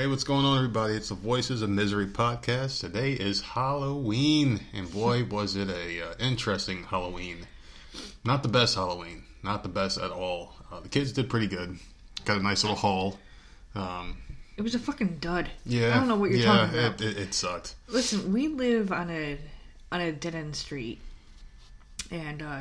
[0.00, 0.94] Hey, what's going on, everybody?
[0.94, 2.80] It's the Voices of Misery podcast.
[2.80, 7.46] Today is Halloween, and boy, was it a uh, interesting Halloween.
[8.24, 10.54] Not the best Halloween, not the best at all.
[10.72, 11.78] Uh, the kids did pretty good.
[12.24, 13.18] Got a nice little haul.
[13.74, 14.16] Um,
[14.56, 15.50] It was a fucking dud.
[15.66, 17.00] yeah, I don't know what you're yeah, talking about.
[17.02, 17.74] It, it, it sucked.
[17.86, 19.36] Listen, we live on a
[19.92, 20.98] on a dead end street,
[22.10, 22.60] and uh,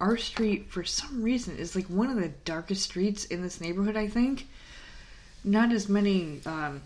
[0.00, 3.96] our street, for some reason, is like one of the darkest streets in this neighborhood.
[3.96, 4.46] I think
[5.46, 6.82] not as many um,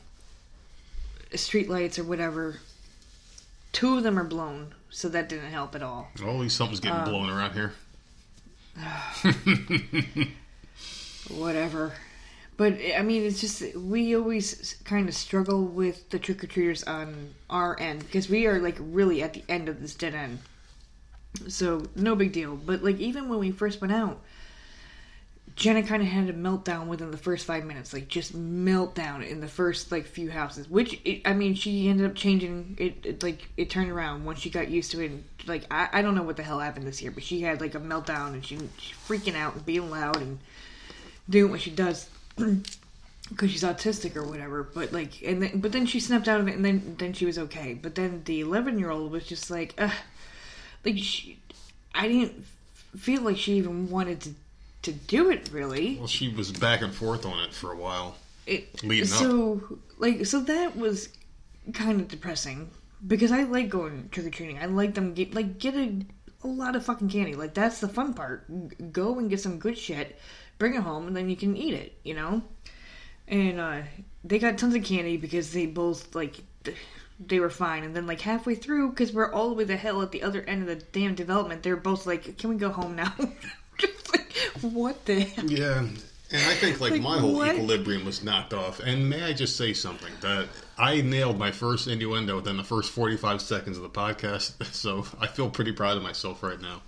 [1.35, 2.59] street lights or whatever.
[3.73, 6.09] Two of them are blown, so that didn't help at all.
[6.23, 7.73] Oh, least something's getting Uh, blown around here.
[11.31, 11.93] whatever.
[12.57, 16.83] But I mean, it's just we always kind of struggle with the trick or treaters
[16.85, 20.41] on our end because we are like really at the end of this dead end.
[21.49, 22.57] So no big deal.
[22.57, 24.21] But like even when we first went out,
[25.61, 29.43] Jenna kind of had a meltdown within the first five minutes, like just meltdown in
[29.43, 30.71] the first like few houses.
[30.71, 33.23] Which it, I mean, she ended up changing it, it.
[33.23, 35.11] Like it turned around once she got used to it.
[35.11, 37.61] And, like I, I don't know what the hell happened this year, but she had
[37.61, 40.39] like a meltdown and she, she freaking out and being loud and
[41.29, 44.63] doing what she does because she's autistic or whatever.
[44.63, 47.27] But like, and then but then she snapped out of it, and then then she
[47.27, 47.75] was okay.
[47.75, 49.93] But then the eleven year old was just like, Ugh.
[50.87, 51.39] like she,
[51.95, 52.47] I didn't
[52.97, 54.31] feel like she even wanted to
[54.83, 55.97] to do it really.
[55.99, 58.17] Well, she was back and forth on it for a while.
[58.47, 59.19] It Leading up.
[59.19, 61.09] so like so that was
[61.73, 62.71] kind of depressing
[63.07, 64.59] because I like going trick or treating.
[64.59, 65.95] I like them get like get a,
[66.45, 67.35] a lot of fucking candy.
[67.35, 68.93] Like that's the fun part.
[68.93, 70.19] Go and get some good shit,
[70.59, 71.99] bring it home, and then you can eat it.
[72.05, 72.43] You know.
[73.29, 73.83] And uh,
[74.25, 76.41] they got tons of candy because they both like
[77.25, 77.85] they were fine.
[77.85, 80.43] And then like halfway through, because we're all the way the hell at the other
[80.43, 83.15] end of the damn development, they're both like, "Can we go home now?"
[83.87, 84.33] Just like,
[84.63, 85.45] what the hell?
[85.51, 85.97] Yeah, and
[86.33, 87.55] I think like, Like, my whole what?
[87.55, 88.81] equilibrium was knocked off.
[88.81, 90.49] And may I just say something that
[90.79, 95.27] I nailed my first innuendo within the first forty-five seconds of the podcast, so I
[95.27, 96.83] feel pretty proud of myself right now.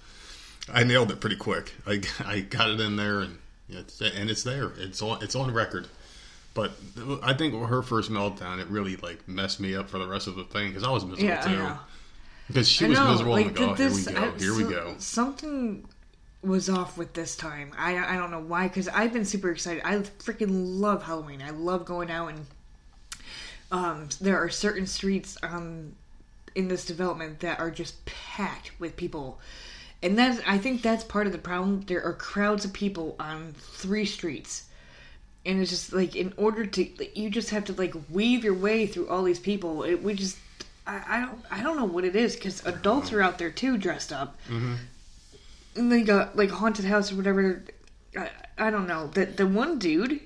[0.72, 1.72] I nailed it pretty quick.
[1.86, 3.38] I, I got it in there, and
[3.68, 4.70] it's and it's there.
[4.78, 5.88] It's on it's on record.
[6.54, 6.72] But
[7.22, 10.36] I think her first meltdown, it really like messed me up for the rest of
[10.36, 11.80] the thing because I was miserable Yeah, too.
[12.46, 13.32] Because she I was know, miserable.
[13.32, 14.94] like, and go, here we go, here we go.
[14.98, 15.88] Something
[16.42, 17.72] was off with this time.
[17.76, 19.82] I I don't know why because I've been super excited.
[19.84, 21.42] I freaking love Halloween.
[21.42, 22.46] I love going out and
[23.70, 25.94] um, there are certain streets um
[26.54, 29.40] in this development that are just packed with people.
[30.02, 31.82] And that's I think that's part of the problem.
[31.82, 34.64] There are crowds of people on three streets.
[35.44, 38.86] And it's just like in order to you just have to like weave your way
[38.86, 39.82] through all these people.
[39.84, 40.38] It, we just
[40.86, 43.76] I, I don't I don't know what it is because adults are out there too
[43.76, 44.78] dressed up, and
[45.74, 47.64] they got like haunted house or whatever.
[48.16, 50.20] I, I don't know that the one dude.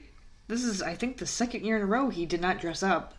[0.49, 3.15] This is I think the second year in a row he did not dress up.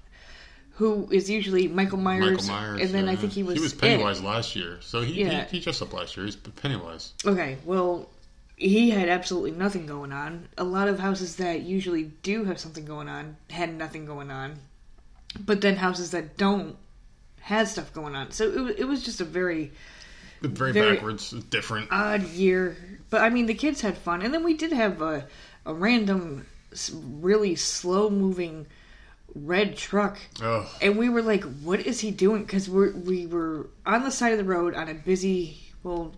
[0.75, 2.47] Who is usually Michael Myers?
[2.47, 3.79] Michael Myers, and then I think he was he was it.
[3.79, 5.45] Pennywise last year, so he, Yeah.
[5.45, 6.25] he he dressed up last year.
[6.25, 7.13] He's Pennywise.
[7.25, 8.09] Okay, well,
[8.57, 10.47] he had absolutely nothing going on.
[10.57, 14.59] A lot of houses that usually do have something going on had nothing going on.
[15.39, 16.75] But then houses that don't
[17.39, 18.31] had stuff going on.
[18.31, 19.71] So it, it was just a very
[20.41, 21.89] Very, Very- backwards, different.
[21.91, 22.77] odd year.
[23.09, 24.21] But I mean, the kids had fun.
[24.21, 25.25] And then we did have a,
[25.65, 26.45] a random,
[26.93, 28.67] really slow moving
[29.35, 33.67] red truck oh, and we were like, "What is he doing?" Because we we were
[33.85, 36.13] on the side of the road on a busy, well,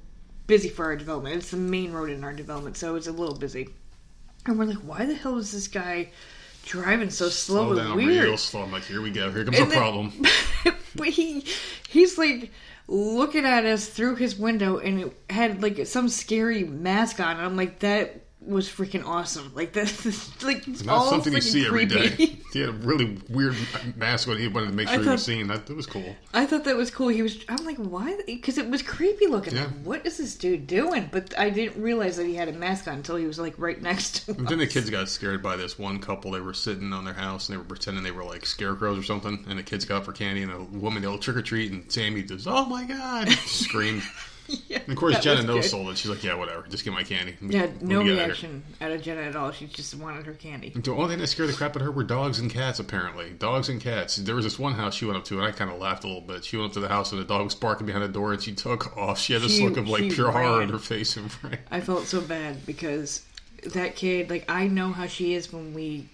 [0.47, 1.35] busy for our development.
[1.35, 3.69] It's the main road in our development, so it's a little busy.
[4.45, 6.09] And we're like, "Why the hell is this guy
[6.65, 8.61] driving so slow, slow and down weird?" real slow.
[8.63, 9.31] I'm like, here we go.
[9.31, 10.23] Here comes And a then- problem.
[10.95, 11.45] but he
[11.89, 12.51] he's like
[12.89, 17.37] looking at us through his window, and it had like some scary mask on.
[17.37, 21.41] And I'm like, "That was freaking awesome!" Like this, like It's not all something you
[21.41, 22.09] see every day.
[22.09, 22.41] creepy.
[22.53, 23.55] he had a really weird
[23.95, 24.37] mask on.
[24.37, 25.47] He wanted to make sure he was seen.
[25.47, 26.15] That, that was cool.
[26.33, 27.09] I thought that was cool.
[27.09, 27.43] He was.
[27.47, 28.19] I'm like, why?
[28.25, 29.55] Because it was creepy looking.
[29.55, 29.65] Yeah.
[29.65, 31.09] Like, what is this dude doing?
[31.11, 33.81] But I didn't realize that he had a mask on until he was like right
[33.81, 36.31] next to And then the kids got scared by this one couple.
[36.31, 39.03] They were sitting on their house and they were pretending they were like scarecrows or
[39.03, 39.45] something.
[39.49, 41.71] And the kids got for candy and the woman yelled trick or treat.
[41.71, 44.03] And Sammy just, oh my god, screamed.
[44.69, 45.69] Yeah, And of course, Jenna knows good.
[45.69, 45.97] sold it.
[45.97, 46.65] She's like, yeah, whatever.
[46.67, 47.35] Just get my candy.
[47.41, 49.51] Yeah, Let no me out of reaction out of Jenna at all.
[49.51, 50.69] She just wanted her candy.
[50.75, 53.31] The only thing that scared the crap out of her were dogs and cats, apparently.
[53.31, 54.15] Dogs and cats.
[54.17, 56.07] There was this one house she went up to, and I kind of laughed a
[56.07, 56.43] little bit.
[56.45, 58.41] She went up to the house, and the dog was barking behind the door, and
[58.41, 59.19] she took off.
[59.19, 61.15] She had this She- look of, like, pure horror on her face.
[61.17, 61.59] And ran.
[61.71, 63.23] I felt so bad because
[63.73, 66.07] that kid, like, I know how she is when we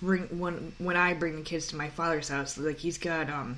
[0.00, 2.56] bring when when I bring the kids to my father's house.
[2.58, 3.56] Like, he's got um,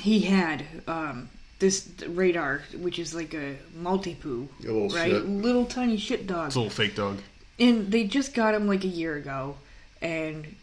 [0.00, 1.28] he had um
[1.62, 5.10] this radar, which is like a Maltipoo, little right?
[5.12, 5.26] shit.
[5.26, 6.48] Little tiny shit dog.
[6.48, 7.18] It's a little fake dog.
[7.60, 9.56] and they just got him like a year ago
[10.00, 10.56] and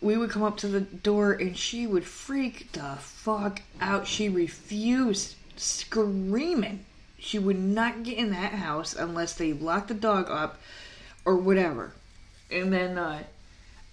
[0.00, 4.28] we would come up to the door and she would freak the fuck out she
[4.28, 6.84] refused screaming
[7.18, 10.58] she would not get in that house unless they locked the dog up
[11.24, 11.92] or whatever
[12.50, 13.22] and then uh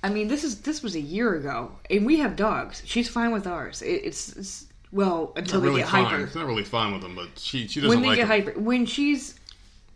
[0.03, 3.31] i mean this is this was a year ago and we have dogs she's fine
[3.31, 6.05] with ours it, it's, it's well until Not they really get fine.
[6.05, 8.27] hyper It's not really fine with them, but she, she doesn't when they like get
[8.27, 8.45] them.
[8.45, 9.35] hyper when she's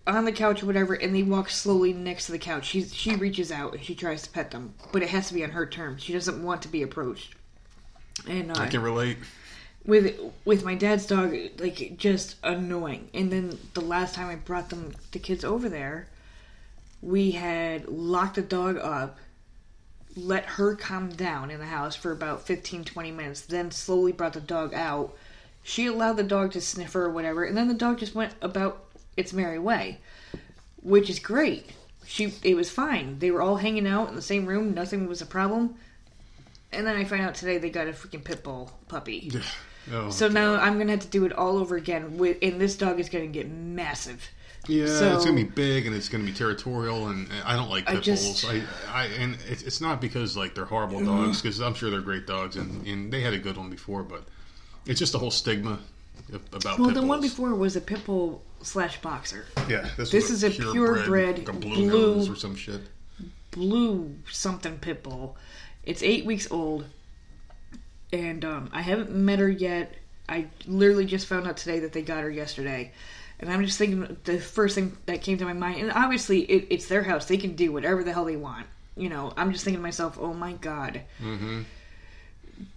[0.06, 3.16] on the couch or whatever and they walk slowly next to the couch she she
[3.16, 5.66] reaches out and she tries to pet them but it has to be on her
[5.66, 7.36] terms she doesn't want to be approached
[8.28, 9.18] and uh, I can relate.
[9.86, 14.69] with with my dad's dog like just annoying and then the last time i brought
[14.69, 16.07] them the kids over there
[17.01, 19.18] we had locked the dog up
[20.15, 24.33] let her calm down in the house for about 15 20 minutes then slowly brought
[24.33, 25.15] the dog out.
[25.63, 28.33] She allowed the dog to sniff her or whatever and then the dog just went
[28.42, 30.00] about its merry way
[30.83, 31.71] which is great.
[32.06, 33.19] She it was fine.
[33.19, 34.74] They were all hanging out in the same room.
[34.74, 35.75] Nothing was a problem.
[36.71, 39.31] And then i find out today they got a freaking pit bull puppy.
[39.92, 42.18] Oh, so now I'm gonna have to do it all over again.
[42.18, 44.30] With and this dog is gonna get massive.
[44.68, 47.89] Yeah, so- it's gonna be big and it's gonna be territorial, and I don't like
[47.89, 48.45] I pit just- bulls.
[48.45, 52.01] I, I, and it's, it's not because like they're horrible dogs, because I'm sure they're
[52.01, 54.24] great dogs, and, and they had a good one before, but
[54.86, 55.80] it's just the whole stigma
[56.51, 56.80] about.
[56.80, 60.50] Well, the one before was a pit bull slash boxer, Yeah, this, This is a
[60.50, 62.81] purebred like a blue, blue- or some shit.
[63.51, 65.36] blue something pit bull.
[65.83, 66.86] It's eight weeks old,
[68.13, 69.95] and um, I haven't met her yet.
[70.30, 72.94] I literally just found out today that they got her yesterday.
[73.44, 76.68] And I'm just thinking the first thing that came to my mind, and obviously it,
[76.69, 78.66] it's their house; they can do whatever the hell they want.
[78.95, 81.63] You know, I'm just thinking to myself, "Oh my god!" Mm-hmm.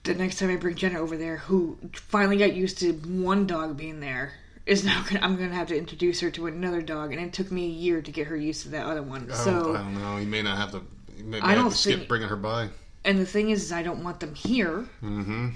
[0.05, 3.77] the next time I bring Jenna over there, who finally got used to one dog
[3.77, 4.33] being there,
[4.65, 7.51] is now gonna, I'm gonna have to introduce her to another dog, and it took
[7.53, 9.31] me a year to get her used to that other one.
[9.31, 10.17] I, So, I don't know.
[10.17, 10.83] You may not have to.
[11.17, 12.71] You may, I don't have to skip think- bringing her by.
[13.05, 15.49] and the thing is, is I don't want them here Mm-hmm.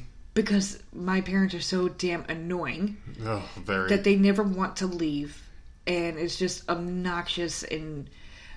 [0.45, 3.89] Because my parents are so damn annoying Oh, very.
[3.91, 5.41] that they never want to leave,
[5.87, 8.09] and it's just obnoxious and.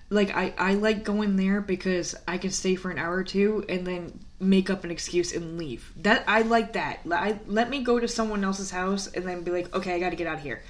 [0.10, 3.66] Like I, I like going there because I can stay for an hour or two
[3.68, 5.92] and then make up an excuse and leave.
[6.04, 7.00] That I like that.
[7.12, 10.12] I, let me go to someone else's house and then be like, okay, I got
[10.12, 10.62] to get out of here,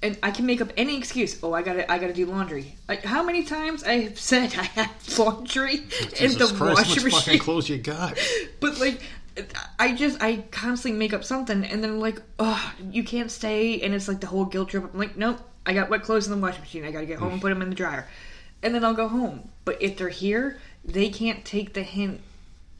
[0.00, 1.42] and I can make up any excuse.
[1.42, 2.76] Oh, I got to I got to do laundry.
[2.86, 6.60] Like how many times I have said I have laundry oh, in Jesus the Christ,
[6.60, 8.16] how washing machine, clothes you got?
[8.60, 9.00] but like.
[9.78, 13.80] I just I constantly make up something and then I'm like, oh, you can't stay,
[13.80, 14.84] and it's like the whole guilt trip.
[14.92, 16.84] I'm like, nope, I got wet clothes in the washing machine.
[16.84, 18.08] I got to get home and put them in the dryer,
[18.62, 19.48] and then I'll go home.
[19.64, 22.20] But if they're here, they can't take the hint.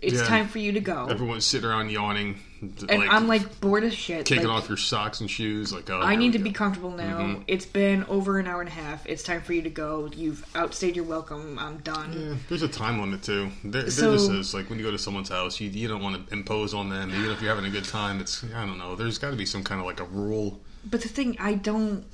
[0.00, 0.24] It's Yeah.
[0.24, 2.40] time for you to go, Everyone's sitting around yawning.
[2.60, 4.26] And I'm like bored as shit.
[4.26, 5.72] Taking like, off your socks and shoes.
[5.72, 7.18] Like, oh, I need to be comfortable now.
[7.18, 7.42] Mm-hmm.
[7.46, 9.06] It's been over an hour and a half.
[9.06, 10.10] It's time for you to go.
[10.14, 11.58] You've outstayed your welcome.
[11.58, 12.12] I'm done.
[12.12, 13.50] Yeah, there's a time limit too.
[13.64, 14.54] There, there So- just is.
[14.54, 17.10] Like when you go to someone's house, you, you don't want to impose on them,
[17.10, 18.20] even if you're having a good time.
[18.20, 18.96] It's I don't know.
[18.96, 20.60] There's got to be some kind of like a rule.
[20.84, 22.04] But the thing, I don't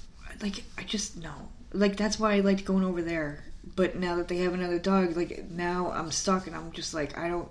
[0.42, 0.64] like.
[0.78, 1.32] I just no.
[1.72, 3.44] Like that's why I liked going over there.
[3.76, 7.16] But now that they have another dog, like now I'm stuck, and I'm just like
[7.16, 7.48] I don't,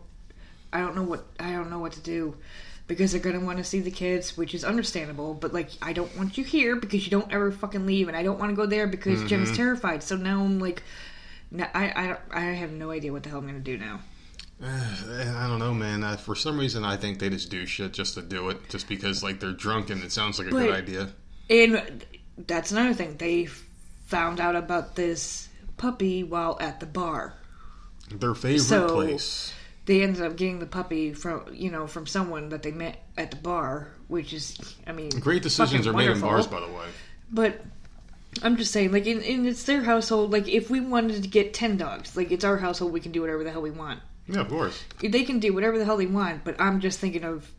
[0.71, 2.35] I don't know what I don't know what to do.
[2.85, 5.33] Because they're gonna want to see the kids, which is understandable.
[5.33, 8.23] But like, I don't want you here because you don't ever fucking leave, and I
[8.23, 10.03] don't want to go there because Jen's terrified.
[10.03, 10.83] So now I'm like,
[11.57, 14.01] I I I have no idea what the hell I'm gonna do now.
[14.63, 16.03] I don't know, man.
[16.03, 18.87] Uh, for some reason, I think they just do shit just to do it, just
[18.89, 21.09] because like they're drunk and it sounds like a good idea.
[21.49, 22.03] And
[22.37, 23.17] that's another thing.
[23.17, 23.45] They
[24.05, 25.47] found out about this
[25.77, 27.33] puppy while at the bar.
[28.11, 29.53] Their favorite So- place.
[29.85, 33.31] They ended up getting the puppy from you know from someone that they met at
[33.31, 36.85] the bar, which is I mean Great decisions are made in bars, by the way.
[37.29, 37.61] But
[38.41, 40.31] I'm just saying, like in, in it's their household.
[40.31, 43.21] Like if we wanted to get ten dogs, like it's our household, we can do
[43.21, 43.99] whatever the hell we want.
[44.27, 44.81] Yeah, of course.
[44.99, 46.45] They can do whatever the hell they want.
[46.45, 47.51] But I'm just thinking of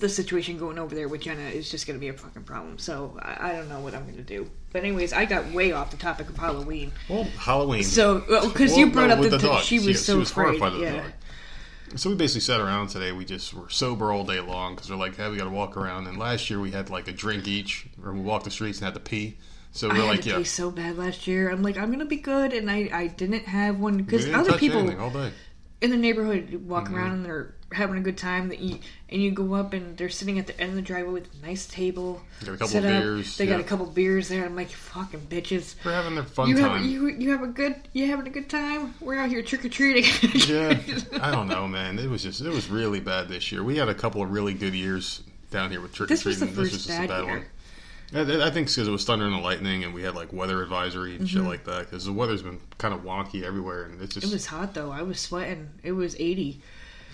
[0.00, 2.78] the situation going over there with Jenna is just going to be a fucking problem.
[2.78, 4.50] So I, I don't know what I'm going to do.
[4.72, 6.90] But anyways, I got way off the topic of Halloween.
[7.08, 7.84] Well, Halloween.
[7.84, 10.30] So, because Well, you brought no, up the, the she She- was she so was
[10.32, 10.58] afraid.
[10.58, 11.04] horrified yeah.
[11.96, 13.12] So we basically sat around today.
[13.12, 15.76] We just were sober all day long because we're like, hey, we got to walk
[15.76, 16.06] around.
[16.06, 18.84] And last year we had like a drink each, or we walked the streets and
[18.86, 19.36] had to pee.
[19.72, 21.50] So I we're like, to yeah, so bad last year.
[21.50, 24.88] I'm like, I'm gonna be good, and I, I didn't have one because other people
[25.00, 25.32] all day.
[25.80, 26.94] in the neighborhood walk Mm-hmm.
[26.96, 28.48] around and they're having a good time.
[28.48, 28.78] That you
[29.10, 31.46] and you go up and they're sitting at the end of the driveway with a
[31.46, 32.22] nice table.
[32.40, 33.02] Got a couple set of up.
[33.02, 34.44] beers, They got a couple beers there.
[34.44, 35.74] I'm like, fucking bitches.
[35.84, 36.78] We're having their fun You time.
[36.82, 38.94] have you you have a good you having a good time.
[39.00, 40.04] We're out here trick or treating.
[40.48, 40.78] yeah,
[41.20, 41.98] I don't know, man.
[41.98, 43.62] It was just it was really bad this year.
[43.62, 46.40] We had a couple of really good years down here with trick or treating.
[46.54, 47.06] This was treating.
[47.06, 47.46] the first bad year.
[48.12, 51.16] I, I think because it was thunder and lightning, and we had like weather advisory
[51.16, 51.80] and shit like that.
[51.90, 54.32] Because the weather's been kind of wonky everywhere, and it's just Mm-hmm.
[54.32, 54.92] It was hot though.
[54.92, 55.70] I was sweating.
[55.82, 56.14] It was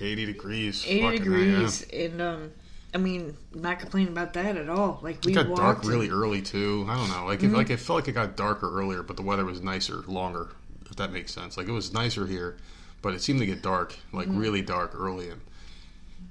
[0.00, 0.85] 80, eighty degrees.
[0.87, 2.50] 80 Fucking, degrees, and um,
[2.95, 4.99] I mean, not complaining about that at all.
[5.02, 6.87] Like we It got dark really and- early too.
[6.88, 7.26] I don't know.
[7.26, 7.54] Like, Mm-hmm.
[7.54, 10.49] it, like it felt like it got darker earlier, but the weather was nicer, longer.
[10.90, 11.57] If that makes sense.
[11.57, 12.57] Like it was nicer here,
[13.00, 14.38] but it seemed to get dark, like Mm-hmm.
[14.38, 15.40] really dark early, and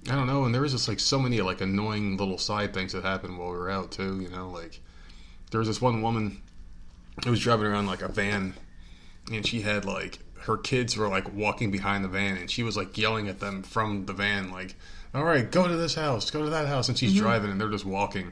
[0.10, 0.44] I don't know.
[0.44, 3.52] And there was just like so many like annoying little side things that happened while
[3.52, 4.20] we were out too.
[4.20, 4.82] You know, like
[5.52, 6.42] there was this one woman
[7.24, 8.54] who was driving around like a van,
[9.32, 12.76] and she had like her kids were like walking behind the van, and she was
[12.78, 14.76] like yelling at them from the van, like,
[15.14, 17.20] "All right, go to this house, go to that house," and she's Mm-hmm.
[17.22, 18.32] driving, and they're just walking.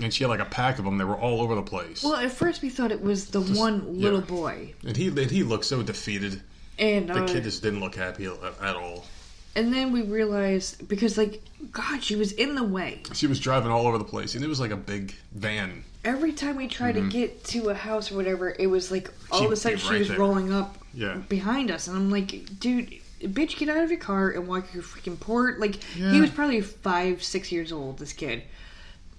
[0.00, 0.98] And she had like a pack of them.
[0.98, 2.02] They were all over the place.
[2.02, 4.26] Well, at first we thought it was the one little yeah.
[4.26, 6.42] boy, And he and he looked so defeated.
[6.78, 9.06] and The uh, kid just didn't look happy at, at all.
[9.54, 13.00] and then we realized because like God, she was in the way.
[13.14, 15.82] She was driving all over the place, and it was like a big van.
[16.06, 19.40] Every time we tried to get to a house or whatever, it was like all
[19.40, 20.18] She'd of a sudden she right was there.
[20.18, 21.16] rolling up Yeah.
[21.28, 22.94] behind us, and I'm like, dude.
[23.22, 25.58] Bitch, get out of your car and walk your freaking port.
[25.58, 26.12] Like Yeah.
[26.12, 27.98] he was probably five, six years old.
[27.98, 28.42] This kid,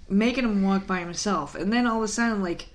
[0.08, 2.68] making him walk by himself, and then all of a sudden, like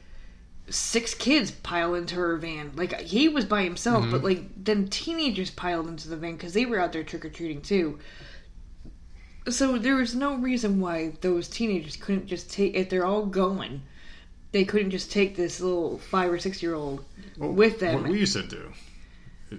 [0.68, 2.72] six kids pile into her van.
[2.74, 4.10] Like he was by himself, Mm-hmm.
[4.12, 7.30] but like then teenagers piled into the van because they were out there trick or
[7.30, 7.98] treating too.
[9.48, 13.82] So there was no reason why those teenagers couldn't just take if they're all going,
[14.52, 17.04] they couldn't just take this little five or six year old
[17.38, 18.02] with them.
[18.02, 18.72] What we used to do,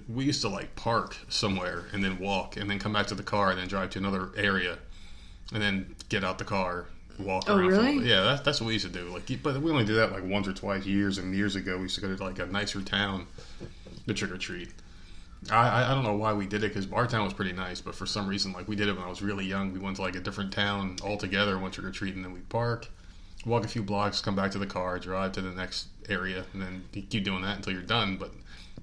[0.08, 3.24] we used to like park somewhere and then walk and then come back to the
[3.24, 4.78] car and then drive to another area
[5.54, 6.86] and then get out the car,
[7.20, 7.68] walk Oh, around.
[7.68, 8.10] really?
[8.10, 9.06] yeah, that's, that's what we used to do.
[9.10, 11.76] Like, but we only did that like once or twice years and years ago.
[11.78, 13.28] We used to go to like a nicer town
[14.08, 14.72] to trick or treat.
[15.52, 17.94] I, I don't know why we did it because our town was pretty nice, but
[17.96, 19.74] for some reason, like we did it when I was really young.
[19.74, 22.34] We went to like a different town altogether, and went trick or treating, and then
[22.34, 22.88] we park,
[23.46, 26.62] walk a few blocks, come back to the car, drive to the next area, and
[26.62, 28.18] then keep doing that until you're done.
[28.18, 28.32] But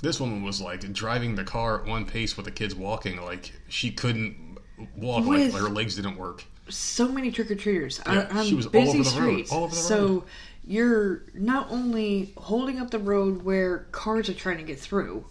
[0.01, 3.53] this woman was like driving the car at one pace with the kids walking, like
[3.69, 4.59] she couldn't
[4.97, 6.45] walk, With- like her legs didn't work.
[6.69, 9.33] so many trick or treaters Yeah, on, on she was all busy over the road,
[9.33, 9.53] streets.
[9.53, 10.23] all over the so road.
[10.67, 15.25] you're not only holding up the road where cars are trying to get through,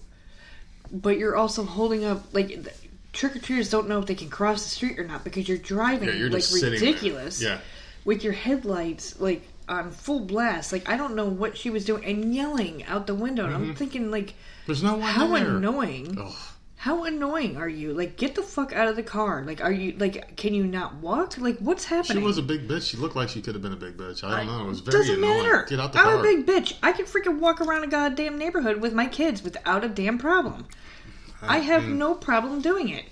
[0.92, 2.68] but you're also holding up like
[3.14, 5.58] trick or treaters don't know if they can cross the street or not because you're
[5.58, 6.90] driving Yeah, you're like just sitting there.
[6.90, 7.42] ridiculous.
[7.42, 7.60] Yeah.
[8.06, 10.72] With your headlights like on full blast.
[10.72, 13.46] Like I don't know what she was doing and yelling out the window.
[13.46, 14.34] And I'm thinking like,
[14.66, 15.34] There's no one how Mm-hmm.
[15.44, 15.58] there.
[15.58, 16.18] annoying.
[16.20, 16.34] Ugh.
[16.78, 17.94] How annoying are you?
[17.94, 19.44] Like, get the fuck out of the car.
[19.46, 20.38] Like, are you like?
[20.38, 21.38] Can you not walk?
[21.38, 22.20] Like, what's happening?
[22.22, 22.90] She was a big bitch.
[22.90, 24.24] She looked like she could have been a big bitch.
[24.24, 24.64] I don't know.
[24.64, 25.44] It was very Doesn't annoying.
[25.44, 25.66] matter.
[25.70, 26.20] Get out the I'm car.
[26.20, 26.76] a big bitch.
[26.82, 30.68] I can freaking walk around a goddamn neighborhood with my kids without a damn problem.
[31.42, 31.98] I have mm.
[31.98, 33.06] no problem doing it.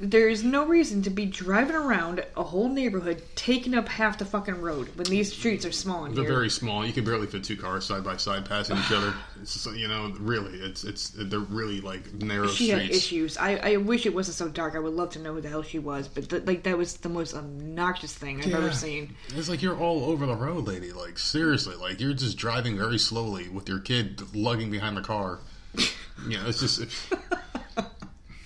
[0.00, 4.24] There is no reason to be driving around a whole neighborhood taking up half the
[4.24, 6.84] fucking road when these streets are small They're very small.
[6.84, 9.14] You can barely fit two cars side by side passing each other.
[9.42, 13.36] It's you know, really, it's it's they're really like narrow she had issues.
[13.36, 14.76] I, I wish it wasn't so dark.
[14.76, 16.94] I would love to know who the hell she was, but th- like that was
[16.98, 19.16] the most obnoxious thing I've ever seen.
[19.34, 20.92] It's like you're all over the road, lady.
[20.92, 25.40] Like seriously, like you're just driving very slowly with your kid lugging behind the car.
[26.28, 26.80] You know, it's just.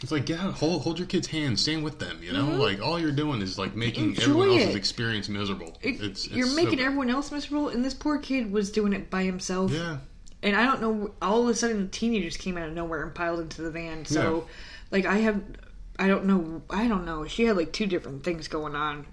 [0.07, 2.21] It's like, yeah, hold, hold your kid's hand, stand with them.
[2.23, 4.21] You know, like all you're doing is like making Mm-hmm.
[4.21, 4.79] Enjoy everyone else's it.
[4.79, 5.77] experience miserable.
[5.83, 6.85] It- it's, you're so making bad.
[6.87, 9.73] everyone else miserable, and this poor kid was doing it by himself.
[9.73, 9.97] Yeah,
[10.45, 11.11] And I don't know.
[11.21, 14.05] All of a sudden, the teenagers came out of nowhere and piled into the van.
[14.05, 14.53] So, Yeah.
[14.93, 15.43] like, I have,
[15.99, 16.63] I don't know.
[16.71, 17.27] I don't know.
[17.27, 19.07] She had like two different things going on.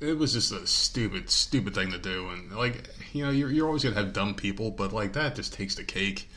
[0.00, 3.66] it was just a stupid, stupid thing to do, and like you know, you're you're
[3.66, 6.28] always gonna have dumb people, but like that just takes the cake.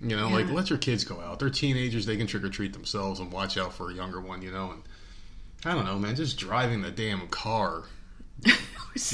[0.00, 1.38] You know, like let your kids go out.
[1.38, 4.42] They're teenagers; they can trick or treat themselves and watch out for a younger one.
[4.42, 4.82] You know, and
[5.64, 6.16] I don't know, man.
[6.16, 7.84] Just driving the damn car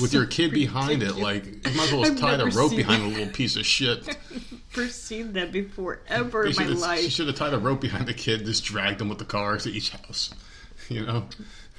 [0.01, 3.07] with your kid behind it, like you might as well tie a rope behind a
[3.07, 4.07] little piece of shit.
[4.77, 7.01] Never seen that before ever in my life.
[7.01, 9.59] she should have tied a rope behind the kid, just dragged them with the car
[9.59, 10.35] to each house.
[10.89, 11.29] You know,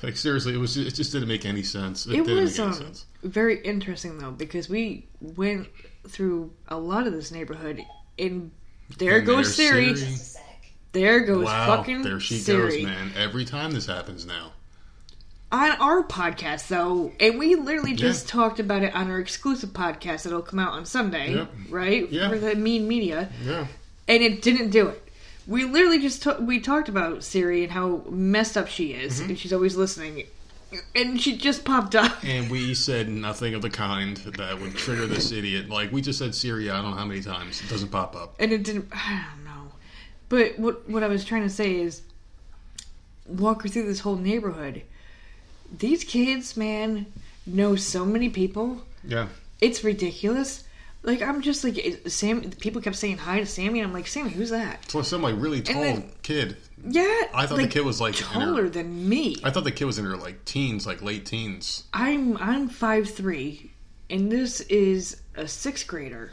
[0.02, 2.08] like seriously, it was it just didn't make any sense.
[2.08, 5.68] It, It was um, very interesting though because we went
[6.08, 7.84] through a lot of this neighborhood.
[8.18, 8.52] And
[8.98, 9.86] there And goes Siri.
[9.86, 9.94] Siri.
[9.94, 10.44] Just a sec.
[10.92, 12.78] There goes Wow, fucking there she Siri.
[12.78, 13.12] goes, man.
[13.18, 14.52] Every time this happens now.
[15.52, 18.32] On our podcast, though, and we literally just Yeah.
[18.32, 22.10] talked about it on our exclusive podcast that'll come out on Sunday, right?
[22.12, 22.30] Yeah.
[22.30, 23.68] For the Mean Media, Yeah.
[24.08, 25.00] and it didn't do it.
[25.46, 29.30] We literally just ta- we talked about Siri and how messed up she is, Mm-hmm.
[29.30, 30.24] and she's always listening,
[30.96, 32.24] and she just popped up.
[32.24, 35.70] And we said nothing of the kind that would trigger this idiot.
[35.70, 37.62] Like we just said Siri, I don't know how many times.
[37.62, 38.36] It doesn't pop up.
[38.40, 38.88] and it didn't.
[38.94, 39.72] I don't know,
[40.30, 42.02] but what what I was trying to say is,
[43.28, 44.84] walk her through this whole neighborhood.
[45.78, 47.06] These kids, man,
[47.46, 48.82] know so many people.
[49.04, 49.28] Yeah.
[49.62, 50.64] It's ridiculous.
[51.04, 52.50] Like I'm just like Sam.
[52.52, 54.90] People kept saying hi to Sammy, and I'm like, Sammy, who's that?
[54.90, 56.58] So some like really tall then- kid.
[56.86, 59.38] Yeah, I thought the kid was, like, in her- taller than me.
[59.44, 61.84] I thought the kid was in her like teens, like late teens.
[61.94, 63.72] I'm I'm five three,
[64.10, 66.32] and this is a sixth grader.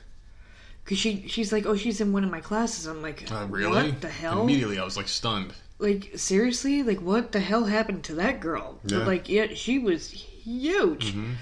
[0.86, 2.86] Cause she she's like, oh, she's in one of my classes.
[2.86, 3.90] I'm like, Uh, really?
[3.90, 4.42] What the hell?
[4.42, 5.52] Immediately, I was like stunned.
[5.78, 8.80] Like seriously, like what the hell happened to that girl?
[8.84, 8.98] Yeah.
[8.98, 11.12] Like, yeah, she was huge.
[11.12, 11.32] Mm-hmm.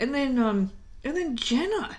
[0.00, 0.70] And then um,
[1.04, 1.96] and then Jenna,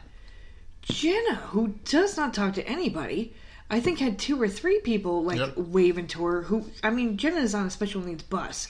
[0.82, 3.34] Jenna, who does not talk to anybody.
[3.70, 5.58] I think had two or three people like Yep.
[5.58, 6.42] waving to her.
[6.44, 8.68] Who I mean, Jenna is on a special needs bus,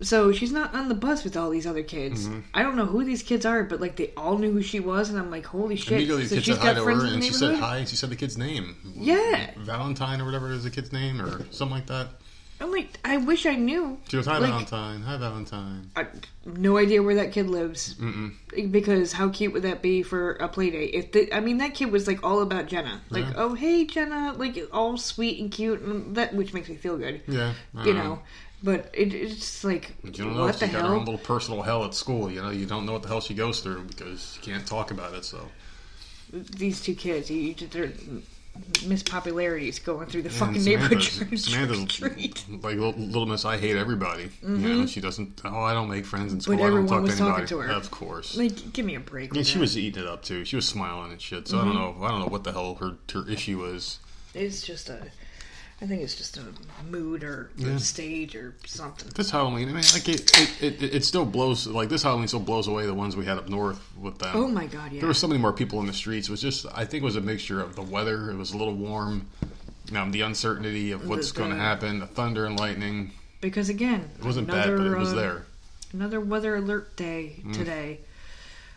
[0.00, 2.26] so she's not on the bus with all these other kids.
[2.26, 2.40] Mm-hmm.
[2.54, 5.08] I don't know who these kids are, but like they all knew who she was,
[5.10, 5.92] and I'm like, holy shit!
[5.98, 7.76] Immediately, so she's said hi got to friends her, in the and she said hi,
[7.78, 8.76] and She said the kid's name.
[8.96, 9.52] Yeah.
[9.58, 12.08] Valentine or whatever is the kid's name, or something like that.
[12.60, 13.98] I'm like, I wish I knew.
[14.08, 15.02] She goes, "Hi, Like, Valentine.
[15.02, 16.06] Hi, Valentine." I,
[16.44, 17.94] no idea where that kid lives.
[17.94, 18.32] Mm-mm.
[18.72, 20.92] Because how cute would that be for a play date?
[20.94, 23.32] If the, I mean, that kid was like all about Jenna, like, Yeah.
[23.36, 27.20] oh hey Jenna, like all sweet and cute, and that which makes me feel good,
[27.28, 28.18] Yeah, you don't know.
[28.60, 30.40] But it, it's like, You don't know.
[30.46, 32.28] what She's the got her own little personal hell at school.
[32.28, 34.90] You know, you don't know what the hell she goes through because she can't talk
[34.90, 35.24] about it.
[35.24, 35.48] So
[36.32, 37.54] These two kids, you, you
[38.58, 41.02] their mispopularities going through the fucking neighborhood.
[41.02, 42.44] Samantha's, trying Samantha's trick treat.
[42.62, 43.44] like little, little Miss.
[43.44, 44.30] I hate everybody.
[44.42, 45.40] You know, she doesn't.
[45.44, 46.62] Oh, I don't make friends in school.
[46.62, 47.46] I don't talk was to talking anybody.
[47.48, 47.70] to her.
[47.70, 48.36] Of course.
[48.36, 49.34] Like, give me a break.
[49.34, 49.56] She that.
[49.60, 50.44] was eating it up too.
[50.44, 51.48] She was smiling and shit.
[51.48, 52.00] So I don't Mm-hmm.
[52.00, 52.06] know.
[52.06, 53.98] I don't know what the hell her her issue is.
[54.34, 55.06] It's just a.
[55.80, 56.42] I think it's just a
[56.90, 57.76] mood or a Yeah.
[57.76, 59.08] stage or something.
[59.14, 61.68] This Halloween, I mean, like it, it, it, it still blows.
[61.68, 64.32] Like this Halloween still blows away the ones we had up north with them.
[64.34, 64.98] Oh my god, yeah.
[65.00, 66.28] There were so many more people in the streets.
[66.28, 68.30] It was just, I think, it was a mixture of the weather.
[68.30, 69.28] It was a little warm.
[69.94, 73.12] Um, the uncertainty of what's going to happen, the thunder and lightning.
[73.40, 75.46] because again, It wasn't another, bad, but it was uh, there.
[75.94, 78.00] Another weather alert day today.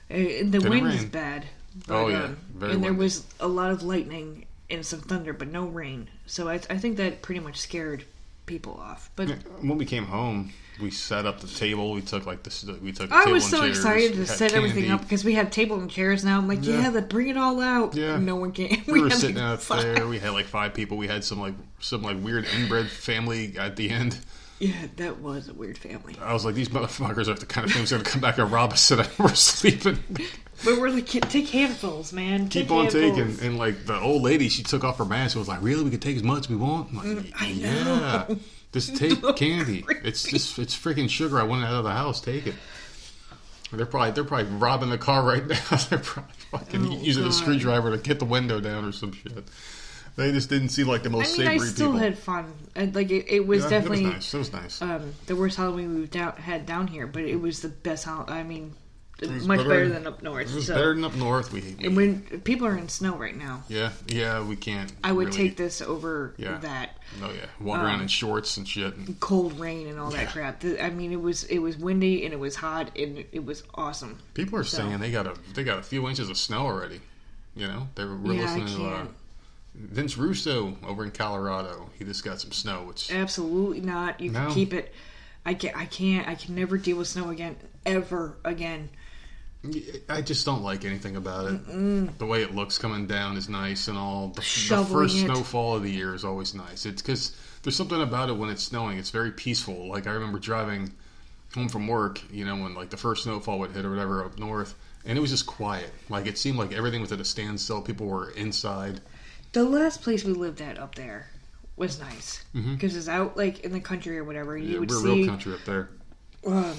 [0.10, 1.48] Uh, the Didn't wind is bad.
[1.88, 2.24] But, Oh, yeah.
[2.26, 6.10] um, and there was a lot of lightning and some thunder, but no rain.
[6.26, 8.06] So I, I think that pretty much scared
[8.46, 9.10] people off.
[9.16, 9.30] But
[9.62, 11.94] When we came home, we set up the table.
[11.94, 12.64] We took like this.
[12.64, 13.12] We took.
[13.12, 16.24] I table was so excited to set everything up because we had table and chairs
[16.26, 16.38] now.
[16.38, 16.90] I'm like, yeah, Yeah.
[16.90, 17.96] let bring it all out.
[17.96, 18.18] Yeah.
[18.18, 18.84] no one came.
[18.88, 19.84] We were had, sitting like, out five.
[19.84, 20.08] there.
[20.08, 20.98] We had like five people.
[20.98, 24.18] We had some like some like weird inbred family at the end.
[24.62, 26.16] Yeah, that was a weird family.
[26.22, 28.22] I was like, these motherfuckers are the kind of things that are going to come
[28.22, 29.98] back and rob us and we're sleeping.
[30.64, 32.48] But we're like, take handfuls, man.
[32.48, 33.16] Keep on handfuls.
[33.40, 33.46] taking.
[33.48, 35.84] And like the old lady, she took off her mask and was like, really?
[35.84, 36.90] We could take as much as we want?
[36.92, 37.84] I'm like, Mm, I yeah.
[38.30, 38.38] know.
[38.72, 39.84] Just take candy.
[40.04, 41.40] It's just, it's freaking sugar.
[41.40, 42.22] I want it out of the house.
[42.22, 42.56] Take it.
[43.74, 45.78] They're probably, they're probably robbing the car right now.
[45.90, 49.44] they're probably fucking Oh, using a screwdriver to get the window down or some shit.
[50.16, 52.00] They just didn't seem like the most I mean, I savory still people.
[52.00, 52.54] had fun.
[52.76, 54.34] And, like it, it was Yeah, definitely It was nice.
[54.34, 54.82] It was nice.
[54.82, 58.08] um, the worst Halloween we've down, had down here, but it was the best.
[58.08, 58.74] I mean,
[59.22, 60.50] much better- better than up north.
[60.50, 60.74] it was so.
[60.76, 61.54] better than up north.
[61.54, 64.92] We, we and when people are in snow right now, yeah, yeah, we can't.
[65.04, 66.58] I would really- take this over Yeah.
[66.60, 68.96] that Oh yeah, walk around in shorts and shit.
[68.96, 70.64] And, cold rain and all that crap.
[70.82, 74.18] I mean, it was it was windy and it was hot and it was awesome.
[74.34, 77.00] People are So- saying they got a they got a few inches of snow already.
[77.56, 79.06] You know, they were, we're Yeah, I listening to uh.
[79.74, 81.90] Vince Russo over in Colorado.
[81.98, 84.20] He just got some snow, which Absolutely not.
[84.20, 84.54] You can No.
[84.54, 84.94] keep it.
[85.46, 85.76] I can't.
[85.78, 86.28] I can't.
[86.28, 87.56] I can never deal with snow again,
[87.86, 88.90] ever again.
[90.10, 92.18] I just don't like anything about it.
[92.18, 94.30] The way it looks coming down is nice and all.
[94.30, 95.26] The, the first it.
[95.26, 96.86] snowfall of the year is always nice.
[96.86, 98.98] It's because there's something about it when it's snowing.
[98.98, 99.88] It's very peaceful.
[99.88, 100.92] Like I remember driving
[101.54, 104.40] home from work, you know, when like the first snowfall would hit or whatever up
[104.40, 104.74] north,
[105.06, 105.92] and it was just quiet.
[106.10, 107.82] Like it seemed like everything was at a standstill.
[107.84, 109.00] People were inside.
[109.54, 111.30] The last place we lived at up there
[111.76, 114.58] was nice because it's out like in the country or whatever.
[114.58, 114.74] You Mm-hmm.
[114.74, 115.90] Yeah, would we're see real country up there.
[116.48, 116.76] um,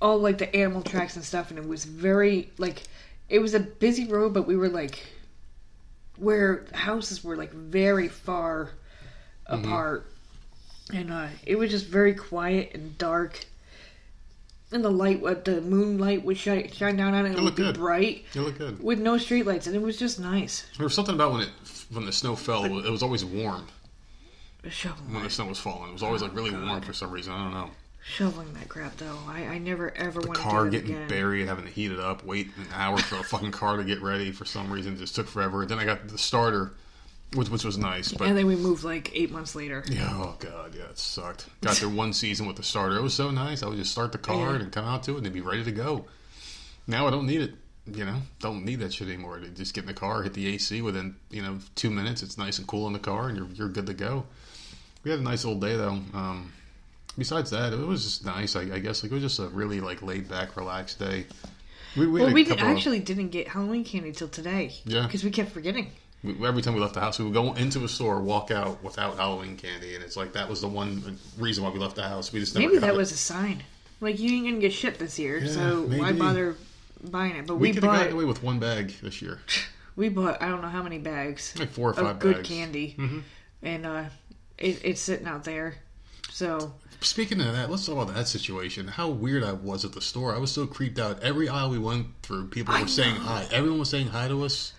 [0.00, 2.82] all like the animal tracks and stuff, and it was very like
[3.28, 5.04] it was a busy road, but we were like
[6.16, 8.70] where houses were like very far
[9.48, 9.64] Mm-hmm.
[9.64, 10.06] apart,
[10.94, 13.46] and uh, it was just very quiet and dark.
[14.70, 17.44] And the light, what the moonlight would shine, shine down on it, and it would
[17.46, 17.74] looked be good.
[17.74, 18.80] bright You look good.
[18.80, 20.68] with no streetlights, and it was just nice.
[20.78, 21.48] There was something about when it
[21.92, 22.64] when the snow fell.
[22.64, 23.66] It was, it was always warm.
[24.68, 25.90] shoveling when the snow was falling.
[25.90, 27.32] It was always like really oh, warm for some reason.
[27.32, 27.70] I don't know.
[28.02, 29.18] shoveling that crap though.
[29.28, 31.08] I, I never ever The want car to do getting again.
[31.08, 34.00] buried, having to heat it up, wait an hour for a fucking car to get
[34.02, 34.94] ready for some reason.
[34.94, 35.64] It just took forever.
[35.66, 36.72] Then I got the starter,
[37.34, 39.84] which which was nice, but and then we moved like eight months later.
[39.88, 41.46] Yeah, oh god, yeah, it sucked.
[41.62, 42.96] Got there one season with the starter.
[42.96, 43.62] It was so nice.
[43.62, 44.60] I would just start the car Yeah.
[44.62, 46.04] and come out to it and be ready to go.
[46.86, 47.54] Now I don't need it.
[47.94, 49.38] You know, don't need that shit anymore.
[49.38, 52.22] To just get in the car, hit the AC within you know two minutes.
[52.22, 54.24] It's nice and cool in the car, and you're you're good to go.
[55.04, 55.98] We had a nice little day though.
[56.14, 56.52] Um,
[57.18, 58.56] besides that, it was just nice.
[58.56, 61.26] I, I guess like it was just a really like laid back, relaxed day.
[61.96, 64.72] We, we Well, we did, couple of- actually didn't get Halloween candy till today.
[64.84, 65.02] Yeah.
[65.06, 65.90] because we kept forgetting.
[66.22, 68.82] we, every time we left the house, we would go into a store, walk out
[68.84, 72.06] without Halloween candy, and it's like that was the one reason why we left the
[72.06, 72.32] house.
[72.32, 72.96] We just never Maybe that it.
[72.96, 73.64] was a sign.
[74.00, 76.56] Like you ain't gonna get shit this year, Yeah, so why bother
[77.02, 77.46] buying it?
[77.46, 79.40] But We, we, could have bought gotten away with one bag this year,
[79.96, 82.48] we bought I don't know how many bags like four or five of good bags.
[82.48, 83.22] candy, Mhm.
[83.62, 84.04] and uh,
[84.58, 85.76] it, it's sitting out there.
[86.30, 88.86] So Speaking of that, let's talk about that situation.
[88.86, 90.34] How weird I was at the store.
[90.34, 91.22] I was so creeped out.
[91.22, 93.46] Every aisle we went through, people were saying hi.
[93.50, 94.74] Everyone was saying hi to us.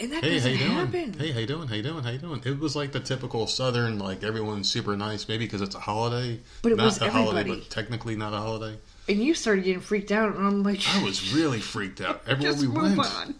[0.00, 0.70] and that Hey, how you doing?
[0.72, 1.12] happen.
[1.12, 1.68] Hey, how you doing?
[1.68, 2.02] How you doing?
[2.02, 2.40] How you doing?
[2.46, 5.28] It was like the typical Southern, like everyone's super nice.
[5.28, 8.38] Maybe because it's a holiday, But it not was a holiday, but technically not a
[8.38, 8.78] holiday.
[9.08, 12.22] And you started getting freaked out, and I'm like, I was really freaked out.
[12.26, 13.34] Everywhere we went, on.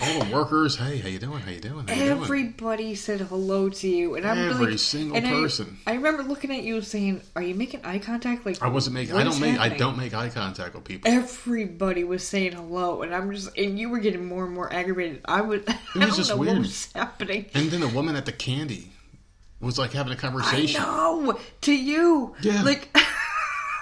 [0.00, 0.76] all the workers.
[0.76, 1.40] Hey, how you doing?
[1.40, 1.86] How you doing?
[1.86, 2.22] How you doing?
[2.22, 5.76] Everybody said hello to you, and I'm Every really, single and I- person.
[5.86, 9.14] I, remember looking at you saying, "Are you making eye contact?" Like I wasn't making.
[9.14, 9.58] I don't make.
[9.60, 11.10] I don't make eye contact with people.
[11.10, 15.20] Everybody was saying hello, and I'm just, and you were getting more and more aggravated.
[15.26, 16.54] I would, I don't just know weird.
[16.54, 17.44] what was happening.
[17.52, 18.90] And then the woman at the candy
[19.60, 20.80] was like having a conversation.
[20.80, 22.62] know to you, Yeah.
[22.62, 22.88] like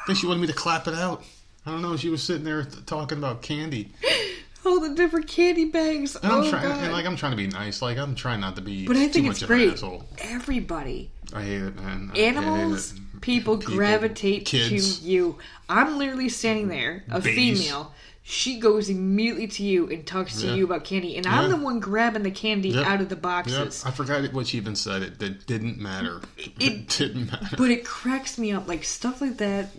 [0.03, 1.23] I think she wanted me to clap it out.
[1.67, 1.97] I don't know.
[1.97, 3.93] She was sitting there th- talking about candy.
[4.67, 6.17] all the different candy bags.
[6.17, 6.83] And I'm oh trying, god!
[6.85, 7.83] and like I'm trying to be nice.
[7.83, 8.87] Like I'm trying not to be.
[8.87, 9.83] but I think it's great.
[10.19, 12.11] Everybody, I hate it, man.
[12.13, 13.21] I hate animals, it.
[13.21, 15.01] people, People, gravitate kids.
[15.01, 15.39] to you.
[15.69, 17.63] I'm literally standing there, a Babies.
[17.65, 17.93] female.
[18.31, 20.55] She goes immediately to you and talks to Yeah.
[20.55, 22.87] you about candy, and I'm the one grabbing the candy Yep.
[22.87, 23.23] out of the Yep.
[23.23, 23.83] boxes.
[23.85, 25.03] I forgot what she even said.
[25.21, 26.21] It, didn't matter.
[26.39, 27.57] It, It- didn't matter.
[27.57, 29.71] But it cracks me up, like stuff like that.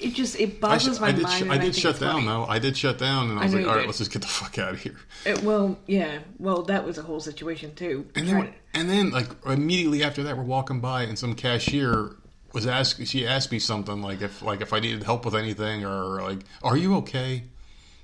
[0.00, 1.22] It just it I, boggles sh- my I did.
[1.22, 1.34] mind.
[1.46, 2.26] sh- I did think shut down funny.
[2.26, 2.44] though.
[2.46, 3.86] I did shut down, and I I was know like, "All right, did.
[3.86, 6.18] let's just get the fuck out of here." It- well, yeah.
[6.38, 8.06] Well, that was a whole situation too.
[8.16, 12.16] And then, and then, like immediately after that, we're walking by, and some cashier
[12.52, 13.06] was asked.
[13.06, 16.40] She asked me something like if, like if I needed help with anything, or like,
[16.64, 17.44] "Are you okay?"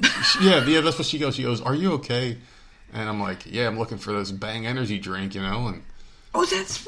[0.40, 1.34] Yeah, yeah, that's what she goes.
[1.37, 2.38] She goes, "Are you okay?"
[2.92, 5.82] And I'm like, "Yeah, I'm looking for this Bang energy drink, you know." And
[6.34, 6.87] oh, that's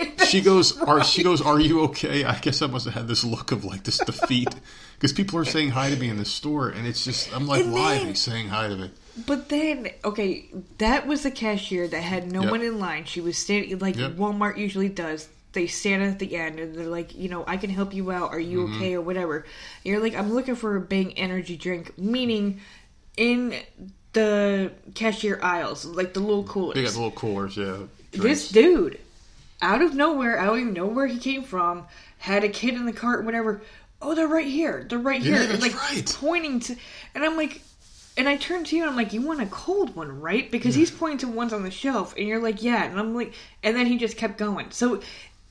[0.00, 0.20] right.
[0.26, 3.24] she goes, "Are she goes, Are you okay?" I guess I must have had this
[3.24, 4.48] look of like this defeat
[4.94, 7.64] because people are saying hi to me in the store, and it's just I'm like,
[7.64, 8.90] And "Why are they saying hi to me?"
[9.26, 10.46] But then, okay,
[10.78, 12.50] that was the cashier that had no Yep.
[12.50, 13.04] one in line.
[13.04, 14.12] She was standing like Yep.
[14.12, 15.28] Walmart usually does.
[15.52, 18.30] They stand at the end and they're like, you know, I can help you out.
[18.32, 18.76] Are you Mm-hmm.
[18.76, 19.36] okay or whatever?
[19.38, 19.46] And
[19.84, 22.60] you're like, I'm looking for a Bang energy drink, meaning
[23.16, 23.54] in
[24.12, 26.74] the cashier aisles, like the little coolers.
[26.74, 27.78] They got little coolers, yeah.
[28.12, 28.98] this dude,
[29.62, 31.86] out of nowhere, I don't even know where he came from,
[32.18, 33.62] had a kid in the cart, whatever.
[34.02, 34.86] Oh, they're right here.
[34.88, 35.46] They're right Yeah, here.
[35.46, 36.16] that's like right.
[36.18, 36.76] pointing to,
[37.14, 37.60] and I'm like,
[38.16, 40.50] and I turned to you and I'm like, you want a cold one, right?
[40.50, 42.84] Because he's pointing to ones on the shelf, and you're like, yeah.
[42.84, 44.70] And I'm like, and then he just kept going.
[44.70, 45.00] So,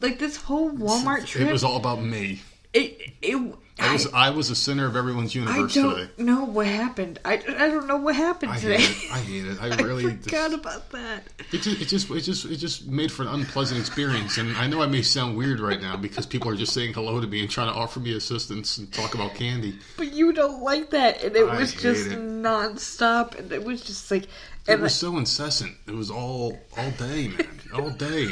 [0.01, 2.41] like this whole Walmart trip, It was all about me.
[2.73, 3.55] it it.
[3.81, 6.11] I was I, I was the center of everyone's I universe don't today.
[6.17, 7.17] know what happened.
[7.23, 8.75] I, I don't know what happened I today.
[8.81, 9.11] hate it.
[9.13, 9.61] I hate it.
[9.61, 11.23] I really I forgot just, about that.
[11.53, 14.37] it just it just it just it just made for an unpleasant experience.
[14.37, 17.21] And I know I may sound weird right now because people are just saying hello
[17.21, 19.79] to me and trying to offer me assistance and talk about candy.
[19.95, 22.19] But you don't like that, and it I was just it.
[22.19, 24.27] nonstop, and it was just like,
[24.67, 25.77] It was so incessant.
[25.87, 28.27] It was all all day, man, all day.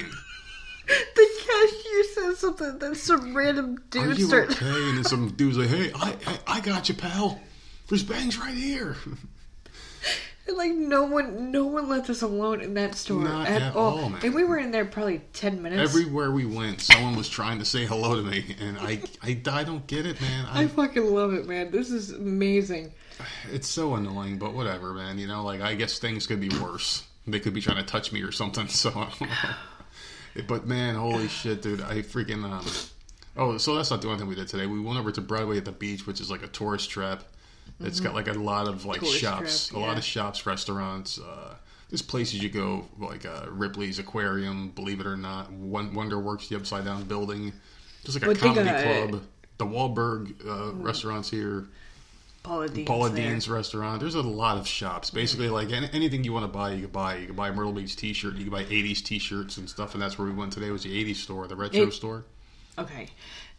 [0.88, 4.52] The cashier says something, then some random dude Are you started.
[4.58, 4.66] okay?
[4.90, 7.40] And then some dude's like, "Hey, I, I I got you, pal.
[7.90, 8.96] There's bangs right here."
[10.48, 13.76] And like no one, no one left us alone in that store Not at, at
[13.76, 14.00] all.
[14.00, 14.22] all, man.
[14.24, 15.90] And we were in there probably ten minutes.
[15.90, 19.64] Everywhere we went, someone was trying to say hello to me, and I I, I
[19.66, 20.46] don't get it, man.
[20.50, 21.72] I I, fucking love it, man.
[21.72, 22.94] This is amazing.
[23.52, 25.20] it's so annoying, but whatever, man.
[25.20, 27.04] You know, like I guess things could be worse.
[27.26, 28.68] They could be trying to touch me or something.
[28.70, 29.50] So I don't know.
[30.48, 31.82] But man, holy shit, dude!
[31.82, 32.66] I freaking um.
[33.36, 34.66] Oh, so that's not the only thing we did today.
[34.66, 37.24] We went over to Broadway at the beach, which is like a tourist trap.
[37.80, 39.06] It's got like a lot of like Mm-hmm.
[39.06, 41.20] Tourist shops, trap, a lot of shops, restaurants.
[41.20, 41.56] Uh,
[41.90, 46.56] there's places you go like uh, Ripley's Aquarium, believe it or not, Won- Wonderworks, the
[46.56, 47.54] Upside Down Building,
[48.04, 48.70] just like a But comedy
[49.10, 49.24] club.
[49.58, 51.68] The Wahlberg uh, restaurants here.
[52.48, 52.88] Paula Deen's.
[52.88, 53.10] Paula.
[53.10, 54.00] Deen's restaurant.
[54.00, 55.10] There's a lot of shops.
[55.10, 57.16] Basically, like any, anything you want to buy, you can buy.
[57.18, 58.36] You can buy a Myrtle Beach T-shirt.
[58.36, 59.94] You can buy '80s T-shirts and stuff.
[59.94, 60.72] And that's where we went today.
[60.72, 62.26] Was the '80s store, the retro It- store.
[62.80, 63.10] Okay.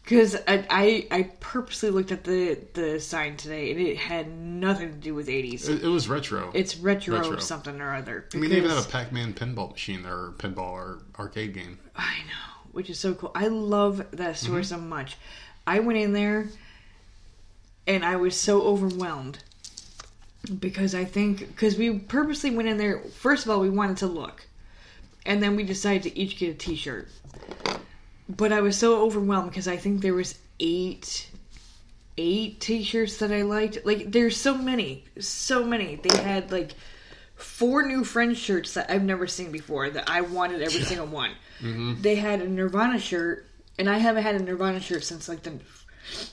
[0.03, 4.89] Because I, I I purposely looked at the the sign today and it had nothing
[4.89, 5.69] to do with 80s.
[5.69, 6.49] It, it was retro.
[6.55, 7.37] It's retro, Retro.
[7.37, 8.25] something or other.
[8.33, 11.77] I mean, they even have a Pac-Man pinball machine there, or pinball or arcade game.
[11.95, 13.31] I know, which is so cool.
[13.35, 14.63] I love that store mm-hmm.
[14.63, 15.17] so much.
[15.67, 16.47] I went in there
[17.89, 19.39] and I was so overwhelmed
[20.59, 22.99] because I think because we purposely went in there.
[22.99, 24.45] First of all, we wanted to look,
[25.25, 27.09] and then we decided to each get a T-shirt.
[28.29, 31.29] But I was so overwhelmed because I think there was eight
[32.17, 33.79] eight T-shirts that I liked.
[33.85, 35.95] Like, there's so many, so many.
[35.95, 36.73] They had like
[37.35, 41.31] four new Friends shirts that I've never seen before that I wanted every single one.
[41.59, 42.01] Mm-hmm.
[42.01, 43.47] They had a Nirvana shirt,
[43.79, 45.59] and I haven't had a Nirvana shirt since like the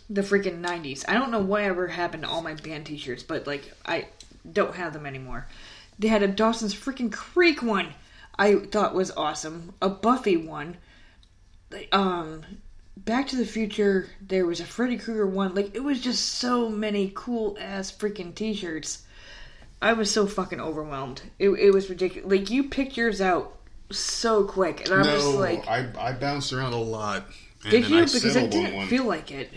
[0.08, 1.04] the freaking nineties.
[1.08, 4.08] I don't know whatever happened to all my band T-shirts, but like I
[4.50, 5.46] don't have them anymore.
[5.98, 7.94] They had a Dawson's freaking Creek one.
[8.38, 9.74] I thought was awesome.
[9.80, 10.76] A Buffy one.
[11.90, 12.44] Um,
[12.96, 14.08] Back to the Future.
[14.20, 15.54] There was a Freddy Krueger one.
[15.54, 19.04] Like it was just so many cool ass freaking T-shirts.
[19.80, 21.22] I was so fucking overwhelmed.
[21.38, 22.30] It, it was ridiculous.
[22.30, 23.52] Like you picked yours out
[23.90, 27.24] so quick, and I was no, like, I, I bounced around a lot.
[27.70, 28.86] "Did you?" Because I settled on didn't one.
[28.88, 29.52] feel like it.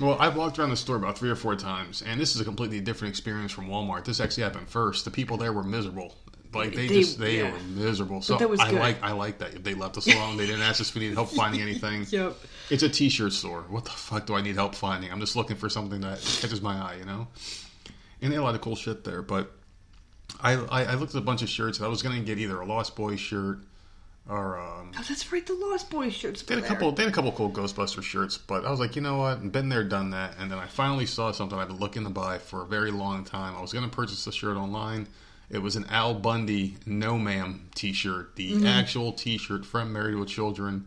[0.00, 2.44] Well, I've walked around the store about three or four times, and this is a
[2.44, 4.04] completely different experience from Walmart.
[4.04, 5.04] This actually happened first.
[5.04, 6.16] The people there were miserable.
[6.52, 7.52] Like they, They- just they yeah.
[7.52, 8.22] were miserable.
[8.22, 10.36] So I like I like that they left us alone.
[10.36, 12.06] They didn't ask us if we needed help finding anything.
[12.10, 12.36] Yep.
[12.70, 13.62] It's a T-shirt store.
[13.68, 15.10] What the fuck do I need help finding?
[15.12, 17.26] I'm just looking for something that catches my eye, you know.
[18.22, 19.20] And they had a lot of cool shit there.
[19.20, 19.52] But
[20.40, 21.78] I I, I looked at a bunch of shirts.
[21.78, 23.58] and I was going to get either a Lost Boys shirt
[24.28, 25.44] or um, Oh, that's right.
[25.46, 26.42] The Lost Boys shirts.
[26.42, 26.92] they had a couple.
[26.92, 29.50] They had a couple cool Ghostbuster shirts, but I was like, you know what?
[29.52, 30.34] Been there, done that.
[30.38, 33.24] And then I finally saw something I've been looking to buy for a very long
[33.24, 33.56] time.
[33.56, 35.08] I was going to purchase the shirt online.
[35.50, 40.86] It was an Al Bundy No Ma'am T-shirt, the actual T-shirt from Married with Children,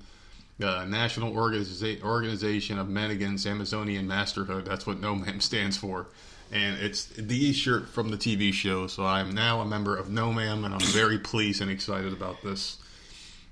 [0.62, 4.66] uh, National Organiza- Organization of Men Against Amazonian Masterhood.
[4.66, 6.08] That's what No Ma'am stands for.
[6.52, 8.88] And it's the shirt from the TV show.
[8.88, 12.42] So I'm now a member of No Ma'am, and I'm very pleased and excited about
[12.42, 12.78] this.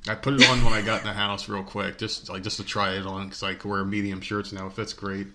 [0.08, 2.58] I put it on when I got in the house real quick, just like just
[2.58, 4.68] to try it on because I could wear medium shirts now.
[4.68, 5.28] It fits great,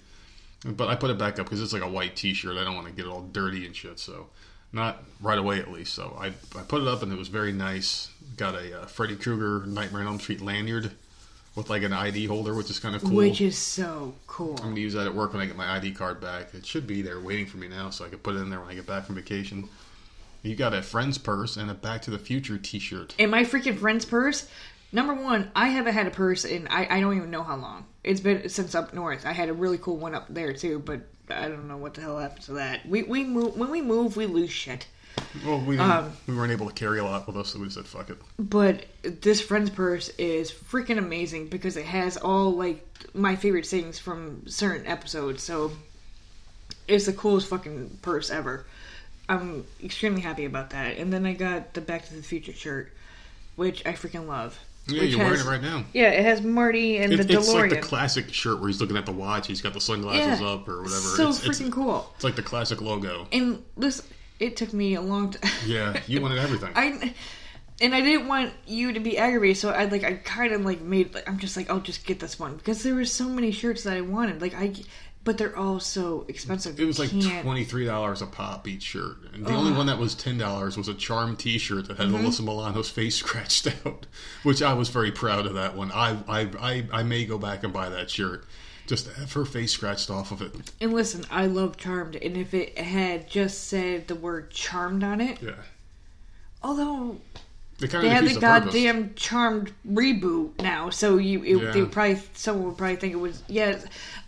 [0.65, 2.57] but I put it back up because it's like a white T-shirt.
[2.57, 3.99] I don't want to get it all dirty and shit.
[3.99, 4.29] So,
[4.73, 5.95] not right away at least.
[5.95, 6.27] So I
[6.59, 8.09] I put it up and it was very nice.
[8.37, 10.93] Got a uh, Freddy Krueger Nightmare on Elm Street lanyard
[11.57, 13.17] with like an ID holder, which is kind of cool.
[13.17, 14.57] Which is so cool.
[14.59, 16.55] I'm gonna use that at work when I get my ID card back.
[16.55, 18.61] It should be there waiting for me now, so I can put it in there
[18.61, 19.69] when I get back from vacation.
[20.43, 23.15] You got a friend's purse and a Back to the Future T-shirt.
[23.19, 24.49] In my freaking friend's purse,
[24.93, 27.87] number one, I haven't had a purse in I, I don't even know how long.
[28.03, 29.27] It's been since up north.
[29.27, 32.01] I had a really cool one up there too, but I don't know what the
[32.01, 32.87] hell happened to that.
[32.87, 34.87] We we move when we move, we lose shit.
[35.45, 37.87] Well, we Um, we weren't able to carry a lot with us, so we said
[37.87, 38.17] fuck it.
[38.39, 43.99] But this friend's purse is freaking amazing because it has all like my favorite things
[43.99, 45.43] from certain episodes.
[45.43, 45.73] So
[46.89, 48.65] it's the coolest fucking purse ever.
[49.31, 50.99] I'm extremely happy about that.
[50.99, 52.93] And then I got the Back to the Future shirt,
[53.55, 54.59] which I freaking love.
[54.89, 55.85] Yeah, you're wearing it right now.
[55.93, 58.97] Yeah, it has Marty and It, the it's like the classic shirt where he's looking
[58.97, 59.47] at the watch.
[59.47, 61.01] He's got the sunglasses yeah, up or whatever.
[61.01, 62.11] So it's, freaking it's, cool.
[62.17, 63.29] it's like the classic logo.
[63.31, 64.03] And this,
[64.41, 65.53] it took me a long time.
[65.67, 66.73] Yeah, you wanted everything.
[66.75, 67.15] I
[67.81, 70.81] and I didn't want you to be aggravated, so I like I kind of like
[70.81, 73.53] made like I'm just like I'll just get this one because there were so many
[73.53, 74.43] shirts that I wanted.
[74.43, 74.75] Like I,
[75.25, 76.81] but they're all so expensive.
[76.81, 77.11] it was like
[77.43, 80.77] twenty three dollars a pop each shirt, and the only one that was ten dollars
[80.77, 82.27] was a Charm T-shirt that had Mm-hmm.
[82.27, 84.07] Alyssa Milano's face scratched out,
[84.43, 85.93] which I was very proud of that one.
[85.93, 88.45] I I I, I may go back and buy that shirt
[88.87, 90.53] just have her face scratched off of it.
[90.81, 95.21] And listen, I love Charmed, and if it had just said the word Charmed on
[95.21, 95.53] it, Yeah,
[96.61, 97.19] although
[97.81, 98.75] they kind they of had defeats the the purpose.
[98.75, 101.71] goddamn Charmed reboot now, so you it, Yeah.
[101.73, 103.79] they would probably someone would probably think it was yeah.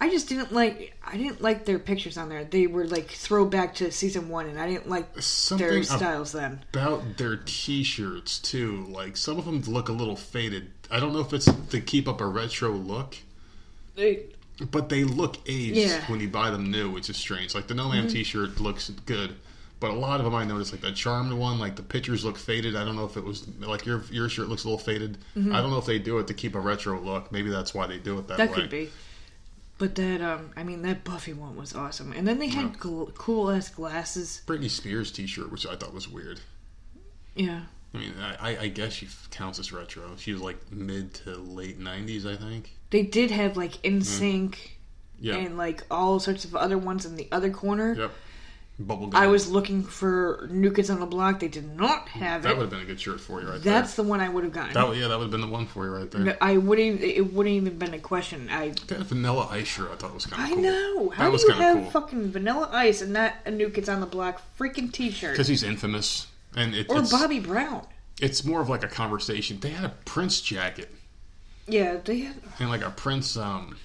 [0.00, 2.44] I just didn't like I didn't like their pictures on there.
[2.44, 6.32] They were like throwback to season one, and I didn't like Something their ab- styles
[6.32, 6.60] then.
[6.72, 8.84] about their t-shirts too.
[8.88, 10.70] Like some of them look a little faded.
[10.90, 13.16] I don't know if it's to keep up a retro look,
[13.94, 14.24] They-
[14.70, 15.98] but they look aged Yeah.
[16.00, 16.12] Mm-hmm.
[16.12, 17.54] when you buy them new, which is strange.
[17.54, 19.34] Like the No Ma'am t-shirt looks good,
[19.82, 22.38] but a lot of them I noticed, like the Charmed one, like the pictures look
[22.38, 22.74] faded.
[22.76, 25.18] I don't know if it was like your your shirt looks a little faded.
[25.36, 27.30] I don't know if they do it to keep a retro look.
[27.30, 28.54] Maybe that's why they do it that, That way.
[28.54, 28.90] That could be.
[29.78, 32.12] But that, um, I mean, that Buffy one was awesome.
[32.12, 34.40] And then they had gl- cool ass glasses.
[34.46, 36.38] Britney Spears t-shirt, which I thought was weird.
[37.34, 37.62] Yeah.
[37.92, 40.14] I mean, I, I guess she counts as retro.
[40.16, 42.70] She was like mid to late '90s, I think.
[42.90, 44.56] They did have like NSYNC
[45.18, 45.36] Yeah.
[45.36, 47.94] and like all sorts of other ones in the other corner.
[47.94, 48.10] Yep.
[48.80, 49.14] Bubblegum.
[49.14, 51.40] I was looking for New Kids on the Block.
[51.40, 52.52] They did not have That it.
[52.54, 53.72] That would have been a good shirt for you, right there.
[53.74, 54.04] That's there.
[54.04, 54.72] the one I would have gotten.
[54.72, 56.20] That yeah, that would have been the one for you right there.
[56.22, 57.00] No, I wouldn't.
[57.02, 58.48] Even, it wouldn't even been a question.
[58.50, 58.70] I.
[58.88, 60.62] That vanilla ice shirt I thought was kind of I cool.
[60.62, 61.10] know.
[61.10, 61.90] How that do was you have cool.
[61.90, 65.62] fucking Vanilla Ice and not a New Kids on the Block freaking T-shirt Because he's
[65.62, 67.86] infamous, and it, or it's Bobby Brown?
[68.20, 69.60] it's more of like a conversation.
[69.60, 70.90] They had a Prince jacket
[71.68, 72.36] Yeah, they had.
[72.58, 73.76] and like a Prince um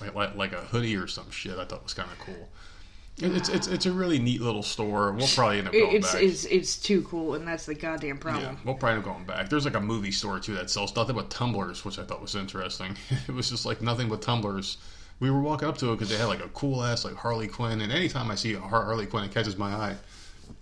[0.00, 1.58] like like, like a hoodie or some shit.
[1.58, 2.48] I thought was kind of cool.
[3.18, 5.12] It- It's it's it's a really neat little store.
[5.12, 6.22] We'll probably end up going It's back.
[6.22, 8.58] it's it's too cool, and that's the goddamn yeah, problem.
[8.64, 9.48] we'll probably end up going back.
[9.48, 12.34] There's like a movie store too that sells nothing but tumblers, which I thought was
[12.34, 12.96] interesting.
[13.28, 14.78] it was just like nothing but tumblers.
[15.20, 17.46] We were walking up to it because they had like a cool ass like Harley
[17.46, 19.96] Quinn, and anytime I see a Harley Quinn, it catches my eye.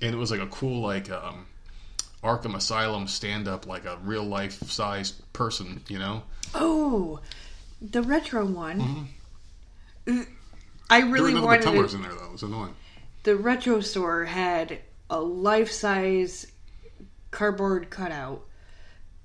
[0.02, 1.46] And it was like a cool like um,
[2.22, 6.22] Arkham Asylum stand up, like a real life size person, you know.
[6.54, 7.20] Oh,
[7.80, 9.08] the retro one.
[10.90, 11.10] I Mm-hmm.
[11.12, 12.26] There were really wanted tumblers in there though.
[12.26, 12.74] It was annoying.
[13.24, 16.50] The retro store had a life-size
[17.30, 18.44] cardboard cutout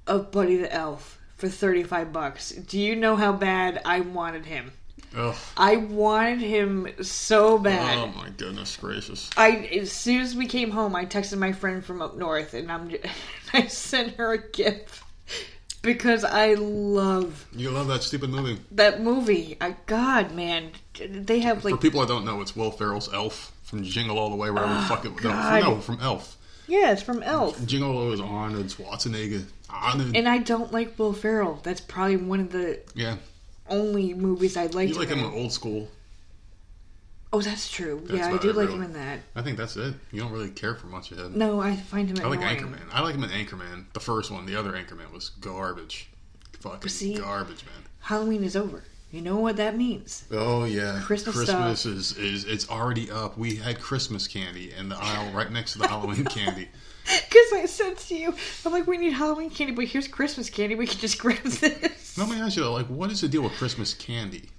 [0.06, 2.52] of Buddy the Elf for thirty-five bucks.
[2.52, 4.72] Do you know how bad I wanted him?
[5.16, 5.36] Ugh.
[5.56, 7.98] I wanted him so bad.
[7.98, 9.30] Oh my goodness gracious.
[9.38, 12.72] I as soon as we came home, I texted my friend from up north, and
[12.72, 12.92] I'm
[13.54, 15.04] I sent her a gift
[15.82, 18.60] because I love You love that stupid movie.
[18.72, 19.58] that movie.
[19.62, 20.72] I God, man,
[21.10, 24.18] they have like For like people I don't know, it's Will Ferrell's Elf from Jingle
[24.18, 26.38] All the Way, wherever the oh, fuck it no, Oh, no, from Elf.
[26.68, 27.66] yeah, it's from Elf.
[27.66, 29.46] Jingle All the Way was Arnold Schwarzenegger.
[29.70, 30.16] Arnold.
[30.16, 31.60] And I don't like Will Ferrell.
[31.64, 33.18] That's probably one of the yeah.
[33.70, 34.90] only movies I like.
[34.90, 35.90] You like him in old school.
[37.34, 38.02] Oh, that's true.
[38.06, 38.76] That's yeah, I do like really.
[38.76, 39.20] him in that.
[39.36, 39.94] I think that's it.
[40.12, 41.38] You don't really care for much of him.
[41.38, 42.58] No, I find him I like annoying.
[42.58, 42.84] Anchorman.
[42.92, 43.86] I like him in Anchorman.
[43.92, 44.46] The first one.
[44.46, 46.10] The other Anchorman was garbage.
[46.62, 47.16] Fucking See?
[47.16, 47.84] garbage, man.
[48.00, 48.84] Halloween is over.
[49.12, 50.26] You know what that means?
[50.32, 53.38] Oh yeah, Christmas Christmas is, is it's already up.
[53.38, 56.68] We had Christmas candy in the aisle right next to the Halloween candy.
[57.06, 60.76] Because I said to you, I'm like, we need Halloween candy, but here's Christmas candy.
[60.76, 62.18] We can just grab this.
[62.18, 64.50] Let me ask you, though, like, what is the deal with Christmas candy?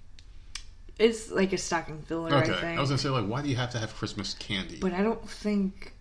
[0.99, 3.57] It's like a stocking filler, Okay, I I, was gonna say, like, why do you
[3.57, 4.79] have to have Christmas candy?
[4.81, 5.93] But I don't think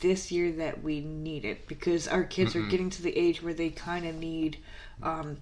[0.00, 3.54] this year that we need it because our kids are getting to the age where
[3.54, 4.58] they kind of need.
[5.02, 5.38] Um,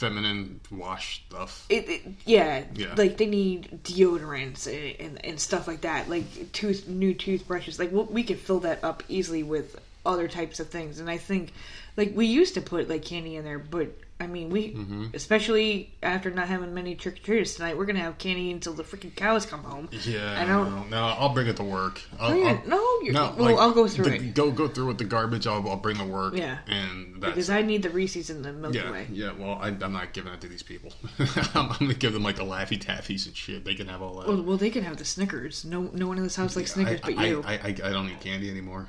[0.00, 1.66] Feminine wash stuff.
[1.68, 2.94] it, it, yeah, Yeah.
[2.96, 7.78] like they need deodorants and, and, and stuff like that, like tooth new toothbrushes.
[7.78, 11.00] Like we we could fill that up easily with other types of things.
[11.00, 11.52] And I think,
[11.98, 13.88] like we used to put like candy in there, but
[14.20, 15.06] I mean we, Mm-hmm.
[15.14, 18.82] especially after not having many trick or treaters tonight, we're gonna have candy until the
[18.82, 19.88] freaking cows come home.
[20.04, 20.90] Yeah, I don't.
[20.90, 22.02] No, I'll bring it to work.
[22.20, 22.48] I'll, Oh, yeah.
[22.48, 24.98] I'll- No, you're, no, well, like, I'll go through the- it Go go through with
[24.98, 25.46] the garbage.
[25.46, 26.34] I'll, I'll bring the work.
[26.36, 26.58] Yeah.
[26.68, 29.06] and because I need the Reese's and the Milky yeah, Way.
[29.10, 29.32] yeah.
[29.32, 30.92] Well, I, I'm not giving that to these people.
[31.18, 33.64] I'm, I'm gonna give them like the Laffy Taffies and shit.
[33.64, 34.28] They can have all that.
[34.28, 35.64] Well, well, they can have the Snickers.
[35.64, 37.42] No, no one in this house likes Snickers I, but I, you.
[37.46, 38.86] I, I, I don't eat candy anymore.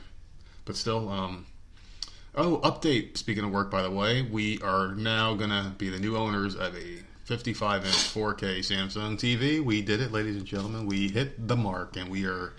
[0.65, 1.45] But still, um,
[2.35, 3.17] oh, update.
[3.17, 6.75] Speaking of work, by the way, we are now gonna be the new owners of
[6.75, 9.63] a 55 inch 4K Samsung TV.
[9.63, 10.85] We did it, ladies and gentlemen.
[10.85, 12.53] We hit the mark, and we are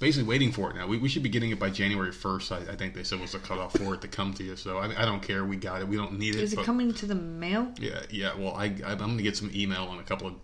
[0.00, 0.86] basically waiting for it now.
[0.86, 2.68] We, we should be getting it by January 1st.
[2.68, 4.56] I, I think they said it was the cutoff for it to come to you.
[4.56, 5.44] So I, I don't care.
[5.44, 5.88] We got it.
[5.88, 6.42] We don't need it.
[6.42, 7.72] Is it but- coming to the mail?
[7.78, 8.34] yeah, yeah.
[8.34, 10.34] Well, I, I I'm gonna get some email in a couple of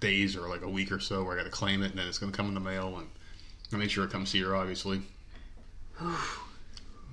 [0.00, 2.06] days or like a week or so where I got to claim it, and then
[2.08, 3.08] it's gonna come in the mail, and
[3.72, 4.54] I'll make sure it comes here.
[4.54, 5.00] Obviously,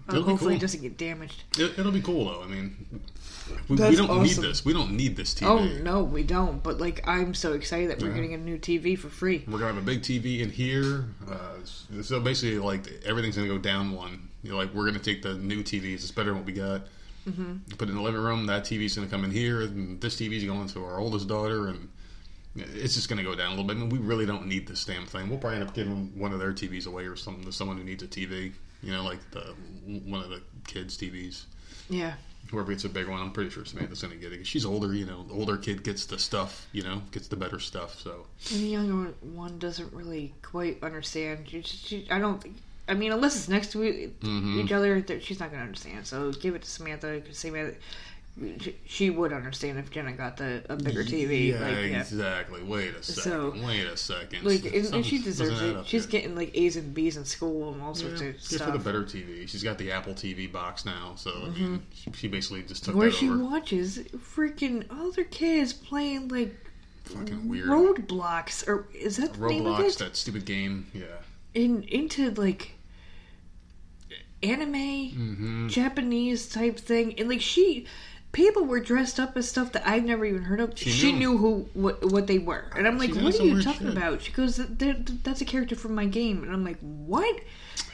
[0.10, 0.58] It'll be hopefully, cool.
[0.58, 1.44] it doesn't get damaged.
[1.58, 2.44] it, it'll be cool though.
[2.44, 2.76] I mean,
[3.70, 4.66] we, we don't need this.
[4.66, 5.48] We don't need this TV.
[5.48, 6.62] Oh no, we don't.
[6.62, 9.46] But like, I'm so excited that we're getting a new TV for free.
[9.48, 11.06] We're gonna have a big TV in here.
[11.30, 14.28] Uh, so basically, like everything's gonna go down one.
[14.44, 15.96] You know, like we're gonna take the new TVs.
[15.96, 16.82] It's better than what we got.
[17.28, 17.76] Mm-hmm.
[17.78, 18.46] Put it in the living room.
[18.46, 21.88] That TV's gonna come in here, and this TV's going to our oldest daughter, and
[22.56, 23.78] it's just gonna go down a little bit.
[23.78, 25.30] I mean, we really don't need this damn thing.
[25.30, 27.86] We'll probably end up giving one of their TVs away or something to someone who
[27.86, 28.52] needs a TV.
[28.84, 29.54] You know, like the
[30.06, 31.44] one of the kids' TVs.
[31.90, 32.14] Yeah.
[32.52, 34.46] Whoever gets a big one, I'm pretty sure Samantha's gonna get it.
[34.46, 35.24] She's older, you know.
[35.24, 38.00] The older kid gets the stuff, you know, gets the better stuff.
[38.00, 41.48] So And the younger one doesn't really quite understand.
[41.48, 42.58] She, she, I don't think.
[42.88, 44.60] I mean, unless it's next to Mm-hmm.
[44.60, 46.06] each other, she's not going to understand.
[46.06, 47.22] So give it to Samantha.
[47.34, 47.76] Samantha,
[48.60, 51.50] she- she would understand if Jenna got the a bigger TV.
[51.50, 52.00] Yeah, like, yeah.
[52.02, 52.64] exactly.
[52.64, 53.24] Wait a second.
[53.32, 54.44] So- Wait a second.
[54.44, 55.86] Like, and, and she deserves it.
[55.86, 56.12] She's here.
[56.22, 58.72] getting like A's and B's in school and all sorts yeah, of good stuff.
[58.72, 59.48] for the better TV.
[59.48, 62.96] She's got the Apple TV box now, so I mean, she, she basically just took
[62.96, 63.44] Where that she over.
[63.44, 64.00] watches
[64.36, 66.56] freaking other kids playing like
[67.06, 67.68] Fucking weird.
[67.68, 69.98] Roblox or is that the name of it?
[70.00, 70.88] that stupid game.
[70.94, 71.04] Yeah.
[71.54, 72.72] In into like
[74.42, 75.68] anime Mm-hmm.
[75.70, 77.86] Japanese type thing and like she
[78.34, 80.78] people were dressed up as stuff that I've never even heard of.
[80.78, 81.20] She, knew.
[81.20, 81.38] knew.
[81.38, 83.98] who what, what they were, and I'm like, She "What are you talking shit.
[83.98, 87.40] about?" She goes, "That's a character from my game," and I'm like, "What?"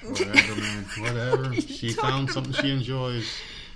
[0.01, 0.85] Whatever, man.
[0.97, 1.53] Whatever.
[1.53, 3.29] you She found something she enjoys.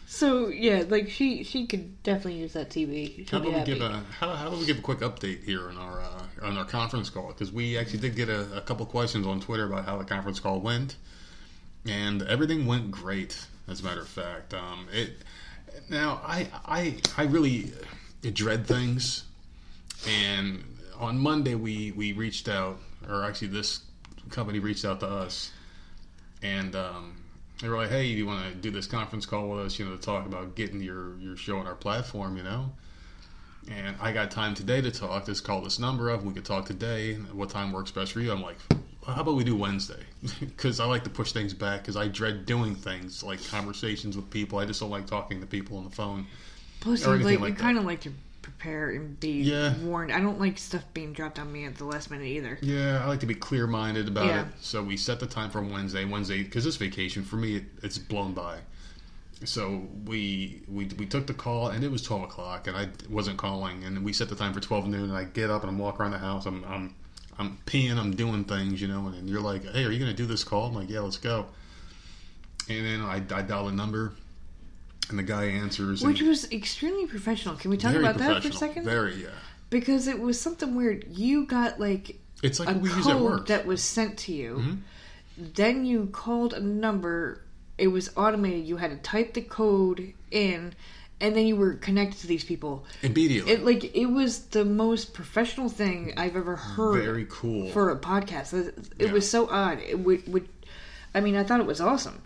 [0.08, 3.28] So yeah, like she she could definitely use that TV.
[3.30, 5.44] How She'll be about we give a how, how about we give a quick update
[5.44, 8.62] here on our uh, on our conference call because we actually did get a, a
[8.62, 10.96] couple questions on Twitter about how the conference call went,
[11.88, 13.46] and everything went great.
[13.68, 15.14] As a matter of fact, um, it
[15.94, 17.72] now I I I really
[18.22, 19.24] dread things,
[20.08, 20.64] and
[21.00, 23.82] on Monday we we reached out, or actually this
[24.30, 25.52] company reached out to us,
[26.42, 27.24] and um,
[27.62, 29.80] they were like, "Hey, do you want to do this conference call with us?
[29.80, 32.72] You know, to talk about getting your your show on our platform, you know."
[33.72, 35.26] And I got time today to talk.
[35.26, 36.24] Just call this number up.
[36.24, 37.14] We could talk today.
[37.16, 38.32] What time works best for you?
[38.32, 38.58] I'm like,
[39.06, 40.02] how about we do Wednesday?
[40.40, 41.82] Because I like to push things back.
[41.82, 44.60] Because I dread doing things like conversations with people.
[44.60, 46.26] I just don't like talking to people on the phone.
[46.80, 49.74] Plus, or you, like, like you kind of like to prepare and be Yeah.
[49.80, 50.12] warned.
[50.12, 52.58] I don't like stuff being dropped on me at the last minute either.
[52.62, 54.42] Yeah, I like to be clear minded about Yeah.
[54.42, 54.48] it.
[54.60, 56.04] So we set the time for Wednesday.
[56.06, 58.60] Wednesday, because this vacation for me, it, it's blown by.
[59.46, 63.38] So we, we we took the call, and it was twelve o'clock, and I wasn't
[63.38, 65.10] calling, and we set the time for twelve noon.
[65.10, 66.46] And I get up and I'm walking around the house.
[66.46, 66.96] I'm I'm
[67.40, 67.98] I'm peeing.
[67.98, 69.08] I'm doing things, you know.
[69.08, 71.18] And, you're like, "Hey, are you going to do this call?" I'm like, "Yeah, let's
[71.18, 71.48] go."
[72.70, 74.14] And then I, I dial a number,
[75.10, 76.04] and the guy answers.
[76.04, 77.56] Which was extremely professional.
[77.56, 78.86] Can we talk about that for a second?
[78.86, 79.30] Very, yeah.
[79.70, 81.06] Because it was something weird.
[81.10, 83.48] You got like It's like a we use at code work.
[83.48, 84.56] that was sent to you.
[84.58, 85.54] Mhm.
[85.56, 87.42] Then you called a number.
[87.78, 88.68] It was automated.
[88.68, 90.74] You had to type the code in,
[91.22, 92.86] and then you were connected to these people.
[93.02, 93.52] Immediately.
[93.52, 97.70] It like it was the most professional thing I've ever heard very cool.
[97.70, 98.54] for a podcast.
[98.54, 99.12] It, it Yeah.
[99.14, 99.80] was so odd.
[99.80, 100.48] It would, would,
[101.16, 102.22] I mean, I thought it was awesome.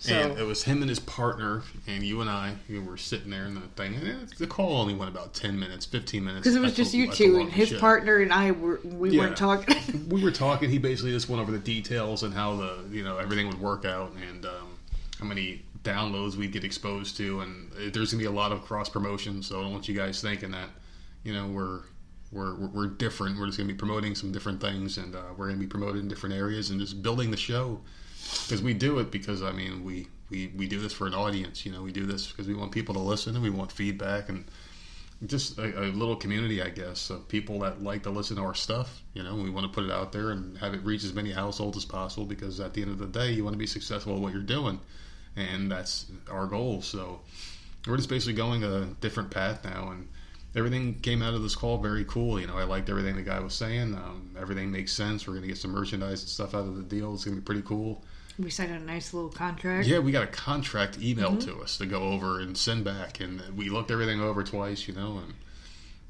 [0.00, 3.30] So And it was him and his partner, and you and I, we were sitting
[3.30, 3.94] there in the thing.
[3.94, 6.42] And the call only went about 10 minutes, 15 minutes.
[6.42, 7.80] because it was just a- you two, and his shit.
[7.80, 9.20] partner and I were we Yeah.
[9.20, 10.06] weren't talking.
[10.10, 10.68] we were talking.
[10.68, 13.86] He basically just went over the details and how the you know everything would work
[13.86, 14.76] out and um,
[15.20, 18.88] how many downloads we'd get exposed to, and there's gonna be a lot of cross
[18.88, 19.42] promotion.
[19.42, 20.70] So I don't want you guys thinking that
[21.22, 21.82] you know we're
[22.32, 23.38] we're we're- we're different.
[23.38, 26.08] We're just gonna be promoting some different things, and uh, we're gonna be promoted in
[26.08, 27.80] different areas and just building the show
[28.42, 30.08] because we do it because I mean we.
[30.30, 31.82] We, we do this for an audience, you know.
[31.82, 34.46] We do this because we want people to listen and we want feedback and
[35.26, 38.54] just a, a little community, I guess, of people that like to listen to our
[38.54, 39.02] stuff.
[39.12, 41.30] You know, we want to put it out there and have it reach as many
[41.30, 44.14] households as possible because at the end of the day, you want to be successful
[44.16, 44.80] at what you're doing,
[45.36, 46.82] and that's our goal.
[46.82, 47.20] So
[47.86, 50.08] we're just basically going a different path now, and
[50.56, 52.40] everything came out of this call very cool.
[52.40, 53.94] You know, I liked everything the guy was saying.
[53.94, 55.26] Um, everything makes sense.
[55.26, 57.14] We're gonna get some merchandise and stuff out of the deal.
[57.14, 58.02] It's gonna be pretty cool.
[58.38, 59.86] we signed a nice little contract.
[59.86, 63.40] Yeah, we got a contract emailed to us to go over and send back, and
[63.56, 65.34] we looked everything over twice, you know, and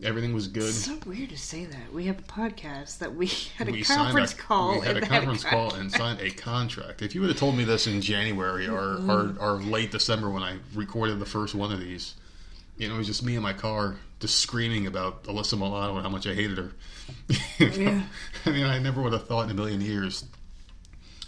[0.03, 0.65] everything was good.
[0.65, 1.93] It's so weird to say that.
[1.93, 3.27] We have a podcast that we
[3.57, 4.81] had a we conference a, call.
[4.81, 7.03] We had a and conference call and signed a contract.
[7.03, 9.43] If you would have told me this in January or, or, mm-hmm.
[9.43, 12.15] or late December when I recorded the first one of these,
[12.77, 16.03] you know, it was just me in my car just screaming about Alyssa Milano and
[16.03, 16.73] how much I hated her.
[17.59, 17.77] You know?
[17.77, 18.03] Yeah.
[18.47, 20.25] I mean, I never would have thought in a million years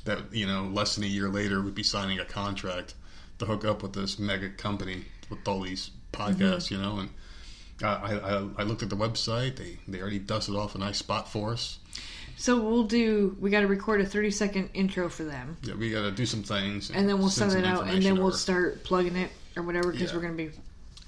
[0.04, 2.94] that, you know, less than a year later we'd be signing a contract
[3.38, 6.74] to hook up with this mega company with all these podcasts, mm-hmm.
[6.74, 7.10] you know, and
[7.82, 7.86] I,
[8.18, 9.56] I, I looked at the website.
[9.56, 11.78] They they already dusted off a nice spot for us.
[12.38, 13.36] So we'll do.
[13.40, 16.26] We got to record a thirty second intro for them, Yeah, we got to do
[16.26, 18.36] some things, and then we'll send it out, and then we'll over.
[18.36, 20.16] start plugging it or whatever because Yeah.
[20.16, 20.50] we're gonna be.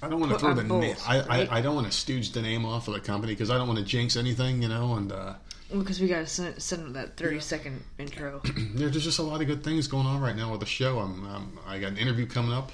[0.01, 0.93] I don't want to throw the name.
[0.93, 1.51] both, I, right?
[1.51, 3.67] I I don't want to stooge the name off of the company because I don't
[3.67, 4.95] want to jinx anything, you know.
[4.95, 5.33] And uh,
[5.71, 8.41] Because we got to send, send that thirty second intro.
[8.73, 10.99] there's just a lot of good things going on right now with the show.
[10.99, 12.71] I'm, um, I got an interview coming up,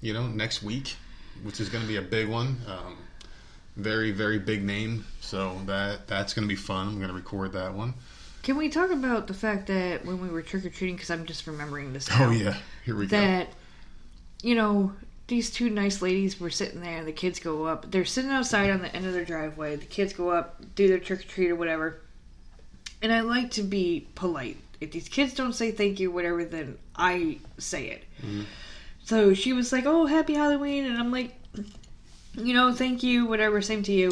[0.00, 0.96] you know, next week,
[1.42, 2.56] which is going to be a big one.
[2.66, 2.96] Um,
[3.76, 6.88] very very big name, so that that's going to be fun.
[6.88, 7.94] I'm going to record that one.
[8.42, 10.96] Can we talk about the fact that when we were trick or treating?
[10.96, 12.08] Because I'm just remembering this.
[12.12, 13.16] Oh, now, Oh yeah, here we go.
[13.16, 13.48] that
[14.42, 14.92] you know
[15.26, 18.70] these two nice ladies were sitting there and the kids go up they're sitting outside
[18.70, 22.00] on the end of their driveway the kids go up do their trick-or-treat or whatever
[23.00, 26.76] and i like to be polite if these kids don't say thank you whatever then
[26.94, 28.42] i say it mm-hmm.
[29.02, 31.34] so she was like oh happy halloween and i'm like
[32.36, 34.10] you know thank you whatever same to you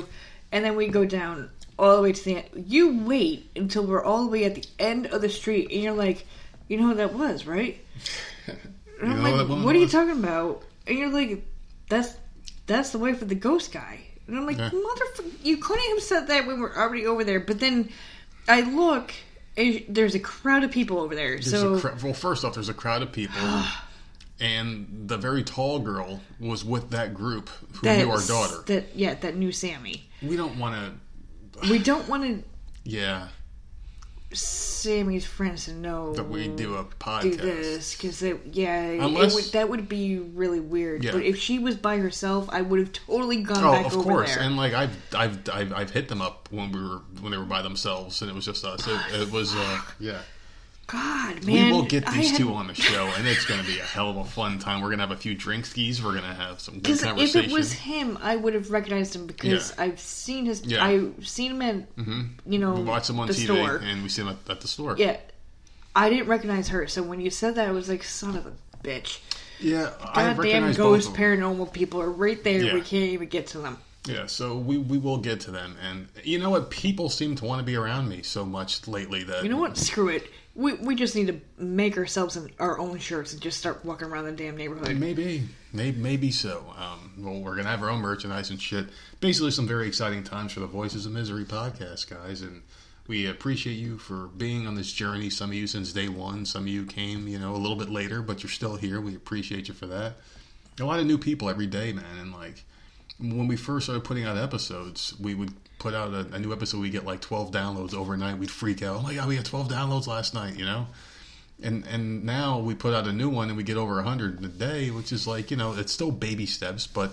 [0.50, 4.02] and then we go down all the way to the end you wait until we're
[4.02, 6.26] all the way at the end of the street and you're like
[6.68, 7.84] you know who that was right
[9.02, 10.62] and I'm like, what are you talking about?
[10.86, 11.44] And you're like,
[11.88, 12.14] that's
[12.66, 14.00] that's the wife of the ghost guy.
[14.26, 14.70] And I'm like, Yeah.
[14.70, 17.40] motherfucker, you couldn't have said that when we're already over there.
[17.40, 17.90] But then
[18.48, 19.12] I look,
[19.56, 21.30] and there's a crowd of people over there.
[21.32, 23.36] There's so a cra- well, first off, there's a crowd of people.
[24.40, 28.62] and the very tall girl was with that group who knew our daughter.
[28.66, 30.04] That yeah, that knew Sammy.
[30.22, 31.68] we don't want to.
[31.70, 32.42] We don't want to
[32.84, 33.28] Yeah,
[34.32, 37.36] Sammy's friends to know that we do a do podcast.
[37.40, 41.04] this because yeah, Unless- it would, that would be really weird.
[41.04, 41.12] Yeah.
[41.12, 44.02] But if she was by herself, I would have totally gone Oh, back of over
[44.02, 44.42] course, there.
[44.44, 47.44] and like I've, I've I've I've hit them up when we were when they were
[47.44, 48.86] by themselves, and it was just us.
[48.88, 50.18] It, it was uh, yeah.
[50.88, 53.66] God, man, we will get these had- two on the show, and it's going to
[53.66, 54.82] be a hell of a fun time.
[54.82, 56.02] We're going to have a few drink skis.
[56.02, 59.14] We're going to have some good Because if it was him, I would have recognized
[59.16, 59.84] him because Yeah.
[59.84, 60.64] I've seen his.
[60.64, 60.78] Yeah.
[60.86, 61.20] Mm-hmm.
[61.20, 63.76] I've seen him at you know we watch them on TV, store.
[63.76, 64.96] and we see them at, at the store.
[64.98, 65.16] Yeah,
[65.96, 66.86] I didn't recognize her.
[66.88, 68.52] So when you said that, I was like, "Son of a
[68.82, 69.20] bitch!"
[69.60, 69.92] yeah.
[70.02, 71.22] I Goddamn ghost both of them.
[71.22, 72.62] paranormal people are right there.
[72.62, 72.74] Yeah.
[72.74, 73.78] We can't even get to them.
[74.04, 76.70] Yeah, so we we will get to them, and you know what?
[76.70, 79.76] People seem to want to be around me so much lately that You know what?
[79.76, 80.28] Screw it.
[80.56, 84.24] We we just need to make ourselves our own shirts and just start walking around
[84.24, 84.96] the damn neighborhood.
[84.96, 86.64] Maybe, maybe, maybe so.
[86.76, 88.86] Um, well, we're gonna have our own merchandise and shit.
[89.20, 92.62] Basically, some very exciting times for the Voices of Misery podcast, guys, and
[93.06, 95.30] we appreciate you for being on this journey.
[95.30, 97.88] Some of you since day one, some of you came, you know, a little bit
[97.88, 99.00] later, but you're still here.
[99.00, 100.14] We appreciate you for that.
[100.80, 102.64] A lot of new people every day, man, and like
[103.22, 106.80] when we first started putting out episodes, we would put out a, a new episode.
[106.80, 108.38] We get like 12 downloads overnight.
[108.38, 108.96] We'd freak out.
[108.96, 110.56] Oh my god, we had 12 downloads last night.
[110.56, 110.86] You know
[111.62, 114.44] and and now we put out a new one and we get over 100 in
[114.44, 117.12] a day which is like you know it's still baby steps but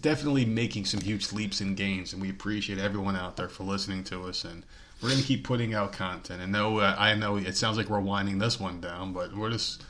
[0.00, 4.04] definitely making some huge leaps and gains and we appreciate everyone out there for listening
[4.04, 4.64] to us and
[5.02, 8.00] we're to keep putting out content and no uh, i know it sounds like we're
[8.00, 9.82] winding this one down but we're just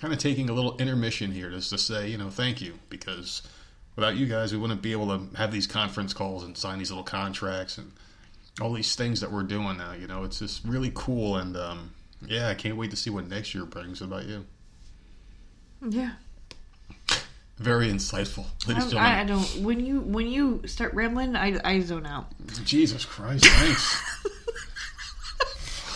[0.00, 3.42] kind of taking a little intermission here just to say you know thank you because
[3.96, 6.90] without you guys we wouldn't be able to have these conference calls and sign these
[6.90, 7.92] little contracts and
[8.60, 9.92] all these things that we're doing now.
[9.92, 11.92] You know, it's just really cool, and um,
[12.26, 14.00] yeah, I can't wait to see what next year brings.
[14.00, 14.46] What about you?
[15.86, 16.12] Yeah,
[17.58, 19.44] Very insightful, ladies and I, I don't.
[19.62, 22.26] When you when you start rambling, I I zone out.
[22.64, 24.02] Jesus Christ, thanks.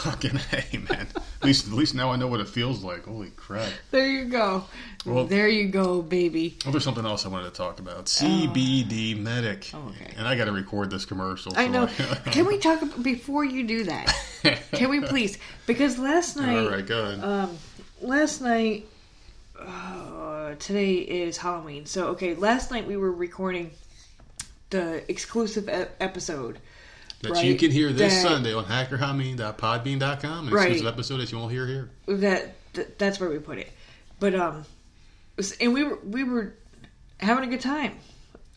[0.03, 1.07] Fucking hey, man.
[1.17, 3.05] At least, at least now I know what it feels like.
[3.05, 3.69] Holy crap!
[3.91, 4.65] There you go.
[5.05, 6.57] Well- there you go, baby.
[6.65, 8.07] Well, there's something else I wanted to talk about.
[8.07, 9.71] CBD Medic.
[9.75, 10.13] Oh, okay.
[10.17, 11.53] And I got to record this commercial.
[11.57, 11.87] I so know.
[12.27, 14.15] Can we talk before you do that?
[14.73, 15.39] Can we please?
[15.67, 17.25] Because last night, All right, go ahead.
[17.25, 17.59] um,
[18.01, 18.87] last night,
[19.59, 21.87] uh, today is Halloween.
[21.87, 23.71] So okay, last night we were recording
[24.71, 26.59] the exclusive e- episode.
[27.23, 30.49] That right, you can hear this that- Sunday on hackerhameen.podbean.com.
[30.49, 30.67] An Right.
[30.69, 31.91] exclusive episode that you won't hear here.
[32.07, 33.71] That, that that's where we put it.
[34.21, 34.65] But um,
[35.61, 36.55] and we were we were
[37.21, 37.97] having a good time.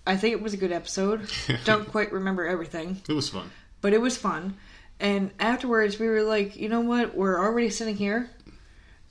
[0.06, 1.30] I think it was a good episode.
[1.66, 3.00] Don't quite remember everything.
[3.08, 3.50] It was fun.
[3.82, 4.58] but it was fun.
[5.00, 7.16] And afterwards, we were like, you know what?
[7.16, 8.30] We're already sitting here.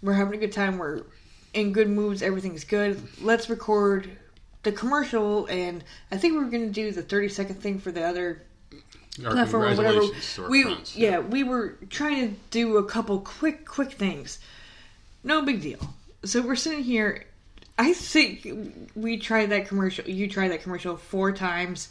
[0.03, 0.78] We're having a good time.
[0.78, 1.03] We're
[1.53, 2.22] in good moods.
[2.22, 3.01] Everything's good.
[3.20, 4.09] Let's record
[4.62, 5.46] the commercial.
[5.46, 5.82] And
[6.12, 8.42] I think we were going to do the 30 second thing for the other
[9.21, 9.77] Platform or whatever.
[10.01, 10.97] congratulations to our We, friends.
[10.97, 14.39] yeah, we were trying to do a couple quick, quick things.
[15.25, 15.79] No big deal.
[16.25, 17.25] So we're sitting here.
[17.79, 18.47] I think
[18.95, 20.05] we tried that commercial.
[20.09, 21.89] You tried that commercial four times.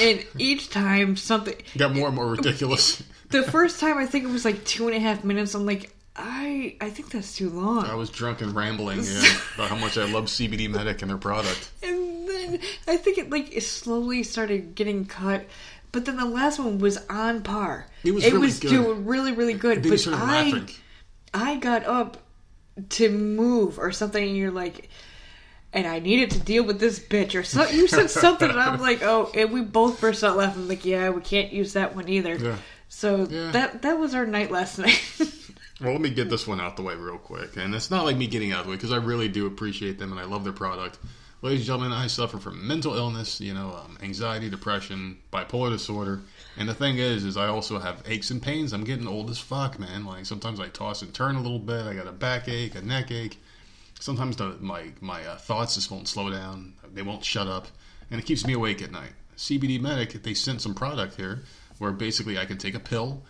[0.00, 3.02] And each time something Got more and more ridiculous.
[3.30, 5.54] the first time I think it was like two and a half minutes.
[5.54, 7.84] I'm like, I I think that's too long.
[7.86, 9.22] I was drunk and rambling yeah,
[9.54, 11.70] about how much I love CBD Medic and their product.
[11.82, 15.44] and then I think it like it slowly started getting cut.
[15.92, 17.86] But then the last one was on par.
[18.04, 18.70] It was really good.
[18.70, 19.82] doing really really good.
[19.82, 20.10] But I
[20.50, 20.68] laughing.
[21.34, 22.18] I got up
[22.90, 24.88] to move or something, and you're like.
[25.72, 28.80] And I needed to deal with this bitch, or so you said something, and I'm
[28.88, 30.66] like, oh, and we both burst out laughing.
[30.66, 32.34] Like, yeah, we can't use that one either.
[32.34, 32.56] Yeah.
[32.88, 33.52] So Yeah.
[33.52, 35.00] that that was our night last night.
[35.80, 37.56] Well, let me get this one out the way real quick.
[37.56, 39.98] And it's not like me getting out of the way because I really do appreciate
[39.98, 40.98] them and I love their product.
[41.42, 46.20] Ladies and gentlemen, I suffer from mental illness, you know, um, anxiety, depression, bipolar disorder.
[46.58, 48.74] And the thing is, is I also have aches and pains.
[48.74, 50.04] I'm getting old as fuck, man.
[50.04, 51.86] Like sometimes I toss and turn a little bit.
[51.86, 53.38] I got a backache, a neck ache.
[54.00, 56.74] Sometimes the, my my uh, thoughts just won't slow down.
[56.92, 57.68] They won't shut up,
[58.10, 59.12] and it keeps me awake at night.
[59.38, 61.44] CBD Medic, they sent some product here
[61.78, 63.22] where basically I can take a pill,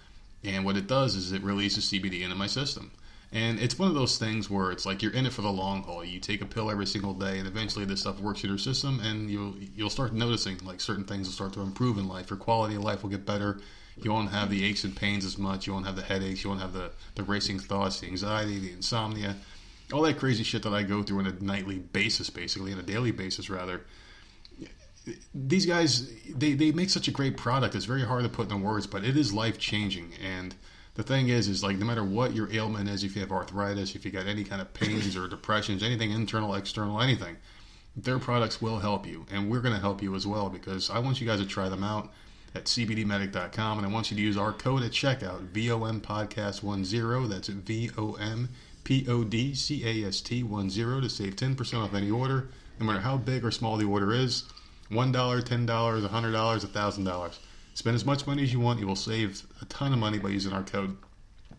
[0.42, 2.90] and what it does is it releases CBD into my system.
[3.32, 5.84] And it's one of those things where it's like you're in it for the long
[5.84, 6.04] haul.
[6.04, 8.98] You take a pill every single day, and eventually this stuff works in your system,
[9.00, 12.30] and you'll you'll start noticing like certain things will start to improve in life.
[12.30, 13.60] Your quality of life will get better.
[14.02, 15.66] You won't have the aches and pains as much.
[15.66, 16.42] You won't have the headaches.
[16.42, 19.36] You won't have the the racing thoughts, the anxiety, the insomnia,
[19.92, 22.82] all that crazy shit that I go through on a nightly basis, basically, on a
[22.82, 23.82] daily basis, rather
[25.34, 28.56] these guys they, they make such a great product it's very hard to put into
[28.56, 30.54] words but it is life changing and
[30.94, 33.94] the thing is, is like no matter what your ailment is, if you have arthritis,
[33.94, 37.36] if you got any kind of pains or depressions, anything internal, external, anything,
[37.96, 40.98] their products will help you, and we're going to help you as well because I
[40.98, 42.12] want you guys to try them out
[42.54, 47.28] at cbdmedic.com, and I want you to use our code at checkout VOM Podcast 10.
[47.28, 48.48] That's V O M
[48.82, 52.86] P O D C A S T 10 to save 10% off any order, no
[52.86, 54.44] matter how big or small the order is.
[54.90, 57.38] $1, $10, $100, $1,000.
[57.74, 58.80] Spend as much money as you want.
[58.80, 60.96] You will save a ton of money by using our code.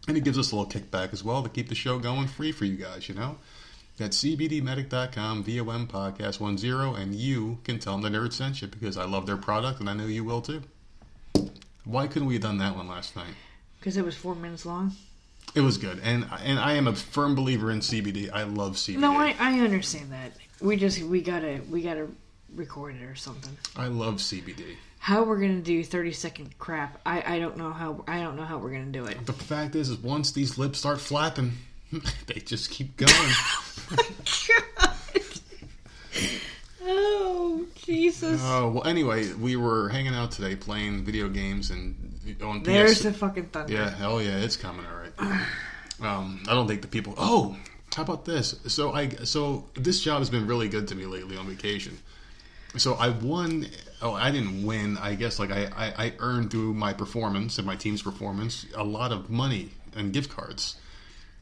[0.08, 2.52] And it gives us a little kickback as well to keep the show going free
[2.52, 3.38] for you guys, you know?
[3.98, 8.98] That's cbdmedic.com, VOM Podcast 10, and you can tell them the nerd sent you because
[8.98, 10.64] I love their product and I know you will too.
[11.84, 13.34] Why couldn't we have done that one last night?
[13.80, 14.94] Because it was four minutes long.
[15.54, 18.32] It was good, and and I am a firm believer in CBD.
[18.32, 19.00] I love CBD.
[19.00, 20.32] No, I, I understand that.
[20.62, 22.08] We just we gotta we gotta
[22.56, 23.58] record it or something.
[23.76, 24.78] I love CBD.
[25.02, 27.02] How we're gonna do thirty second crap?
[27.08, 29.26] I, I don't know how I don't know how we're gonna do it.
[29.26, 31.54] The fact is, is once these lips start flapping,
[32.28, 33.12] they just keep going.
[36.84, 38.42] oh oh Jesus!
[38.44, 38.88] Oh well.
[38.88, 41.96] Anyway, we were hanging out today playing video games and
[42.44, 43.04] on There's PS.
[43.06, 43.74] the fucking thunder.
[43.74, 44.86] Yeah, hell yeah, it's coming.
[44.86, 45.48] All right.
[46.00, 47.16] Um, I don't think the people.
[47.18, 47.58] Oh,
[47.96, 48.60] how about this?
[48.68, 51.98] So I so this job has been really good to me lately on vacation.
[52.78, 53.66] So I won.
[54.02, 54.98] Oh, I didn't win.
[54.98, 58.84] I guess like I, I, I earned through my performance and my team's performance a
[58.84, 60.78] lot of money and gift cards,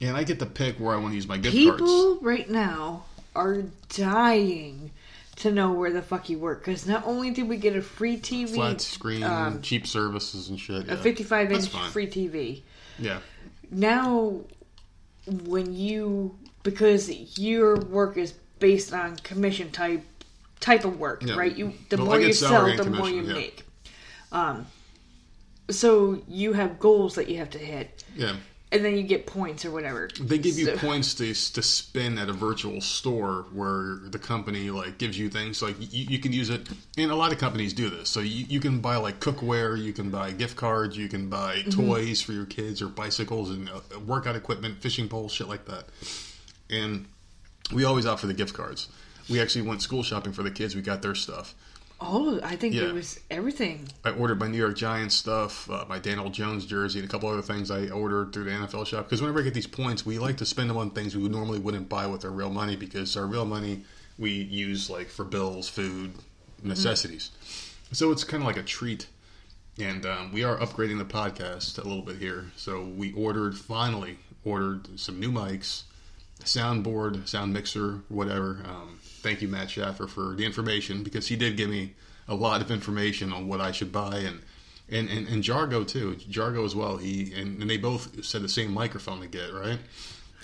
[0.01, 1.81] and I get to pick where I want to use my gift cards.
[1.81, 3.05] People right now
[3.35, 4.91] are dying
[5.37, 8.17] to know where the fuck you work because not only did we get a free
[8.17, 10.83] TV, Flat screen, um, cheap services and shit.
[10.89, 11.01] a yeah.
[11.01, 12.61] 55 inch free TV.
[12.97, 13.19] Yeah.
[13.71, 14.41] Now,
[15.45, 20.03] when you because your work is based on commission type
[20.59, 21.35] type of work, Yeah.
[21.35, 21.55] right?
[21.55, 23.33] You the I more you sell, the more you yeah.
[23.33, 23.63] make.
[24.31, 24.65] Um,
[25.69, 28.35] so you have goals that you have to hit, Yeah.
[28.71, 30.09] and then you get points or whatever.
[30.19, 34.69] They give you So- points to to spin at a virtual store where the company
[34.71, 36.67] like gives you things like you, you can use it.
[36.97, 38.09] And a lot of companies do this.
[38.09, 41.57] So you, you can buy like cookware, you can buy gift cards, you can buy
[41.59, 41.87] Mm-hmm.
[41.87, 45.85] toys for your kids or bicycles and uh, workout equipment, fishing poles, shit like that.
[46.69, 47.05] And
[47.71, 48.87] we always opt for the gift cards.
[49.29, 50.75] We actually went school shopping for the kids.
[50.75, 51.53] We got their stuff.
[52.01, 52.83] Oh, I think Yeah.
[52.83, 53.89] it was everything.
[54.05, 57.27] I ordered my New York Giants stuff, uh, my Daniel Jones jersey, and a couple
[57.27, 59.05] other things I ordered through the NFL shop.
[59.05, 61.59] Because whenever I get these points, we like to spend them on things we normally
[61.59, 63.83] wouldn't buy with our real money because our real money
[64.17, 66.13] we use like for bills, food,
[66.63, 67.31] necessities.
[67.91, 69.07] So it's kind of like a treat.
[69.77, 72.51] And um, we are upgrading the podcast a little bit here.
[72.55, 75.83] So we ordered, finally, ordered some new mics,
[76.43, 78.61] soundboard, sound mixer, whatever.
[78.65, 81.93] Um, thank you, Matt Schaffer, for the information because he did give me
[82.27, 84.41] a lot of information on what I should buy and
[84.91, 86.15] and, and, and Jargo too.
[86.29, 86.97] Jargo as well.
[86.97, 89.77] He and, and they both said the same microphone to get right,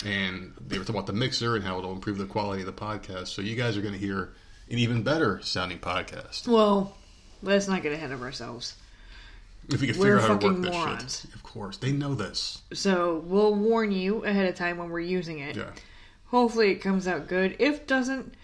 [0.04, 2.72] and they were talking about the mixer and how it'll improve the quality of the
[2.72, 3.28] podcast.
[3.28, 4.32] So you guys are going to hear
[4.70, 6.96] an even better sounding podcast Well,
[7.42, 8.76] let's not get ahead of ourselves.
[9.68, 11.20] if we can We're figure out how to work this morons.
[11.22, 11.34] shit.
[11.34, 12.62] Of course, they know this.
[12.72, 15.56] So we'll warn you ahead of time when we're using it.
[15.56, 15.70] Yeah.
[16.26, 17.56] Hopefully it comes out good.
[17.58, 18.34] If doesn't,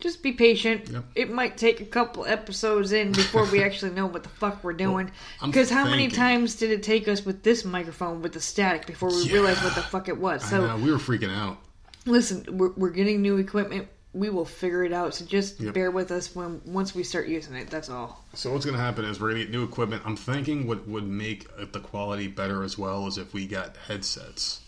[0.00, 0.88] just be patient.
[0.88, 1.04] Yep.
[1.14, 4.72] It might take a couple episodes in before we actually know what the fuck we're
[4.72, 5.10] doing.
[5.44, 9.10] Because how many times did it take us with this microphone with the static before
[9.10, 9.34] we Yeah.
[9.34, 10.42] realized what the fuck it was?
[10.44, 11.58] I So know we were freaking out.
[12.06, 13.88] listen, we're, we're getting new equipment.
[14.12, 15.14] We will figure it out.
[15.14, 15.72] So just Yep.
[15.74, 17.70] bear with us when once we start using it.
[17.70, 18.24] That's all.
[18.34, 20.02] So what's going to happen is we're going to get new equipment.
[20.04, 24.60] I'm thinking what would make the quality better as well is if we got headsets.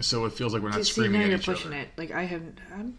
[0.00, 1.82] So it feels like we're not See, screaming now at each pushing other.
[1.82, 1.88] it.
[1.96, 2.58] Like I haven't.
[2.74, 2.98] I'm,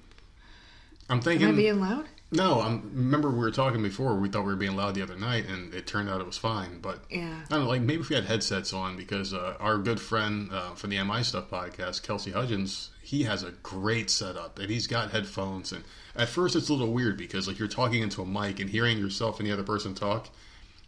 [1.10, 2.06] I'm am thinking I being loud?
[2.32, 2.62] no.
[2.62, 4.16] I'm remember we were talking before.
[4.16, 6.38] We thought we were being loud the other night, and it turned out it was
[6.38, 6.80] fine.
[6.82, 7.41] But Yeah.
[7.49, 7.70] I don't know.
[7.70, 11.03] Like maybe if we had headsets on, because uh, our good friend uh, from the
[11.03, 15.72] MI Stuff podcast, Kelsey Hudgens, he has a great setup, and he's got headphones.
[15.72, 15.84] And
[16.16, 18.97] at first, it's a little weird because like you're talking into a mic and hearing
[18.97, 20.28] yourself and the other person talk.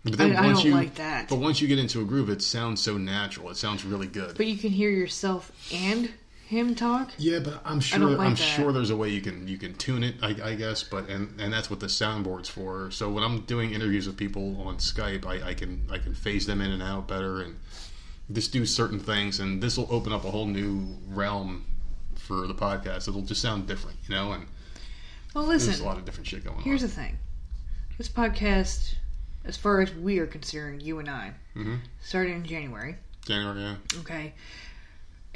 [0.03, 1.27] But I- I don't you, like that.
[1.29, 3.49] But once you get into a groove, it sounds so natural.
[3.49, 4.37] It sounds really good.
[4.37, 6.11] But you can hear yourself and
[6.47, 7.11] him talk.
[7.17, 8.37] Yeah, but I'm sure like I'm that.
[8.37, 10.81] sure there's a way you can you can tune it, I, I guess.
[10.81, 12.89] But and and that's what the soundboard's for.
[12.91, 16.45] So when I'm doing interviews with people on Skype, I, I can I can phase
[16.45, 17.57] them in and out better and
[18.31, 19.39] just do certain things.
[19.39, 21.65] And this will open up a whole new realm
[22.15, 23.07] for the podcast.
[23.07, 24.31] It'll just sound different, you know.
[24.31, 24.45] And
[25.33, 25.83] Well, there's listen.
[25.83, 26.89] a lot of different shit going Here's on.
[26.89, 27.17] Here's the thing.
[27.97, 28.95] This podcast,
[29.43, 31.75] as far as we are concerned, you and I, mm-hmm.
[32.01, 32.95] started in January.
[33.25, 33.75] January, yeah.
[33.99, 34.33] Okay,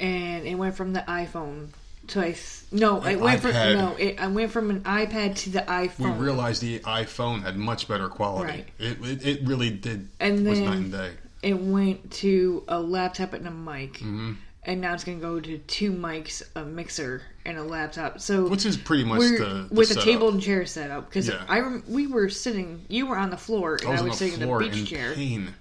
[0.00, 1.68] and it went from the iPhone
[2.08, 5.36] to I th- no, An it went from no, it, I went from an iPad
[5.38, 6.18] to the iPhone.
[6.18, 8.48] We realized the iPhone had much better quality.
[8.52, 8.66] Right.
[8.78, 11.10] It, it it really did And was then- night and day.
[11.42, 14.32] it went to a laptop and a mic, Mm-hmm.
[14.64, 18.20] and now it's going to go to two mics, a mixer, and a laptop.
[18.20, 21.44] So Which is pretty much the, the with a table and chair setup because Yeah.
[21.48, 24.08] I rem- we were sitting, you were on the floor, and I was, I on
[24.08, 25.14] was the sitting in a beach chair.
[25.14, 25.54] pain.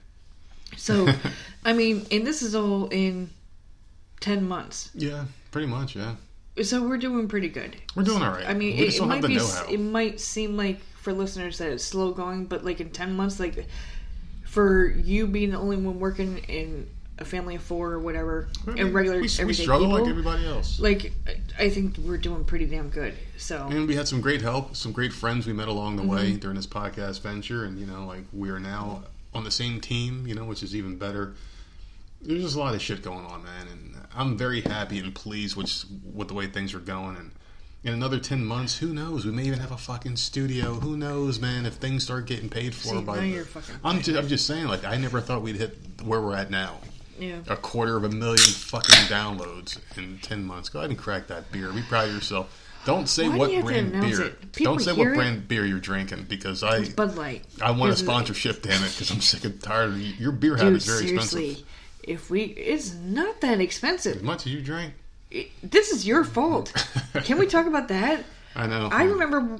[0.75, 1.07] So,
[1.65, 3.29] I mean, and this is all in
[4.21, 4.89] ten months.
[4.95, 5.95] Yeah, pretty much.
[5.97, 6.15] Yeah,
[6.63, 7.75] So we're doing pretty good.
[7.95, 8.47] we're doing all right.
[8.47, 9.35] I mean, it, it might be.
[9.35, 9.65] know-how.
[9.69, 13.39] It might seem like for listeners that it's slow going, but like in ten months,
[13.39, 13.65] like
[14.45, 16.87] for you being the only one working in
[17.19, 20.09] a family of four or whatever, I mean, and regular we, we struggle people, like
[20.09, 20.79] everybody else.
[20.79, 21.13] like
[21.59, 23.13] I think we're doing pretty damn good.
[23.37, 26.11] So and we had some great help, some great friends we met along the Mm-hmm.
[26.11, 29.03] way during this podcast venture, and you know, like we are now
[29.33, 31.33] on the same team, you know, which is even better.
[32.23, 35.55] There's just a lot of shit going on, man, and I'm very happy and pleased
[35.55, 37.15] with with the way things are going.
[37.17, 37.31] And
[37.83, 39.25] in another ten months, who knows?
[39.25, 40.75] We may even have a fucking studio.
[40.75, 41.65] Who knows, man?
[41.65, 43.43] If things start getting paid for See, by, now
[43.83, 46.77] I'm just, I'm just saying, like I never thought we'd hit where we're at now.
[47.19, 47.39] yeah.
[47.47, 50.69] A quarter of a million fucking downloads in ten months.
[50.69, 51.71] Go ahead and crack that beer.
[51.71, 52.57] Be proud of yourself.
[52.83, 54.35] Don't say Why what to brand beer.
[54.53, 55.13] Don't say what it.
[55.15, 57.45] brand beer you're drinking because I Bud Light.
[57.61, 58.63] I want a sponsorship.
[58.63, 60.13] Damn it, because I'm sick and tired of you.
[60.15, 61.67] your beer Dude, habit's very seriously, expensive.
[62.03, 64.17] If we, it's not that expensive.
[64.17, 64.93] As much as you drink,
[65.29, 66.71] It- this is your fault.
[67.23, 68.23] Can we talk about that?
[68.55, 68.89] I know.
[68.91, 69.59] I remember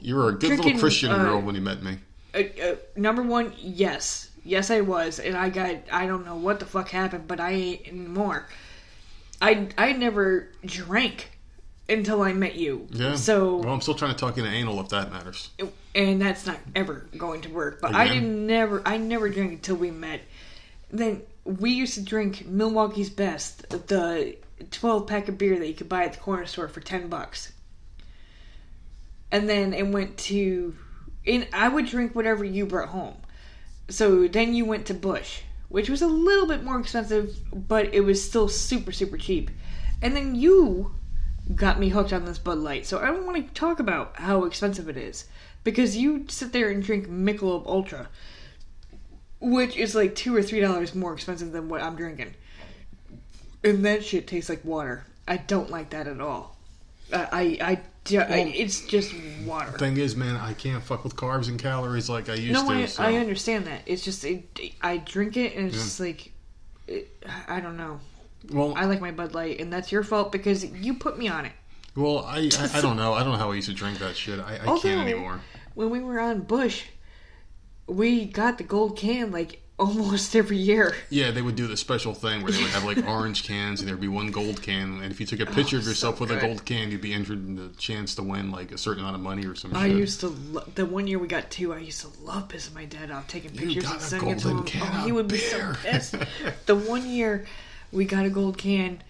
[0.00, 1.98] you were a good drinking, little Christian uh, girl when you met me.
[2.34, 6.58] uh, uh, number one, yes, yes, I was, and I got I don't know what
[6.60, 8.46] the fuck happened, but I ain't anymore.
[9.40, 11.30] I I never drank
[11.88, 12.86] until I met you.
[12.90, 13.14] Yeah.
[13.16, 15.50] So well, I'm still trying to talk into anal if that matters.
[15.94, 17.80] and that's not ever going to work.
[17.80, 20.20] But I didn't never I never drank until we met.
[20.90, 24.36] Then we used to drink Milwaukee's Best, the
[24.70, 27.52] twelve pack of beer that you could buy at the corner store for ten bucks.
[29.32, 30.74] And then it went to
[31.26, 33.16] and I would drink whatever you brought home.
[33.88, 38.00] So then you went to Busch, which was a little bit more expensive, but it
[38.00, 39.50] was still super, super cheap.
[40.02, 40.94] And then you
[41.54, 42.86] got me hooked on this Bud Light.
[42.86, 45.26] So I don't want to talk about how expensive it is
[45.64, 48.08] because you sit there and drink Michelob Ultra,
[49.40, 52.34] which is like two or three dollars more expensive than what I'm drinking,
[53.64, 55.04] and that shit tastes like water.
[55.28, 56.56] I don't like that at all.
[57.12, 59.12] Uh, I, I, ju- I- it's just
[59.44, 59.72] water.
[59.78, 62.74] Thing is, man, I can't fuck with carbs and calories like I used No, to.
[62.82, 63.02] I, so.
[63.02, 63.82] I understand that.
[63.86, 64.44] It's just it,
[64.80, 66.32] I drink it and it's just like
[66.86, 67.08] it,
[67.48, 68.00] I don't know.
[68.52, 71.46] well, I like my Bud Light, and that's your fault because you put me on
[71.46, 71.52] it.
[71.96, 73.12] well, I, I, I don't know.
[73.14, 74.38] I don't know how I used to drink that shit.
[74.40, 75.40] I, I Although- can't anymore.
[75.74, 76.82] When we were on Busch,
[77.90, 80.94] we got the gold can like almost every year.
[81.08, 83.88] Yeah, they would do the special thing where they would have like orange cans and
[83.88, 86.20] there'd be one gold can, and if you took a picture of Oh, so yourself
[86.20, 89.00] with a gold can, you'd be entered in the chance to win like a certain
[89.02, 89.96] amount of money or some I shit.
[89.96, 91.72] used to lo- the one year we got two.
[91.72, 94.58] I used to love pissing my dad off, taking pictures and sending it to golden
[94.58, 94.64] him.
[94.66, 96.14] can oh, he of would be so pissed.
[96.66, 97.46] the one year
[97.90, 99.02] we got a gold can,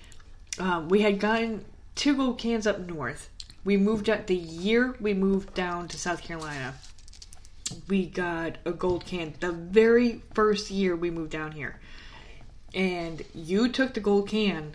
[0.60, 1.64] um, we had gotten
[1.96, 3.28] two gold cans up north.
[3.64, 6.74] We moved out the year we moved down to South Carolina.
[7.88, 11.78] We got a gold can the very first year we moved down here,
[12.74, 14.74] and you took the gold can,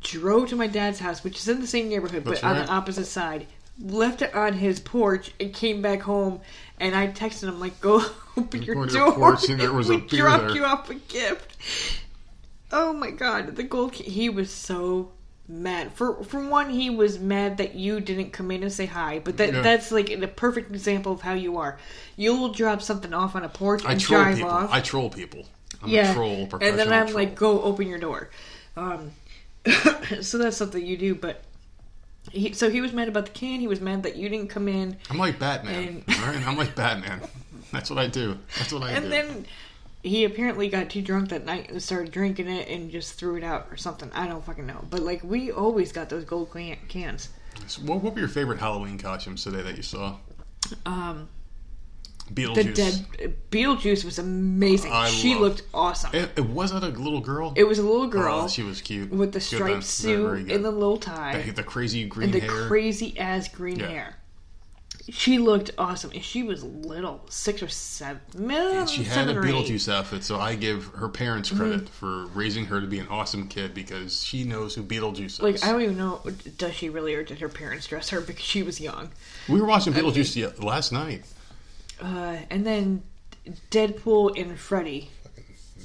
[0.00, 2.68] drove to my dad's house, which is in the same neighborhood That's but on the
[2.70, 3.46] opposite side.
[3.78, 6.40] Left it on his porch and came back home.
[6.80, 8.02] And I texted him like, "Go
[8.36, 10.56] open your door." your porch and there was we a beer dropped there.
[10.56, 11.56] you off a gift.
[12.72, 13.92] Oh my god, the gold.
[13.92, 15.12] Can- he was so
[15.48, 15.92] mad.
[15.92, 19.20] For for one, he was mad that you didn't come in and say hi.
[19.20, 19.62] But that Yeah.
[19.62, 21.78] that's like a perfect example of how you are.
[22.16, 24.50] You'll drop something off on a porch I and troll drive people.
[24.50, 24.70] off.
[24.72, 25.46] I troll people.
[25.82, 27.18] I'm yeah, a troll, and then I'm troll.
[27.18, 28.30] like, "Go open your door."
[28.76, 29.10] Um,
[30.20, 31.42] so that's something you do, but.
[32.32, 33.60] He, so he was mad about the can.
[33.60, 34.96] He was mad that you didn't come in.
[35.10, 36.02] I'm like Batman.
[36.08, 37.20] and- all right, I'm like Batman.
[37.70, 38.36] That's what I do.
[38.58, 39.04] That's what I do.
[39.04, 39.46] And then
[40.06, 43.44] he apparently got too drunk that night and started drinking it and just threw it
[43.44, 44.10] out or something.
[44.14, 44.84] I don't fucking know.
[44.90, 47.28] But like we always got those gold can- cans.
[47.66, 50.16] So what, what were your favorite Halloween costumes today that you saw?
[50.84, 51.28] Um,
[52.32, 52.54] Beetlejuice.
[52.54, 54.92] the dead Beetlejuice was amazing.
[54.92, 56.10] I she love- looked awesome.
[56.14, 57.52] It, It, wasn't a little girl.
[57.56, 60.64] It was a little girl Oh, she was cute with the striped suit Very and
[60.64, 62.66] the little tie the, the crazy green and the hair.
[62.66, 63.86] crazy ass green Yeah.
[63.88, 64.16] hair.
[65.08, 68.20] She looked awesome, and she was little, six or seven.
[68.50, 69.36] And she had a eight.
[69.36, 69.48] Mm-hmm.
[69.48, 73.46] Beetlejuice outfit, so I give her parents credit for raising her to be an awesome
[73.46, 75.40] kid because she knows who Beetlejuice is.
[75.42, 76.22] Like I don't even know,
[76.58, 79.10] does she really, or did her parents dress her because she was young?
[79.48, 81.22] we were watching Beetlejuice the- last night.
[82.00, 83.02] Uh, and then
[83.70, 85.10] Deadpool and Freddy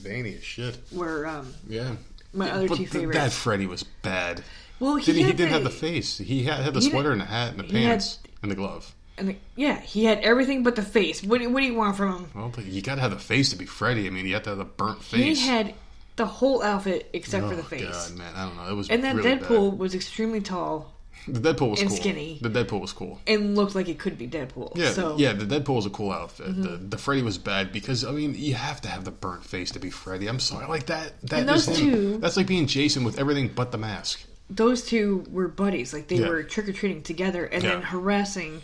[0.03, 0.79] Danny as shit.
[0.91, 1.95] were um, Yeah.
[2.33, 3.19] my other but two favorites.
[3.19, 4.43] that Freddy was bad.
[4.79, 6.17] well, he, Did he, didn't have the face.
[6.17, 8.49] He had, had the he sweater and the hat and the he had- pants and
[8.49, 8.95] the glove.
[9.21, 11.23] And yeah, he had everything but the face.
[11.23, 12.31] What, do- what do you want from him?
[12.35, 14.07] Well, you got to have the face to be Freddy.
[14.07, 15.39] I mean, you have to have the burnt face.
[15.39, 15.73] He had
[16.17, 18.09] the whole outfit except for the Oh, face.
[18.09, 18.69] God, man, I don't know.
[18.69, 20.93] It was And then really Deadpool was extremely tall
[21.27, 21.97] The Deadpool was and cool.
[21.97, 22.39] skinny.
[22.41, 23.21] The Deadpool was cool.
[23.27, 24.75] and looked like it could be Deadpool.
[24.75, 25.19] Yeah, so Mm-hmm.
[25.19, 25.33] yeah.
[25.33, 26.61] The Deadpool was a cool outfit.
[26.61, 29.71] The, the Freddy was bad because I mean you have to have the burnt face
[29.71, 30.27] to be Freddy.
[30.27, 31.13] I'm sorry, like that.
[31.23, 34.23] That And those two- That's like being Jason with everything but the mask.
[34.49, 35.93] those two were buddies.
[35.93, 36.27] Like they Yeah.
[36.27, 38.61] were trick or treating together, and then harassing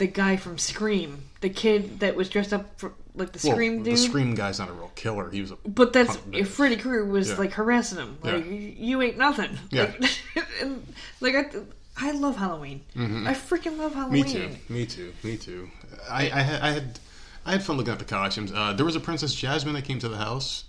[0.00, 3.84] the guy from Scream, the kid that was dressed up for like the Well, dude.
[3.84, 3.96] the.
[3.96, 5.30] Scream guy's not a real killer.
[5.30, 6.48] He was a But that's if.
[6.48, 7.36] Freddy Krueger was Yeah.
[7.36, 8.50] like harassing him, like Yeah.
[8.50, 9.58] you ain't nothing.
[9.70, 9.92] Yeah.
[10.00, 10.10] Like,
[10.62, 10.86] and,
[11.20, 11.50] like I,
[11.98, 12.80] I love Halloween.
[12.96, 14.12] I freaking love Mm-hmm.
[14.12, 14.48] Me too.
[14.68, 15.12] Me too.
[15.22, 15.70] Me too.
[16.10, 16.98] I, I, had, I had
[17.44, 18.52] I had fun looking at the costumes.
[18.54, 20.64] Uh, there was a Princess Jasmine that came to the house.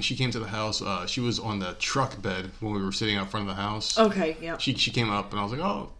[0.00, 0.82] She came to the house.
[0.82, 3.62] Uh, she was on the truck bed when we were sitting out front of the
[3.62, 3.96] house.
[3.98, 4.58] Okay, yeah.
[4.58, 5.90] She she came up and I was like, oh,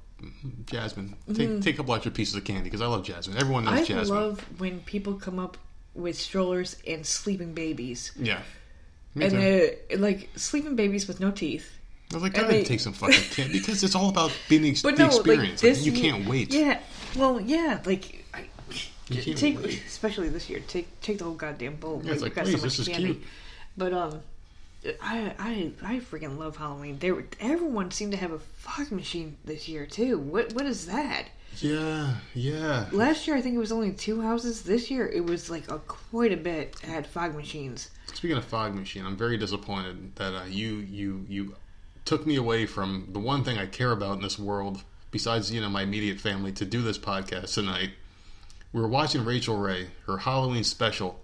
[0.67, 3.37] Jasmine, take take a couple extra pieces of candy because I love Jasmine.
[3.39, 3.75] Everyone knows.
[3.81, 4.17] I Jasmine.
[4.17, 5.59] love when people come up
[5.95, 8.41] with strollers and sleeping babies, yeah.
[9.15, 11.71] Me and like sleeping babies with no teeth.
[12.13, 14.63] I was like, I gotta they- take some fucking candy because it's all about being
[14.63, 15.63] the, ex- But no, like experience.
[15.63, 16.53] Like, this, you can't wait.
[16.53, 16.81] Yeah,
[17.17, 18.45] well, yeah, like I,
[19.11, 19.83] take, wait.
[19.87, 22.01] especially this year, take take the whole goddamn bowl.
[22.05, 23.15] Yeah, like, got please, so much this is candy.
[23.15, 23.23] cute.
[23.77, 24.21] But um,
[25.03, 26.99] I I I freaking love Halloween.
[26.99, 30.19] There, everyone seemed to have a fog machine this year too.
[30.19, 31.29] What what is that?
[31.59, 32.87] Yeah, yeah.
[32.93, 34.63] Last year I think it was only two houses.
[34.63, 37.91] This year it was like a quite a bit had fog machines.
[38.13, 41.57] Speaking of fog machine, I'm very disappointed that uh, you you you
[42.05, 45.61] took me away from the one thing I care about in this world, besides you
[45.61, 47.91] know my immediate family, to do this podcast tonight.
[48.73, 51.21] We were watching Rachael Ray her Halloween special,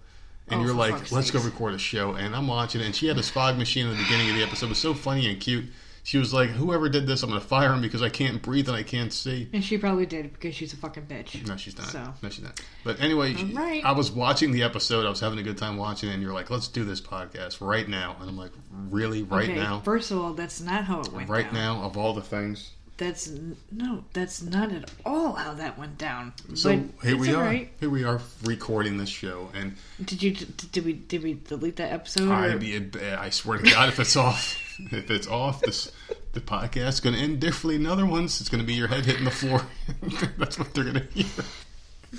[0.47, 3.07] and Oh, you're like, "Let's go record a show." And I'm watching it, and she
[3.07, 4.67] had this fog machine at the beginning of the episode.
[4.67, 5.65] It was so funny and cute.
[6.05, 8.67] She was like, "Whoever did this, I'm going to fire him because I can't breathe
[8.67, 11.47] and I can't see." And she probably did because she's a fucking bitch.
[11.47, 11.87] No, she's not.
[11.87, 12.13] So.
[12.21, 12.59] No, she's not.
[12.83, 13.85] But anyway, she- right.
[13.85, 15.05] I was watching the episode.
[15.05, 17.61] I was having a good time watching it, and you're like, "Let's do this podcast
[17.61, 18.51] right now." And I'm like,
[18.89, 19.79] "Really, right okay, now?
[19.85, 21.29] First of all, that's not how it went.
[21.29, 21.53] right down.
[21.53, 21.83] now?
[21.83, 23.27] Of all the things?" That's
[23.71, 26.33] no, that's not at all how that went down.
[26.53, 27.37] So but here we are.
[27.37, 27.71] alright.
[27.79, 31.77] Here we are recording this show, and Did you did, did we did we delete
[31.77, 32.29] that episode?
[32.29, 35.91] I, or- I swear to God, if it's off, if it's off, this
[36.33, 38.39] the podcast's going to end differently than other ones.
[38.39, 39.61] It's going to be your head hitting the floor.
[40.37, 41.45] That's what they're going to hear.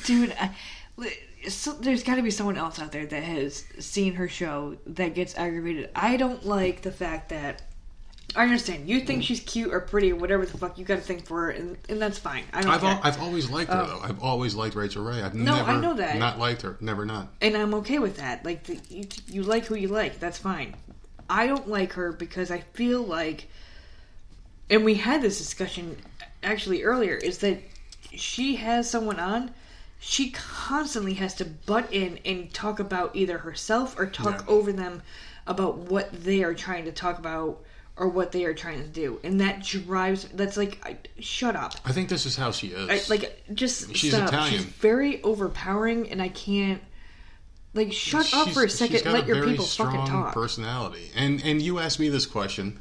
[0.05, 0.35] dude.
[0.41, 0.55] I,
[1.49, 5.15] so, there's got to be someone else out there that has seen her show that
[5.15, 5.91] gets aggravated.
[5.95, 7.63] I don't like the fact that.
[8.37, 11.01] I understand you think she's cute or pretty or whatever the fuck you got to
[11.01, 12.45] think for her, and, and that's fine.
[12.53, 14.01] I don't I've al- I've always liked her um, though.
[14.03, 15.23] I've always liked Rachael Ray.
[15.23, 15.35] I've.
[15.35, 16.17] No, never I know that.
[16.19, 16.77] not liked her.
[16.81, 17.29] Never not.
[17.41, 18.45] and I'm okay with that.
[18.45, 20.75] Like the, you, you like who you like, that's fine.
[21.31, 23.49] I don't like her because I feel like,
[24.69, 25.97] and we had this discussion
[26.43, 27.59] actually earlier, is that
[28.15, 29.51] she has someone on.
[30.01, 34.53] She constantly has to butt in and talk about either herself or talk Yeah.
[34.55, 35.03] over them
[35.47, 37.63] about what they are trying to talk about
[37.97, 40.25] or what they are trying to do, and that drives.
[40.35, 41.75] That's like, I, shut up.
[41.85, 42.89] I think this is how she is.
[43.09, 44.29] I, like just She's stop.
[44.29, 44.53] Italian.
[44.55, 46.83] She's very overpowering, and I can't.
[47.73, 49.13] Like, shut up for a she's second.
[49.13, 50.33] Let a your people fucking talk.
[50.35, 52.79] Personality, and and you asked me this question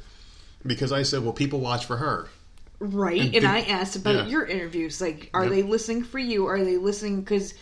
[0.66, 2.28] because I said, well, people watch for her.
[2.80, 3.20] right?
[3.20, 4.26] and And, I asked about yeah.
[4.26, 5.00] your interviews.
[5.00, 5.52] Like, are Yep.
[5.52, 6.46] they listening for you?
[6.46, 7.54] Are they listening because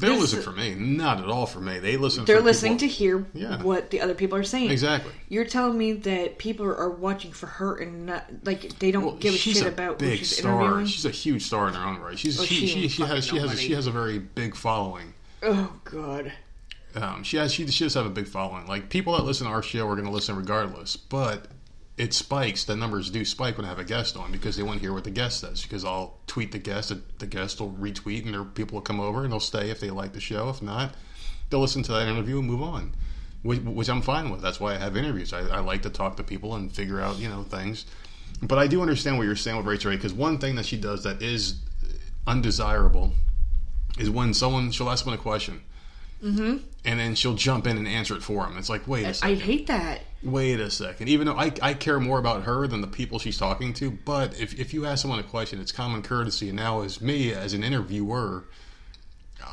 [0.00, 1.78] They don't listen for me, not at all for me.
[1.78, 2.24] They listen.
[2.24, 2.88] they're listening people.
[2.88, 3.62] to hear Yeah.
[3.62, 4.70] what the other people are saying?
[4.70, 5.12] Exactly.
[5.28, 9.14] You're telling me that people are watching for her and not like they don't Well,
[9.16, 10.60] give a shit a about big she's star.
[10.60, 10.86] interviewing.
[10.86, 12.18] She's a huge star in her own right.
[12.18, 15.14] She's Oh, she she she, has she has a, she has a very big following.
[15.42, 16.32] oh god.
[16.94, 18.66] Um, she has she, she does have a big following.
[18.66, 21.46] Like people that listen to our show are going to listen regardless, but
[22.00, 22.64] it spikes.
[22.64, 24.94] The numbers do spike when I have a guest on because they want to hear
[24.94, 25.62] what the guest says.
[25.62, 29.22] Because I'll tweet the guest, the guest will retweet, and their people will come over
[29.22, 30.48] and they'll stay if they like the show.
[30.48, 30.94] If not,
[31.50, 32.94] they'll listen to that interview and move on,
[33.42, 34.40] which, which I'm fine with.
[34.40, 35.34] That's why I have interviews.
[35.34, 37.84] I, I like to talk to people and figure out you know things.
[38.40, 40.78] But I do understand what you're saying with Rachael Ray because one thing that she
[40.78, 41.56] does that is
[42.26, 43.12] undesirable
[43.98, 45.60] is when someone she'll ask one a question.
[46.22, 46.58] Mm-hmm.
[46.84, 48.56] And then she'll jump in and answer it for him.
[48.58, 49.36] It's like, wait a I second.
[49.36, 50.00] I hate that.
[50.22, 51.08] Wait a second.
[51.08, 54.38] Even though I, I care more about her than the people she's talking to, but
[54.38, 56.48] if, if you ask someone a question, it's common courtesy.
[56.48, 58.44] And now, as me, as an interviewer,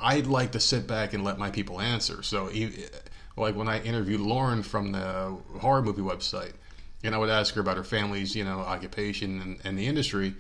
[0.02, 2.22] I'd like to sit back and let my people answer.
[2.22, 2.52] So,
[3.38, 6.54] like when I interviewed Lauren from the horror movie website,
[7.04, 10.34] and I would ask her about her family's, you know, occupation and, and the industry,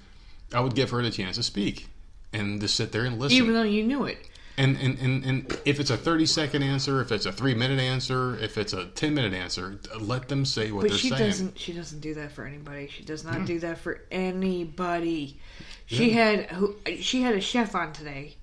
[0.54, 1.88] I would give her the chance to speak
[2.34, 3.38] and to sit there and listen.
[3.38, 4.18] Even though you knew it.
[4.58, 7.80] And, and, and, and if it's a 30 second answer, if it's a three minute
[7.80, 11.30] answer, if it's a 10 minute answer, let them say what But they're she saying.
[11.30, 11.60] doesn't.
[11.60, 12.88] She doesn't do that for anybody.
[12.88, 15.38] She does not do that for anybody.
[15.86, 16.24] She Yeah.
[16.24, 18.36] had who she had a chef on today,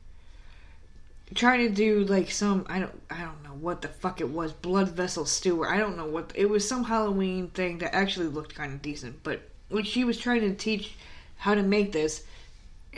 [1.34, 4.52] trying to do like some I don't I don't know what the fuck it was
[4.52, 8.28] blood vessel stew or I don't know what it was some Halloween thing that actually
[8.28, 9.22] looked kind of decent.
[9.22, 10.94] But when she was trying to teach
[11.38, 12.22] how to make this,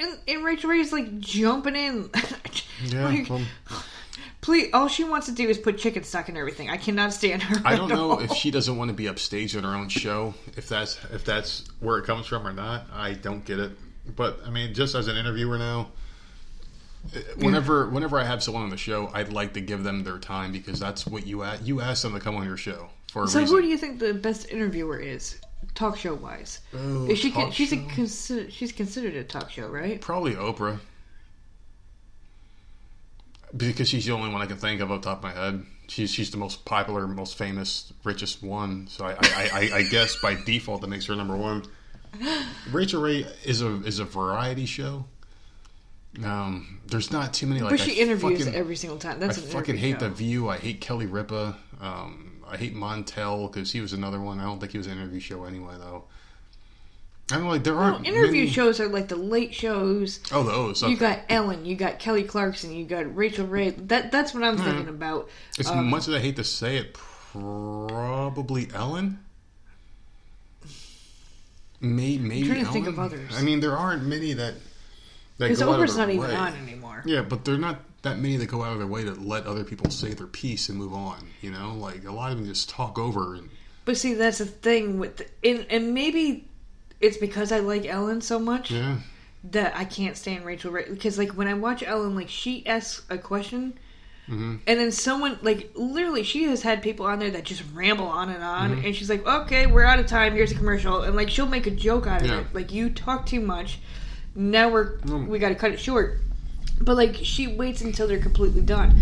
[0.01, 2.11] and, and Rachael Ray's like jumping in.
[2.85, 3.41] Yeah, Like, well,
[4.43, 6.69] please, all she wants to do is put chicken stock in everything.
[6.69, 7.57] I cannot stand her.
[7.65, 8.19] I don't know all.
[8.21, 10.35] if she doesn't want to be upstage on her own show.
[10.59, 13.73] If that's if that's where it comes from or not, I don't get it.
[14.15, 15.89] But I mean, just as an interviewer now,
[17.15, 20.19] eh, whenever whenever I have someone on the show, I'd like to give them their
[20.19, 21.67] time because that's what you ask.
[21.67, 23.57] You ask them to come on your show for a So reason.
[23.57, 25.41] who do you think the best interviewer is,
[25.75, 26.61] talk show wise?
[26.75, 27.31] Oh, is she?
[27.31, 30.01] talk She's a consider, she's considered a talk show, right?
[30.01, 30.79] Probably Oprah.
[33.57, 35.65] Because she's the only one I can think of off the top of my head.
[35.89, 38.89] She's she's the most popular, most famous, richest one.
[38.89, 41.65] So I I, I, I guess by default that makes her number one.
[42.73, 45.05] Rachael Ray is a is a variety show.
[46.25, 47.71] Um, there's not too many like.
[47.71, 49.17] but she I interviews fucking- every single time.
[49.17, 50.09] I That's an fucking hate show.
[50.09, 50.49] The View.
[50.49, 51.57] I hate Kelly Ripa.
[51.81, 54.39] Um, I hate Montel because he was another one.
[54.41, 56.05] I don't think he was an interview show anyway though.
[57.33, 60.21] I don't like there aren't interview many- shows are like the late shows.
[60.31, 60.81] Oh, those.
[60.83, 63.71] You got Ellen, you got Kelly Clarkson, you got Rachael Ray.
[63.71, 65.29] That that's what I'm thinking about.
[65.59, 69.19] As Um, much as I hate to say it, probably Ellen.
[71.81, 73.37] Maybe, maybe trying to think of others.
[73.37, 74.55] I mean, there aren't many that
[75.39, 76.35] Because Oprah's not even way.
[76.35, 77.03] on anymore.
[77.05, 79.65] Yeah, but they're not that many that go out of their way to let other
[79.65, 81.19] people say their piece and move on.
[81.43, 83.51] You know, like a lot of them just talk over and
[83.85, 86.49] But see, that's the thing with, and, and maybe
[87.01, 88.97] it's because I like Ellen so much yeah.
[89.45, 90.87] that I can't stand Rachael Ray.
[90.89, 93.79] Because like when I watch Ellen, like she asks a question,
[94.29, 94.57] Mm-hmm.
[94.67, 98.29] and then someone like literally she has had people on there that just ramble on
[98.29, 98.87] and on, Mm-hmm.
[98.87, 100.35] and she's like, "Okay, we're out of time.
[100.35, 102.41] Here's a commercial," and like she'll make a joke out of Yeah.
[102.41, 102.47] it.
[102.53, 103.79] Like you talk too much.
[104.35, 105.29] Now we're Mm.
[105.29, 106.19] we got to cut it short.
[106.81, 109.01] But like she waits until they're completely done.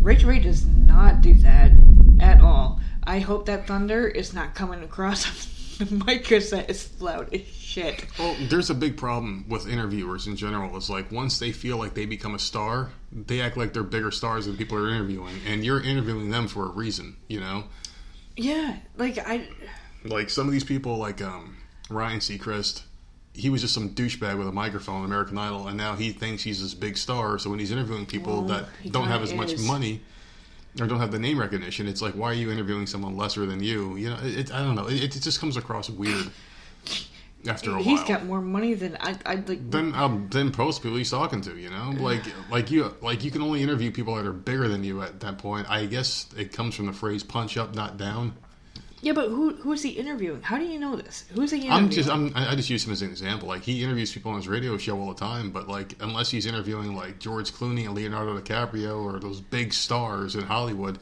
[0.00, 1.72] Rachael Ray does not do that
[2.20, 2.80] at all.
[3.04, 5.46] I hope that thunder is not coming across
[5.78, 8.04] the mic because that is loud as shit.
[8.18, 10.76] Well, there's a big problem with interviewers in general.
[10.76, 14.10] Is like once they feel like they become a star, they act like they're bigger
[14.10, 17.16] stars than people are interviewing, and you're interviewing them for a reason.
[17.28, 17.64] You know,
[18.36, 19.48] Yeah, like I.
[20.04, 21.56] like some of these people, like um,
[21.90, 22.82] Ryan Seacrest,
[23.36, 26.42] he was just some douchebag with a microphone on American Idol, and now he thinks
[26.42, 27.38] he's this big star.
[27.38, 30.00] So when he's interviewing people that don't have as kinda much money
[30.80, 33.62] or don't have the name recognition, it's like, why are you interviewing someone lesser than
[33.62, 33.96] you?
[33.96, 34.88] You know, it, it, I don't know.
[34.88, 36.30] It, it just comes across weird
[37.48, 38.08] after a He's while.
[38.08, 39.16] got more money than I.
[39.24, 39.70] I like.
[39.70, 43.30] then um, then post people he's talking to, you know, like like you like you
[43.30, 45.68] can only interview people that are bigger than you at that point.
[45.70, 48.34] I guess it comes from the phrase "punch up, not down."
[49.06, 50.42] Yeah, but who who's he interviewing?
[50.42, 51.26] How do you know this?
[51.32, 51.84] Who's he interviewing?
[51.84, 53.46] I'm just I'm, I I just use him as an example.
[53.46, 56.44] Like he interviews people on his radio show all the time, but like unless he's
[56.44, 60.98] interviewing like George Clooney and Leonardo DiCaprio or those big stars in Hollywood,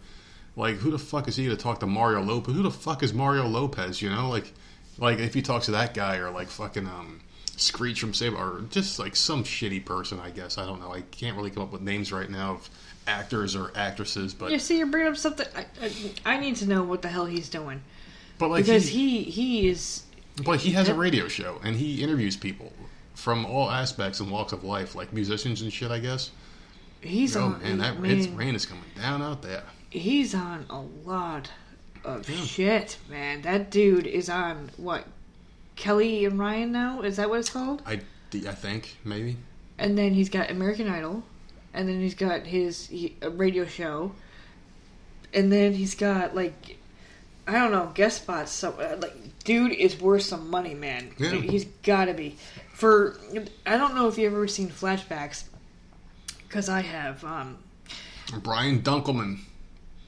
[0.54, 2.54] like who the fuck is he to talk to Mario Lopez?
[2.54, 4.02] Who the fuck is Mario Lopez?
[4.02, 4.52] You know, like
[4.98, 7.22] like if he talks to that guy or like fucking um
[7.56, 10.20] Screech from Save or just like some shitty person.
[10.20, 10.92] I guess I don't know.
[10.92, 12.70] I can't really come up with names right now of
[13.06, 15.46] actors or actresses, but Yeah, see, you're bringing up something.
[15.56, 15.90] I, I,
[16.24, 17.82] I need to know what the hell he's doing
[18.38, 20.02] but like because he, he he is.
[20.44, 22.72] But he has a radio show and he interviews people
[23.14, 25.90] from all aspects and walks of life, like musicians and shit.
[25.90, 26.30] I guess.
[27.00, 27.62] He's Oh on.
[27.62, 29.62] man, that man, it's, rain is coming down out there.
[29.90, 31.50] He's on a lot
[32.04, 33.42] of shit, man.
[33.42, 35.06] That dude is on what?
[35.76, 37.02] Kelly and Ryan now?
[37.02, 37.82] Is that what it's called?
[37.86, 38.00] I,
[38.32, 39.36] I think maybe.
[39.78, 41.24] And then he's got American Idol,
[41.74, 44.12] and then he's got his he, a radio show,
[45.32, 46.76] and then he's got like
[47.46, 48.52] I don't know guest spots.
[48.52, 49.14] So uh, like,
[49.44, 51.12] dude is worth some money, man.
[51.18, 51.32] Yeah.
[51.32, 52.36] He's got to be.
[52.72, 53.18] For
[53.66, 55.44] I don't know if you have ever seen flashbacks,
[56.48, 57.22] because I have.
[57.24, 57.58] Um,
[58.42, 59.38] Brian Dunkleman.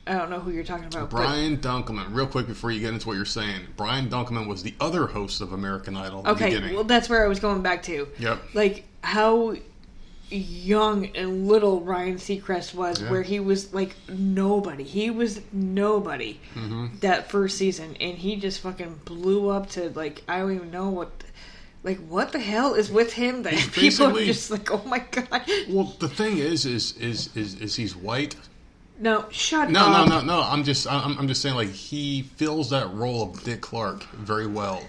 [0.08, 1.10] I don't know who you're talking about.
[1.10, 2.14] but- Brian Dunkleman.
[2.14, 5.40] Real quick before you get into what you're saying, Brian Dunkleman was the other host
[5.40, 6.20] of American Idol.
[6.20, 6.74] At the Okay, beginning.
[6.76, 8.06] well, that's where I was going back to.
[8.18, 8.40] Yep.
[8.54, 9.56] Like how
[10.30, 13.10] young and little Ryan Seacrest was, Yeah.
[13.10, 14.82] where he was like nobody.
[14.84, 16.98] He was nobody Mm-hmm.
[17.00, 20.90] that first season, and he just fucking blew up to like I don't even know
[20.90, 21.10] what.
[21.84, 23.68] Like what the hell is with him that He's
[23.98, 25.28] people are just like, oh my god!
[25.68, 28.34] Well, the thing is, is is is is he's white.
[28.98, 29.70] No, shut up.
[29.70, 30.40] No, no, no, no.
[30.42, 34.46] I'm just, I'm, I'm just saying, like he fills that role of Dick Clark very
[34.48, 34.82] well.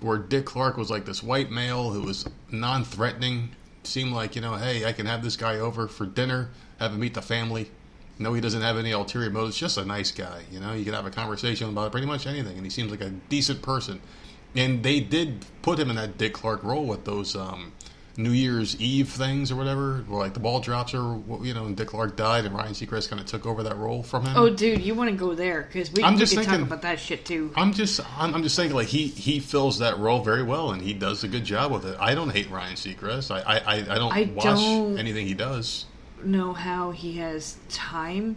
[0.00, 3.50] Where Dick Clark was like this white male who was non-threatening,
[3.88, 7.00] seemed like you know, hey, I can have this guy over for dinner, have him
[7.00, 7.70] meet the family.
[8.20, 9.56] No, he doesn't have any ulterior motives.
[9.56, 10.72] Just a nice guy, you know.
[10.72, 13.62] You can have a conversation about pretty much anything, and he seems like a decent
[13.62, 14.00] person.
[14.56, 17.72] And they did put him in that Dick Clark role with those um,
[18.18, 21.76] New Year's Eve things or whatever, where like the ball drops or you know, and
[21.76, 24.36] Dick Clark died and Ryan Seacrest kind of took over that role from him.
[24.36, 26.66] Oh, dude, you want to go there because we, I'm we just can thinking- talk
[26.68, 27.52] about that shit too.
[27.56, 30.82] I'm just I'm, I'm just saying like he he fills that role very well and
[30.82, 31.96] he does a good job with it.
[32.00, 33.30] I don't hate Ryan Seacrest.
[33.30, 35.86] I I, I, I don't I watch don't- anything he does.
[36.24, 38.36] Know how he has time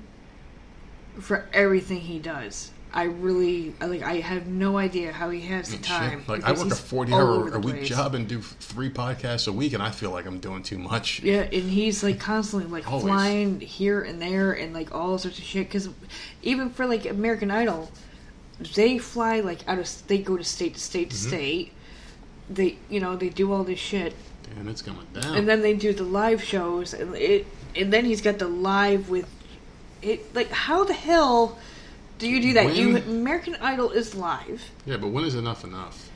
[1.20, 2.70] for everything he does.
[2.94, 4.02] I really like.
[4.04, 5.86] I have no idea how he has the Shit.
[5.86, 6.24] time.
[6.28, 7.88] Like I work a forty-hour a week place.
[7.90, 11.22] job and do three podcasts a week and I feel like I'm doing too much.
[11.24, 15.44] Yeah, and he's like constantly like flying here and there and like all sorts of
[15.46, 15.68] shit.
[15.68, 15.88] Because
[16.44, 17.90] even for like American Idol,
[18.76, 21.28] they fly like out of they go to state to state to Mm-hmm.
[21.30, 21.72] state.
[22.50, 24.14] They you know they do all this shit,
[24.60, 25.36] And it's coming down.
[25.38, 29.10] and then they do the live shows, and it and then he's got the live
[29.10, 29.30] with
[30.02, 30.36] it.
[30.36, 31.58] Like how the hell
[32.22, 32.76] do you do that?
[32.76, 34.62] You American Idol is live.
[34.86, 36.10] yeah, but when is enough enough?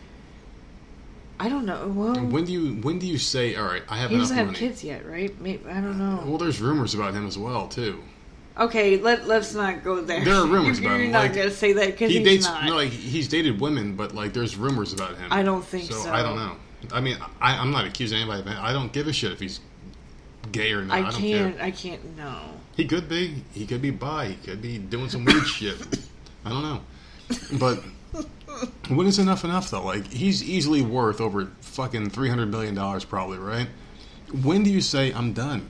[1.39, 1.91] I don't know.
[1.93, 3.83] Well, And when do you when do you say all right?
[3.89, 4.57] I have he enough He doesn't have money.
[4.59, 5.37] kids yet, right?
[5.41, 6.23] Maybe I don't know.
[6.25, 8.01] Well, there's rumors about him as well too.
[8.57, 10.23] Okay, let let's not go there.
[10.23, 12.25] There are rumors You're, about you're him, not like, gonna say that because He he's
[12.27, 12.63] dates not.
[12.63, 15.27] no, like he's dated women, but like there's rumors about him.
[15.29, 16.09] I don't think so.
[16.09, 16.55] I don't know.
[16.93, 18.41] I mean, I, I'm not accusing anybody.
[18.41, 18.47] Of.
[18.47, 19.59] I don't give a shit if he's
[20.53, 20.93] gay or not.
[20.95, 21.55] I, I don't can't.
[21.57, 21.65] care.
[21.65, 22.15] I can't.
[22.17, 22.39] No.
[22.76, 23.43] He could be.
[23.53, 24.28] He could be bi.
[24.28, 25.78] He could be doing some weird shit.
[26.43, 26.82] I don't know.
[27.59, 27.84] But
[28.89, 29.84] when is enough enough though?
[29.84, 33.67] Like he's easily worth over fucking three hundred million dollars, probably, right?
[34.43, 35.69] When do you say I'm done?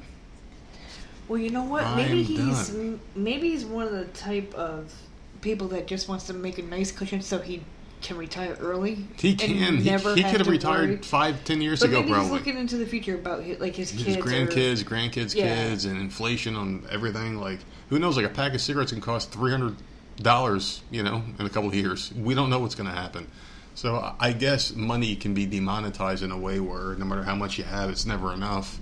[1.28, 1.84] Well, you know what?
[1.84, 3.00] I'm Maybe he's done.
[3.16, 4.94] maybe he's one of the type of
[5.42, 7.64] people that just wants to make a nice cushion so he
[8.06, 8.98] can retire early.
[9.18, 9.78] He can.
[9.78, 10.98] He, he could have retired worry.
[10.98, 13.90] five, ten years But ago, maybe he's looking into the future about his, like his
[13.92, 14.18] his kids.
[14.18, 15.54] or- grandkids, grandkids, Yeah.
[15.70, 17.38] kids, and inflation on everything.
[17.38, 18.16] Like, who knows?
[18.16, 19.76] Like, a pack of cigarettes can cost three hundred
[20.22, 22.14] dollars, you know, in a couple of years.
[22.14, 23.28] We don't know what's going to happen.
[23.74, 27.36] So, I- I guess money can be demonetized in a way where no matter how
[27.36, 28.80] much you have, it's never enough.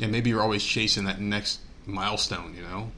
[0.00, 2.90] And maybe you're always chasing that next milestone, you know.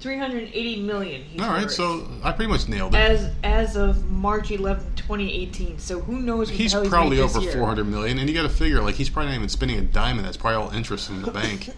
[0.00, 1.22] Three hundred eighty million.
[1.22, 1.72] He's All right, worth.
[1.72, 2.98] so I pretty much nailed it.
[2.98, 5.78] as as of March 11, 2018.
[5.80, 6.48] So who knows?
[6.50, 7.52] What He's the hell probably this over year.
[7.54, 9.82] four hundred million, and you got to figure like he's probably not even spending a
[9.82, 11.70] dime, and that's probably all interest in the bank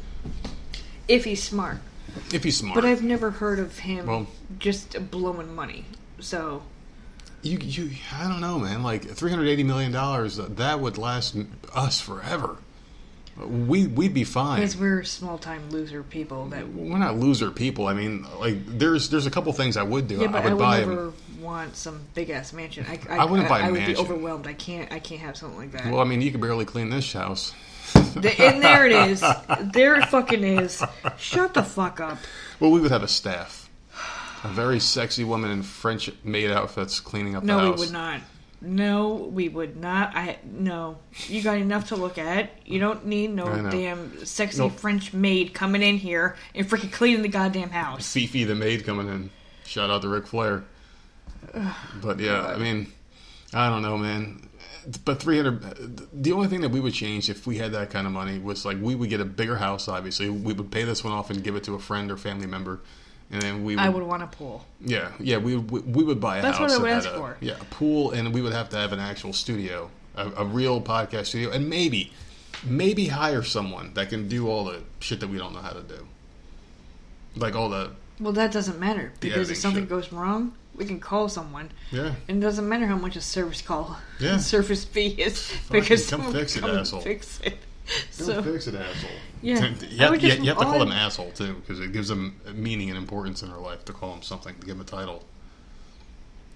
[1.09, 1.79] if he's smart.
[2.35, 2.75] if he's smart.
[2.75, 4.27] But I've never heard of him Well-
[4.59, 5.87] just blowing money.
[6.19, 6.63] So
[7.43, 8.83] You, you, I don't know, man.
[8.83, 11.37] Like three hundred eighty million dollars, that would last
[11.75, 12.59] us forever.
[13.47, 14.57] We we'd be fine.
[14.61, 16.69] because we're small time loser people that.
[16.69, 17.87] We're not loser people.
[17.87, 20.17] I mean, like there's there's a couple things I would do.
[20.17, 20.79] Yeah, but I I would would, buy.
[20.81, 22.85] never want some big ass mansion.
[22.89, 24.47] I, I, I wouldn't buy a I would be overwhelmed.
[24.47, 24.93] I can't.
[24.93, 25.87] I can't have something like that.
[25.91, 27.53] well, I mean, you can barely clean this house.
[27.95, 29.25] The- and there it is.
[29.73, 30.83] There it fucking is.
[31.19, 32.19] Shut the fuck up.
[32.61, 33.69] Well, we would have a staff,
[34.45, 37.79] a very sexy woman in French maid outfits cleaning up No, the we house.
[37.81, 38.21] would not.
[38.63, 40.15] No, we would not.
[40.15, 40.99] I no.
[41.29, 42.51] You got enough to look at.
[42.67, 44.73] You don't need no damn sexy Nope.
[44.73, 48.13] French maid coming in here and freaking cleaning the goddamn house.
[48.13, 49.31] Fifi the maid coming in.
[49.65, 50.65] Shout out to Ric Flair.
[52.03, 52.93] But yeah, I mean,
[53.55, 54.47] I don't know, man.
[55.05, 56.23] But three hundred.
[56.23, 58.65] The only thing that we would change if we had that kind of money was
[58.65, 59.89] like we would get a bigger house.
[59.89, 62.47] Obviously, we would pay this one off and give it to a friend or family
[62.47, 62.81] member,
[63.31, 63.83] and then we would.
[63.83, 64.65] I would want a pool.
[64.81, 66.71] Yeah, yeah, we we, we would buy a That's house.
[66.71, 67.37] what I would ask a, for.
[67.41, 70.81] Yeah, a pool, and we would have to have an actual studio, a, a real
[70.81, 72.13] podcast studio, and maybe,
[72.65, 75.83] maybe hire someone that can do all the shit that we don't know how to
[75.83, 76.07] do,
[77.37, 79.89] like all the Well, that doesn't matter because if something shit.
[79.91, 82.15] goes wrong, we can call someone, yeah.
[82.29, 84.37] and it doesn't matter how much a service call, Yeah.
[84.55, 87.01] service fee is because come someone fix it, come asshole.
[87.03, 87.59] Fix it.
[88.19, 89.11] Don't So fix it, asshole.
[89.43, 89.55] Yeah.
[89.59, 92.99] you, have, you- have to call them asshole too, because it gives them meaning and
[92.99, 95.25] importance in their life to call them something, to give them a title.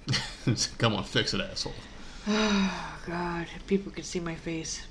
[0.78, 1.74] Come on, fix it, asshole.
[2.26, 4.86] Oh God, if people could see my face.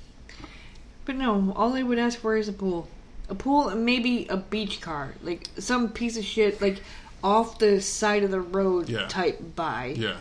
[1.05, 2.87] But no, all I would ask for is a pool,
[3.27, 6.81] a pool, and maybe a beach car, like some piece of shit, like
[7.23, 9.07] off the side of the road Yeah.
[9.07, 10.17] type buy Yeah,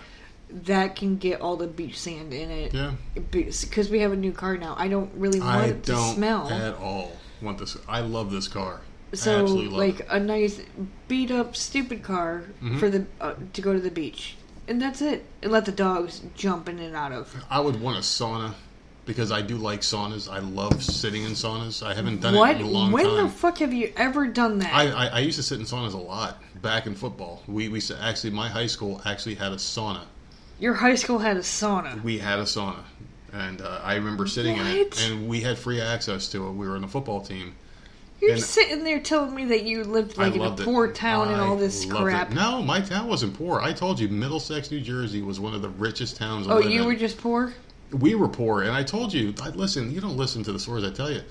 [0.64, 2.74] that can get all the beach sand in it.
[2.74, 2.92] yeah.
[3.30, 4.74] because we have a new car now.
[4.78, 6.48] I don't really want I it to don't smell.
[6.50, 7.76] at all want this.
[7.88, 8.80] I love this car.
[9.12, 10.06] I so absolutely love like it.
[10.10, 10.60] a nice
[11.08, 12.78] beat up stupid car Mm-hmm.
[12.78, 14.36] for the uh, to go to the beach,
[14.68, 15.24] and that's it.
[15.42, 17.34] And let the dogs jump in and out of.
[17.50, 18.54] I would want a sauna
[19.04, 20.30] because I do like saunas.
[20.32, 21.84] I love sitting in saunas.
[21.84, 22.52] I haven't done What?
[22.56, 23.14] it in a long when time.
[23.16, 24.72] When the fuck have you ever done that?
[24.72, 27.42] I, I, I used to sit in saunas a lot back in football.
[27.48, 30.02] We we actually my high school actually had a sauna.
[30.62, 32.01] Your high school had a sauna.
[32.05, 32.84] We had a sauna,
[33.32, 34.76] and uh, I remember sitting in What?
[34.76, 36.52] it, and we had free access to it.
[36.52, 37.56] We were in the football team.
[38.20, 40.64] You're and- sitting there telling me that you lived like I in a loved it.
[40.64, 42.30] poor town and I all this loved crap.
[42.30, 42.34] It.
[42.36, 43.60] No, my town wasn't poor.
[43.60, 46.47] I told you, Middlesex, New Jersey, was one of the richest towns.
[46.47, 46.86] I oh, lived you in.
[46.86, 47.52] were just poor.
[47.90, 49.90] we were poor, and I told you, I listen.
[49.90, 51.22] You don't listen to the stories I tell you.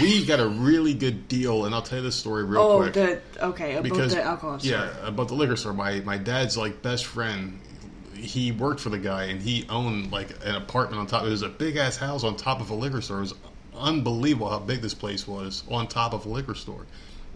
[0.00, 2.94] We got a really good deal, and I'll tell you this story real Oh, quick.
[2.94, 4.70] the okay about the alcohol store.
[4.72, 5.74] yeah, about the liquor store.
[5.74, 7.60] My my dad's like best friend.
[8.20, 11.24] He worked for the guy, and he owned like an apartment on top.
[11.24, 13.18] It was a big ass house on top of a liquor store.
[13.18, 13.34] It was
[13.76, 16.86] unbelievable how big this place was on top of a liquor store.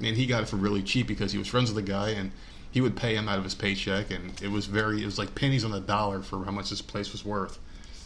[0.02, 2.32] And he got it for really cheap because he was friends with the guy, and
[2.70, 4.10] he would pay him out of his paycheck.
[4.10, 6.82] And it was very, it was like pennies on the dollar for how much this
[6.82, 7.58] place was worth.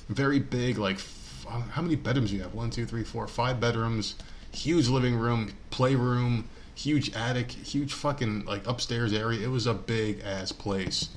[0.09, 2.55] Very big, like f- how many bedrooms do you have?
[2.55, 4.15] One, two, three, four, five bedrooms.
[4.53, 9.41] Huge living room, playroom, huge attic, huge fucking like upstairs area.
[9.41, 11.09] It was a big ass place.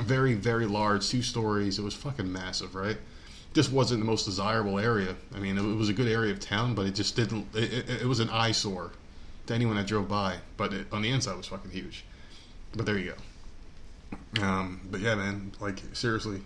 [0.00, 1.78] Very, very large, two stories.
[1.78, 2.96] It was fucking massive, right?
[3.52, 5.14] Just wasn't the most desirable area.
[5.34, 7.46] I mean, it was a good area of town, but it just didn't.
[7.54, 8.90] It, it, it was an eyesore
[9.46, 10.38] to anyone that drove by.
[10.56, 12.04] But on the inside, was fucking huge.
[12.74, 14.42] But there you go.
[14.42, 16.40] Um, but yeah, man, like seriously,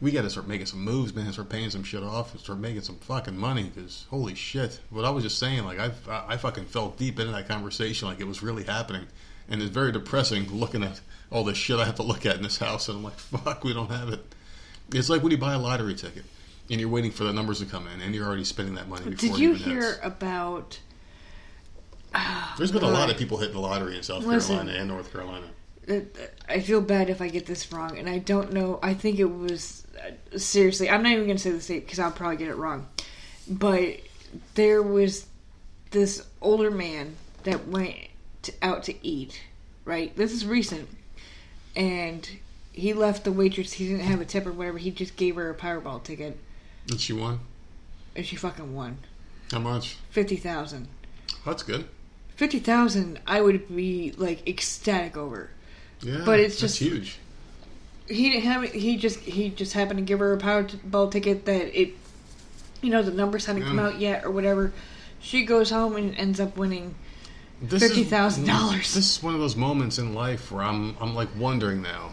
[0.00, 1.30] we got to start making some moves, man.
[1.32, 3.70] Start paying some shit off and start making some fucking money.
[3.74, 7.32] Because holy shit, what I was just saying, like I, I fucking felt deep into
[7.32, 9.06] that conversation, like it was really happening,
[9.50, 11.00] and it's very depressing looking at
[11.30, 13.64] all this shit I have to look at in this house, and I'm like, fuck,
[13.64, 14.34] we don't have it.
[14.92, 16.24] It's like when you buy a lottery ticket
[16.70, 19.10] and you're waiting for the numbers to come in, and you're already spending that money.
[19.10, 19.98] Before Did you hear hits.
[20.02, 20.78] about?
[22.56, 24.56] There's been a lot of people hitting the lottery in South Listen.
[24.56, 25.46] Carolina and North Carolina.
[26.48, 28.78] I feel bad if I get this wrong, and I don't know.
[28.82, 30.88] I think it was uh, seriously.
[30.88, 32.86] I'm not even going to say the state because I'll probably get it wrong.
[33.48, 33.96] But
[34.54, 35.26] there was
[35.90, 37.96] this older man that went
[38.42, 39.40] to, out to eat.
[39.84, 40.88] Right, this is recent,
[41.74, 42.28] and
[42.72, 43.72] he left the waitress.
[43.72, 44.78] He didn't have a tip or whatever.
[44.78, 46.38] He just gave her a Powerball ticket,
[46.88, 47.40] And she won.
[48.14, 48.98] and she fucking won
[49.50, 49.96] How much?
[50.10, 50.88] fifty thousand.
[51.46, 51.86] That's good.
[52.36, 55.50] Fifty thousand, I would be like ecstatic over.
[56.02, 57.18] Yeah, But it's that's just- huge.
[58.08, 61.78] he didn't have he just he just happened to give her a Powerball ticket that
[61.80, 61.94] it
[62.82, 64.72] you know the numbers hadn't come out yet or whatever.
[65.20, 66.94] She goes home and ends up winning.
[67.62, 68.94] This $50,000.
[68.94, 72.12] This is one of those moments in life where I'm I'm like wondering now.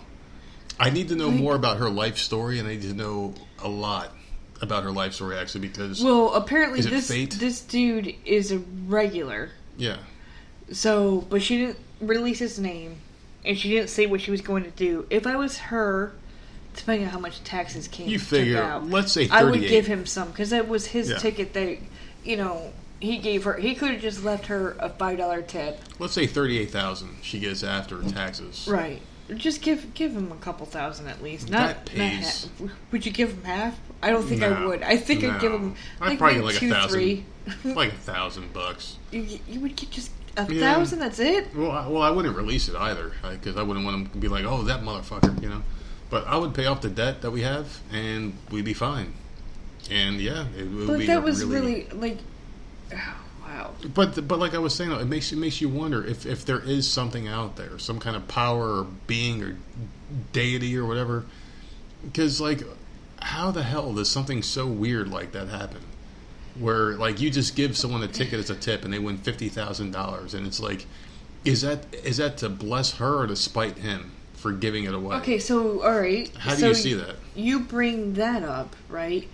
[0.79, 3.33] I need to know Like- more about her life story, and I need to know
[3.59, 4.13] a lot
[4.61, 7.31] about her life story actually because Well, apparently Is this fate?
[7.39, 8.57] this dude is a
[8.87, 9.51] regular.
[9.77, 9.97] yeah,
[10.71, 12.97] So, but she didn't release his name,
[13.45, 15.05] and she didn't say what she was going to do.
[15.09, 16.11] If I was her,
[16.75, 18.61] depending on how much taxes came, you figure.
[18.61, 21.17] out, Let's say I would give him some because that was his Yeah.
[21.17, 21.53] ticket.
[21.53, 21.77] That
[22.25, 23.53] you know he gave her.
[23.57, 25.79] He could have just left her a five dollar tip.
[25.99, 27.17] Let's say thirty-eight thousand.
[27.21, 28.67] She gets after taxes.
[28.69, 29.01] Right.
[29.35, 31.49] Just give give him a couple thousand at least.
[31.49, 32.45] Not, That pays.
[32.59, 32.69] half.
[32.91, 33.77] Would you give him half?
[34.01, 34.83] I don't think I would.
[34.83, 35.75] I think I'd give him No.
[36.05, 36.89] I'd like probably like a two, thousand.
[36.99, 37.25] three.
[37.63, 38.97] Like a thousand bucks.
[39.11, 40.73] you, you would get just a Yeah.
[40.73, 40.99] thousand.
[40.99, 41.55] That's it.
[41.55, 44.27] Well, I, well, I wouldn't release it either because I wouldn't want them to be
[44.27, 45.63] like, "Oh, that motherfucker," you know.
[46.09, 49.13] But I would pay off the debt that we have, and we'd be fine.
[49.89, 52.17] And yeah, it would But be that a was really, really like,
[52.91, 53.71] wow.
[53.93, 56.59] But but like I was saying, it makes it makes you wonder if if there
[56.59, 59.57] is something out there, some kind of power or being or
[60.31, 61.25] deity or whatever.
[62.03, 62.61] Because like,
[63.19, 65.81] how the hell does something so weird like that happen?
[66.59, 69.49] Where like you just give someone a ticket as a tip and they win fifty
[69.49, 70.85] thousand dollars, and it's like,
[71.45, 75.17] is that is that to bless her or to spite him for giving it away?
[75.17, 76.31] Okay, so all right.
[76.37, 77.15] How do so you see that?
[77.35, 79.27] You bring that up, right?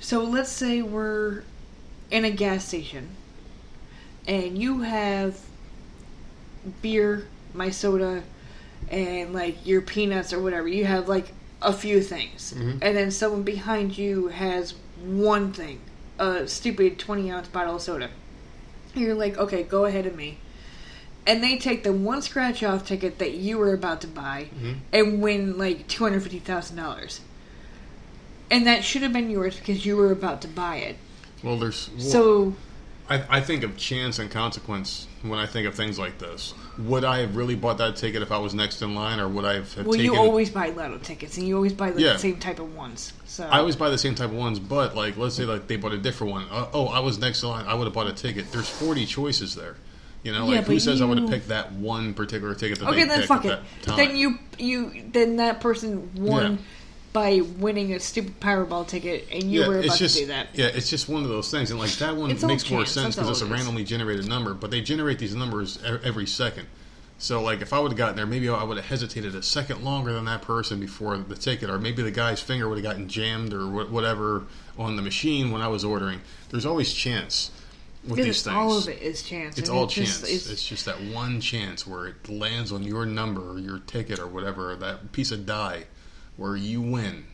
[0.00, 1.42] So let's say we're
[2.10, 3.08] in a gas station,
[4.26, 5.38] and you have
[6.82, 8.22] beer, my soda,
[8.90, 10.68] and like your peanuts or whatever.
[10.68, 11.32] You have like
[11.62, 12.78] a few things, Mhm.
[12.82, 14.74] and then someone behind you has
[15.04, 15.80] one thing,
[16.18, 18.10] a stupid twenty ounce bottle of soda.
[18.94, 20.38] You're like, okay, go ahead of me.
[21.26, 24.76] And they take the one scratch off ticket that you were about to buy Mhm.
[24.92, 27.20] and win like two hundred fifty thousand dollars.
[28.50, 30.96] And that should have been yours because you were about to buy it.
[31.42, 32.54] Well, there's well, So
[33.10, 36.54] I, I think of chance and consequence when I think of things like this.
[36.78, 39.44] Would I have really bought that ticket if I was next in line, or would
[39.44, 40.12] I have, have well, taken?
[40.12, 42.12] you always buy lotto tickets, and you always buy like, Yeah.
[42.14, 43.12] the same type of ones.
[43.26, 45.76] So I always buy the same type of ones, but like let's say like they
[45.76, 46.46] bought a different one.
[46.50, 47.66] Uh, oh, I was next in line.
[47.66, 48.52] I would have bought a ticket.
[48.52, 49.76] There's 40 choices there.
[50.24, 52.88] You know, Yeah, like who says I would have picked that one particular ticket that
[52.88, 53.60] okay, they then fuck it.
[53.82, 53.96] time?
[53.96, 56.58] Then you you then that person won Yeah.
[57.12, 60.48] By winning a stupid Powerball ticket, and you yeah, were about just to do that.
[60.54, 62.92] yeah, it's just one of those things, and like that one It's makes more chance,
[62.92, 64.54] sense because it's a all randomly generated number.
[64.54, 66.66] But they generate these numbers every second.
[67.20, 69.82] So like if I would have gotten there, maybe I would have hesitated a second
[69.82, 73.08] longer than that person before the ticket, or maybe the guy's finger would have gotten
[73.08, 74.44] jammed or wha- whatever
[74.78, 76.20] on the machine when I was ordering.
[76.50, 77.50] There's always chance
[78.06, 78.54] with these things.
[78.56, 79.58] all of it is chance.
[79.58, 80.22] It's and all it just- chance.
[80.32, 84.20] it's- It's, just that one chance where it lands on your number or your ticket
[84.20, 85.86] or whatever, that piece of die
[86.38, 87.24] where you win.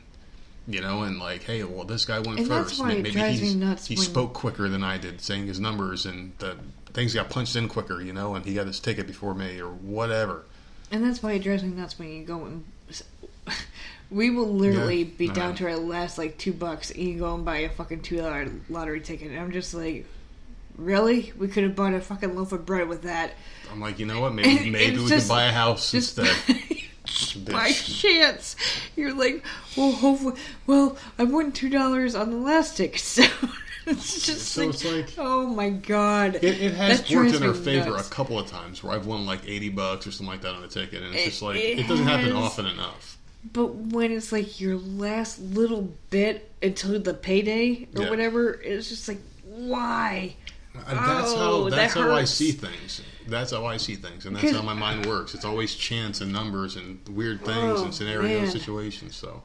[0.67, 2.81] You know, and like, hey, well, this guy went And that's first.
[2.81, 5.21] why May- it Maybe drives he's- me nuts he when- spoke quicker than I did,
[5.21, 6.57] saying his numbers, and the
[6.95, 8.01] things got punched in quicker.
[8.03, 10.45] You know, and he got his ticket before me, or whatever.
[10.91, 12.65] And that's why it drives me nuts when you go and.
[14.11, 17.35] We will literally Yeah, be down to our last like two bucks, and you go
[17.35, 19.31] and buy a fucking two dollar lottery ticket.
[19.33, 20.07] And I'm just like,
[20.77, 21.33] really?
[21.39, 23.33] We could have bought a fucking loaf of bread with that.
[23.73, 24.35] I'm like, you know what?
[24.35, 26.63] Maybe maybe we just- could buy a house Just instead.
[27.51, 28.57] by chance,
[28.97, 29.45] you're like,
[29.77, 30.37] well, hopefully,
[30.67, 33.25] well, I won two dollars on the last so
[33.87, 37.43] it's just So like, it's like- oh my god, It, it has That worked in
[37.43, 38.09] our favor nuts.
[38.09, 40.65] a couple of times where I've won like eighty bucks or something like that on
[40.65, 43.19] a ticket, and it's It- just like it it, doesn't happen often enough.
[43.53, 48.11] But when it's like your last little bit until the payday or Yeah.
[48.11, 50.37] whatever, it's just like, why?
[50.75, 53.01] That's Oh, how that that's how I see things.
[53.29, 55.35] That's how I see things, and that's how my mind works.
[55.35, 58.51] It's always chance and numbers and weird things Oh, and scenarios, man.
[58.51, 59.17] situations.
[59.17, 59.43] So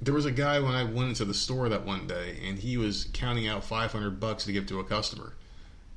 [0.00, 2.76] there was a guy when I went into the store that one day, and he
[2.76, 5.32] was counting out five hundred bucks to give to a customer.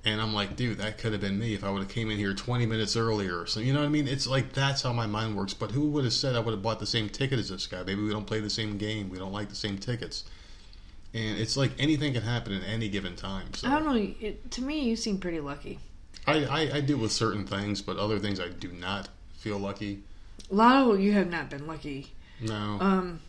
[0.05, 2.17] And I'm like, dude, that could have been me if I would have came in
[2.17, 3.45] here 20 minutes earlier.
[3.45, 4.07] So you know what I mean?
[4.07, 5.53] It's like that's how my mind works.
[5.53, 7.83] But who would have said I would have bought the same ticket as this guy?
[7.83, 9.09] Maybe we don't play the same game.
[9.09, 10.23] We don't like the same tickets.
[11.13, 13.53] And it's like anything can happen at any given time.
[13.53, 14.13] So I don't know.
[14.21, 15.79] It, to me, you seem pretty lucky.
[16.27, 20.03] I, I, I do with certain things, but other things I do not feel lucky.
[20.51, 22.13] Lotto, you have not been lucky.
[22.41, 22.77] No.
[22.79, 23.19] Um,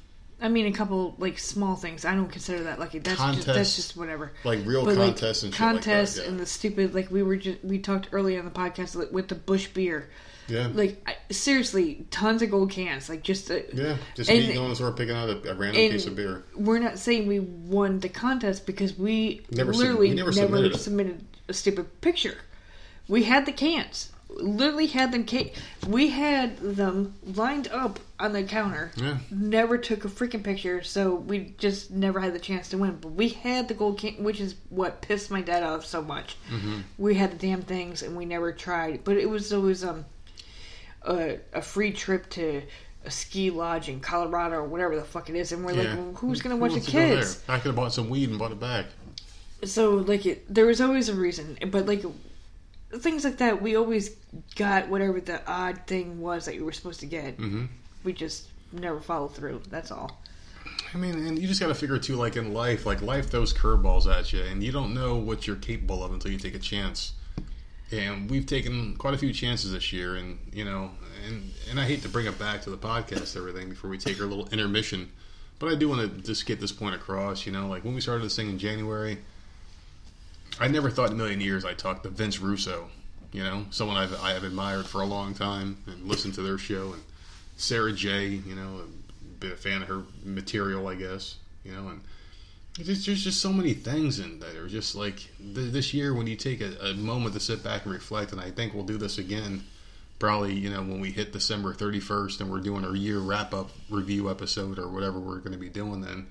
[0.40, 2.04] I mean, a couple like small things.
[2.04, 2.98] I don't consider that lucky.
[2.98, 4.32] That's just, that's just whatever.
[4.44, 6.30] like real But like contests and shit contests like that.
[6.30, 9.28] and the stupid like we were just we talked earlier on the podcast like, with
[9.28, 10.08] the Busch beer.
[10.50, 10.68] Yeah.
[10.72, 13.08] Like I, seriously, tons of gold cans.
[13.08, 13.96] Like just uh, yeah.
[14.14, 16.16] Just and- me going to the store picking out a, a random and piece of
[16.16, 16.44] beer.
[16.56, 20.46] we're not saying we won the contest because we Never sub- literally we never never,
[20.52, 22.38] submitted submitted a stupid picture.
[23.08, 24.12] We had the cans.
[24.32, 25.26] Literally had them.
[25.26, 25.52] Ca-
[25.88, 28.92] we had them lined up on the counter.
[28.94, 29.18] Yeah.
[29.28, 32.98] Never took a freaking picture, so we just never had the chance to win.
[33.00, 36.36] But we had the gold can, which is what pissed my dad off so much.
[36.48, 36.78] Mm-hmm.
[36.96, 39.02] We had the damn things, and we never tried.
[39.02, 40.04] But it was always um
[41.06, 42.62] a, a free trip to
[43.04, 45.82] a ski lodge in Colorado or whatever the fuck it is, and we're Yeah.
[45.90, 47.36] like, well, who's gonna Who watch the to go kids?
[47.42, 47.54] there?
[47.56, 48.86] I could have bought some weed and bought it back.
[49.64, 52.04] So like, it, there was always a reason, but like
[52.98, 54.10] things like that, we always
[54.56, 57.34] got whatever the odd thing was that you were supposed to get.
[57.36, 57.66] hmm
[58.04, 59.62] We just never followed through.
[59.70, 60.20] That's all.
[60.92, 63.54] I mean, and you just got to figure too, like in life, like life throws
[63.54, 66.58] curveballs at you, and you don't know what you're capable of until you take a
[66.58, 67.12] chance.
[67.92, 70.90] And we've taken quite a few chances this year, and you know,
[71.26, 74.20] and and I hate to bring it back to the podcast, everything before we take
[74.20, 75.10] our little intermission,
[75.58, 77.46] but I do want to just get this point across.
[77.46, 79.18] You know, like when we started this thing in January,
[80.60, 82.88] I never thought in a million years I'd talk to Vince Russo.
[83.32, 86.58] You know, someone I've I have admired for a long time and listened to their
[86.58, 87.02] show, and
[87.56, 88.26] Sarah J.
[88.26, 88.82] You know,
[89.40, 91.36] been a fan of her material, I guess.
[91.64, 92.00] You know, and
[92.84, 96.26] there's just, just so many things in that are just like th- this year when
[96.26, 98.98] you take a, a moment to sit back and reflect, and I think we'll do
[98.98, 99.64] this again.
[100.18, 103.70] Probably, you know, when we hit December 31st and we're doing our year wrap up
[103.88, 106.26] review episode or whatever we're going to be doing then.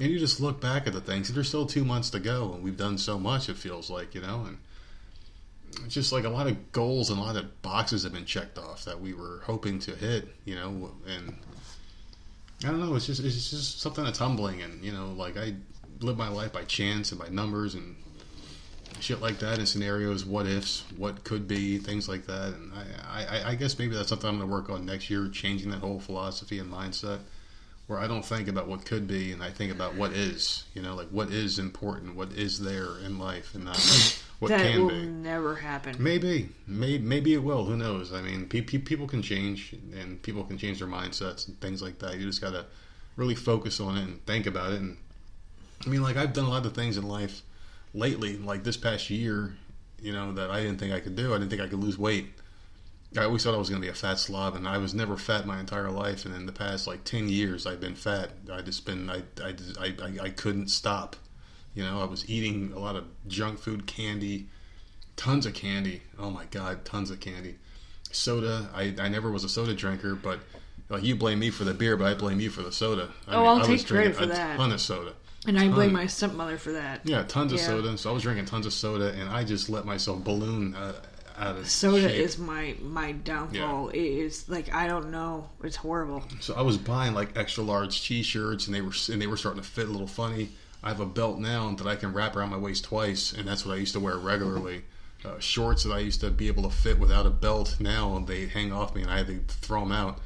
[0.00, 1.32] And you just look back at the things.
[1.32, 3.48] There's still two months to go, and we've done so much.
[3.50, 4.58] It feels like, you know, and
[5.84, 8.56] it's just like a lot of goals and a lot of boxes have been checked
[8.56, 11.36] off that we were hoping to hit, you know, and
[12.64, 12.94] I don't know.
[12.96, 15.54] It's just it's just something that's humbling, and you know, like I
[16.00, 17.96] live my life by chance and by numbers and
[19.00, 22.54] shit like that, and scenarios, what ifs, what could be, things like that.
[22.54, 22.72] And
[23.08, 25.70] I, I, I guess maybe that's something I'm going to work on next year, changing
[25.70, 27.20] that whole philosophy and mindset,
[27.86, 30.64] where I don't think about what could be, and I think about what is.
[30.74, 33.78] You know, like what is important, what is there in life, and not
[34.40, 35.06] what that can will be.
[35.06, 35.96] never happen.
[35.98, 37.64] Maybe, maybe, maybe it will.
[37.64, 38.12] Who knows?
[38.12, 41.82] I mean, pe- pe- people can change, and people can change their mindsets and things
[41.82, 42.18] like that.
[42.18, 42.66] You just got to
[43.16, 44.80] really focus on it and think about it.
[44.80, 44.96] And
[45.86, 47.42] I mean, like I've done a lot of things in life
[47.94, 49.56] lately, like this past year,
[50.00, 51.32] you know, that I didn't think I could do.
[51.34, 52.26] I didn't think I could lose weight.
[53.16, 55.16] I always thought I was going to be a fat slob, and I was never
[55.16, 56.26] fat my entire life.
[56.26, 58.30] And in the past like ten years, I've been fat.
[58.52, 61.16] I just been, I, I, just- I, I, I couldn't stop.
[61.74, 64.46] You know, I was eating a lot of junk food, candy,
[65.16, 66.02] tons of candy.
[66.18, 67.56] Oh my god, tons of candy.
[68.10, 68.68] Soda.
[68.74, 70.40] I, I never was a soda drinker, but
[70.88, 73.10] like you blame me for the beer, but I blame you for the soda.
[73.26, 74.56] I Oh, I'll I was take credit drinking for a that.
[74.56, 75.14] ton of soda.
[75.48, 77.00] And I blame my stepmother for that.
[77.04, 77.66] Yeah, tons of Yeah.
[77.66, 77.96] soda.
[77.96, 80.92] So I was drinking tons of soda, and I just let myself balloon uh,
[81.38, 82.20] out of Soda shape.
[82.20, 83.88] is my my downfall.
[83.88, 85.48] It is like I don't know.
[85.64, 86.22] It's horrible.
[86.40, 89.62] So I was buying like extra large T-shirts, and they were and they were starting
[89.62, 90.50] to fit a little funny.
[90.82, 93.64] I have a belt now that I can wrap around my waist twice, and that's
[93.64, 94.84] what I used to wear regularly.
[95.24, 98.46] Uh, shorts that I used to be able to fit without a belt now they
[98.46, 100.20] hang off me, and I had to throw them out.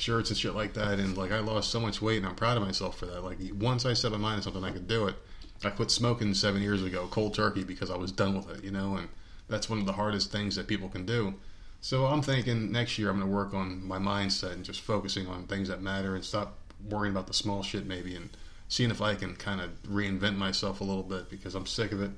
[0.00, 0.98] Shirts and shit like that.
[0.98, 3.22] And like I lost so much weight, and I'm proud of myself for that.
[3.22, 5.16] Like once I set my mind on something, I could do it.
[5.64, 8.64] I quit smoking seven years ago, cold turkey, because I was done with it.
[8.64, 9.08] You know, and
[9.48, 11.34] that's one of the hardest things that people can do.
[11.80, 15.28] So I'm thinking next year I'm going to work on my mindset and just focusing
[15.28, 16.58] on things that matter and stop
[16.88, 18.30] worrying about the small shit maybe and
[18.68, 22.02] seeing if I can kind of reinvent myself a little bit because I'm sick of
[22.02, 22.10] it.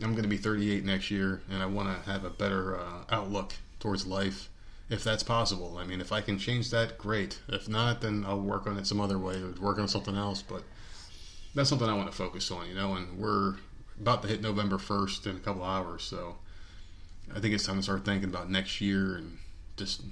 [0.00, 3.04] I'm going to be 38 next year and I want to have a better uh,
[3.10, 4.48] outlook towards life
[4.90, 5.78] if that's possible.
[5.78, 7.40] I mean, if I can change that, great.
[7.48, 10.42] If not, then I'll work on it some other way or work on something else.
[10.42, 10.62] But
[11.54, 12.94] that's something I want to focus on, you know.
[12.94, 13.56] And we're
[14.00, 16.36] about to hit November 1st in a couple hours, so
[17.34, 19.38] I think it's time to start thinking about next year and
[19.76, 20.02] just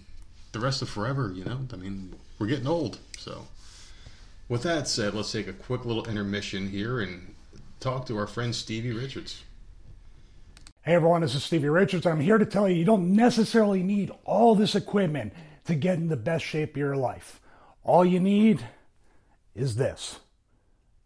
[0.52, 1.60] the rest of forever, you know.
[1.72, 3.46] I mean, we're getting old, so.
[4.48, 7.34] With that said, let's take a quick little intermission here and
[7.80, 9.42] talk to our friend Stevie Richards.
[10.84, 12.06] Hey everyone, this is Stevie Richards.
[12.06, 15.32] I'm here to tell you you don't necessarily need all this equipment
[15.66, 17.40] to get in the best shape of your life.
[17.84, 18.66] All you need
[19.54, 20.18] is this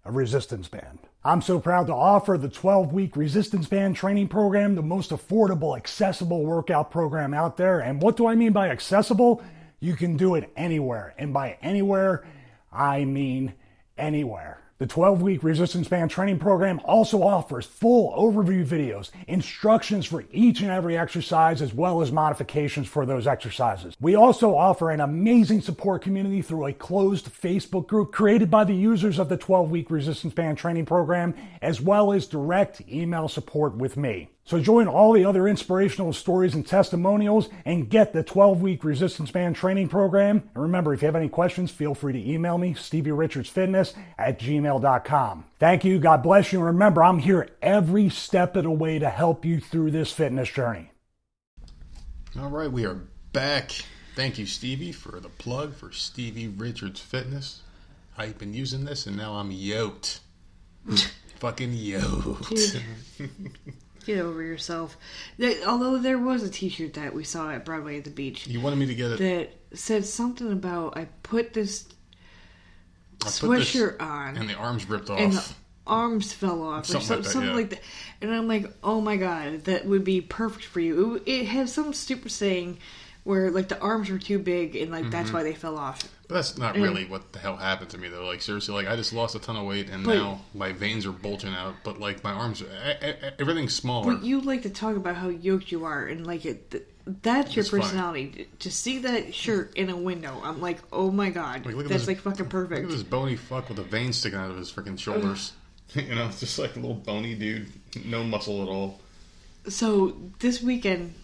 [0.03, 1.01] a resistance band.
[1.23, 5.77] I'm so proud to offer the 12 week resistance band training program, the most affordable,
[5.77, 7.81] accessible workout program out there.
[7.81, 9.43] And what do I mean by accessible?
[9.79, 11.15] You can do it anywhere.
[11.19, 12.25] And by anywhere,
[12.73, 13.53] I mean
[13.99, 14.59] anywhere.
[14.79, 20.61] The 12 week resistance band training program also offers full overview videos, instructions for each
[20.61, 23.97] and every exercise, as well as modifications for those exercises.
[24.03, 28.75] We also offer an amazing support community through a closed Facebook group created by the
[28.75, 33.75] users of the 12 week resistance band training program, as well as direct email support
[33.77, 34.29] with me.
[34.47, 39.33] So join all the other inspirational stories and testimonials and get the 12 week resistance
[39.33, 40.49] band training program.
[40.55, 45.45] And remember, if you have any questions, feel free to email me, StevieRichardsFitness at gmail.com.
[45.59, 45.99] Thank you.
[45.99, 46.61] God bless you.
[46.61, 50.49] And remember, I'm here every step of the way to help you through this fitness
[50.49, 50.93] journey.
[52.39, 53.01] All right, we are
[53.33, 53.73] back.
[54.15, 57.63] Thank you, Stevie, for the plug for Stevie Richards Fitness.
[58.17, 60.21] I've been using this and now I'm yoked.
[61.41, 62.81] Fucking yoked.
[64.07, 64.97] Get over yourself.
[65.67, 68.77] Although there was a T-shirt that we saw at Broadway at the beach You wanted
[68.79, 69.19] me to get it.
[69.71, 71.87] that said something about I put this
[73.23, 75.19] I put this- sweatshirt on and the arms ripped off.
[75.19, 75.45] and the
[75.87, 77.57] arms fell off or Something like that, something yeah.
[77.57, 77.81] like that.
[78.21, 81.17] And I'm like, oh my god, that would be perfect for you.
[81.17, 82.79] It, it had some stupid saying
[83.25, 85.11] where like the arms were too big and like Mm-hmm.
[85.11, 86.03] that's why they fell off.
[86.29, 88.25] But that's not really what the hell happened to me though.
[88.27, 91.07] Like seriously, like I just lost a ton of weight and But- now my veins
[91.07, 91.77] are bulging out.
[91.85, 94.13] But like my arms, e- e- e- everything's smaller.
[94.15, 96.71] But you like to talk about how yoked you are and like it.
[96.73, 96.85] th-
[97.23, 97.81] That's your It's fine.
[97.83, 98.49] personality.
[98.59, 102.01] To see that shirt in a window, I'm like, oh my god, Like, look that's
[102.03, 102.83] this- like fucking Look perfect.
[102.87, 105.53] at this bony fuck with a vein sticking out of his freaking shoulders.
[105.95, 107.71] you know, it's just like a little bony dude,
[108.05, 108.99] no muscle at all.
[109.69, 111.15] So this weekend,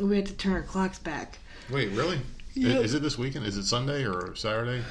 [0.00, 1.38] we had to turn our clocks back.
[1.70, 2.18] Wait, really?
[2.54, 2.84] Yep.
[2.84, 3.46] Is it this weekend?
[3.46, 4.82] Is it Sunday or Saturday?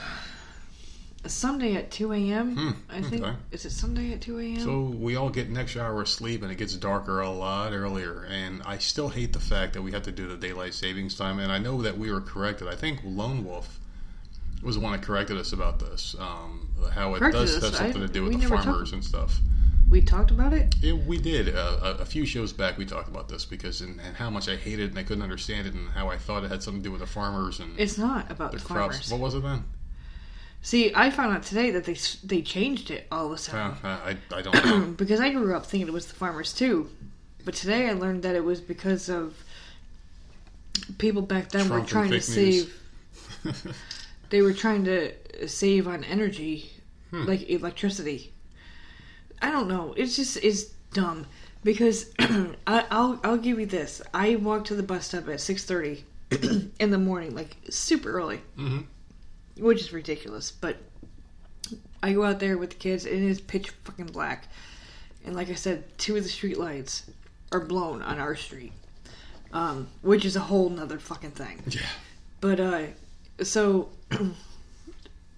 [1.28, 2.84] Sunday at 2 a.m.
[2.90, 3.22] I think.
[3.24, 3.36] okay.
[3.52, 4.60] Is it Sunday at 2 a.m.?
[4.60, 7.74] So we all get an extra hour of sleep and it gets darker a lot
[7.74, 8.26] earlier.
[8.28, 11.38] And I still hate the fact that we have to do the daylight savings time.
[11.38, 12.68] And I know that we were corrected.
[12.68, 13.80] I think Lone Wolf
[14.64, 16.16] was the one that corrected us about this.
[16.20, 17.64] Um, how it Corrected does us?
[17.64, 19.40] have something I- to do with the farmers talked- and stuff.
[19.92, 20.74] We talked about it.
[20.82, 21.54] Yeah, we did.
[21.56, 24.48] Uh, a, a few shows back, we talked about this because and, and how much
[24.50, 26.82] I hated it and I couldn't understand it and how I thought it had something
[26.82, 28.96] to do with the farmers and It's not about the the, crops.
[28.96, 29.12] farmers.
[29.12, 29.66] What was it then?
[30.64, 33.78] See, I found out today that they they changed it all of a Uh, sudden
[33.84, 34.80] I, I don't know.
[34.96, 36.90] because I grew up thinking it was the farmers too,
[37.44, 39.36] but today I learned that it was because of
[41.00, 42.74] people back then Trump were trying to save.
[44.30, 45.12] they were trying to
[45.48, 46.72] save on energy,
[47.10, 47.26] Hmm.
[47.26, 48.31] like electricity.
[49.42, 49.94] I don't know.
[49.98, 51.26] It's just it's dumb
[51.64, 54.02] because I, I'll I'll give you this.
[54.14, 56.04] I walked to the bus stop at six thirty
[56.80, 58.86] in the morning, like super early, Mhm.
[59.58, 60.52] which is ridiculous.
[60.52, 60.78] But
[62.04, 64.48] I go out there with the kids, and it is pitch fucking black.
[65.26, 67.04] And like I said, two of the street lights
[67.52, 68.74] are blown on our street,
[69.54, 71.62] um, which is a whole nother fucking thing.
[71.68, 71.82] yeah.
[72.40, 72.84] But uh,
[73.44, 73.90] so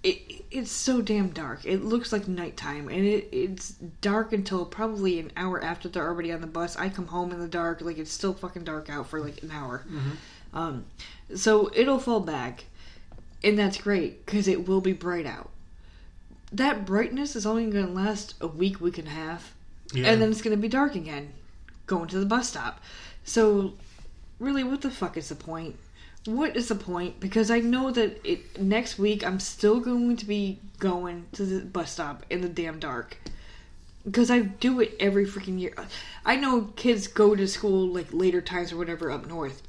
[0.03, 1.61] it it's so damn dark.
[1.65, 3.69] It looks like nighttime, and it it's
[4.01, 6.75] dark until probably an hour after they're already on the bus.
[6.77, 9.51] I come home in the dark, like it's still fucking dark out for like an
[9.51, 9.85] hour.
[10.53, 10.85] Um,
[11.35, 12.65] so it'll fall back,
[13.43, 15.49] and that's great because it will be bright out.
[16.51, 19.55] That brightness is only going to last a week, week and a half,
[19.93, 20.11] Yeah.
[20.11, 21.33] and then it's going to be dark again.
[21.87, 22.79] Going to the bus stop.
[23.23, 23.73] So,
[24.39, 25.75] really, what the fuck is the point?
[26.25, 27.19] What is the point?
[27.19, 31.65] Because I know that it next week I'm still going to be going to the
[31.65, 33.17] bus stop in the damn dark.
[34.05, 35.73] Because I do it every freaking year.
[36.25, 39.61] I know kids go to school like later times or whatever up north.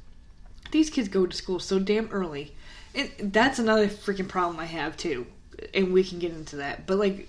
[0.71, 2.53] These kids go to school so damn early,
[2.95, 5.27] And that's another freaking problem I have too,
[5.73, 6.87] and we can get into that.
[6.87, 7.27] But like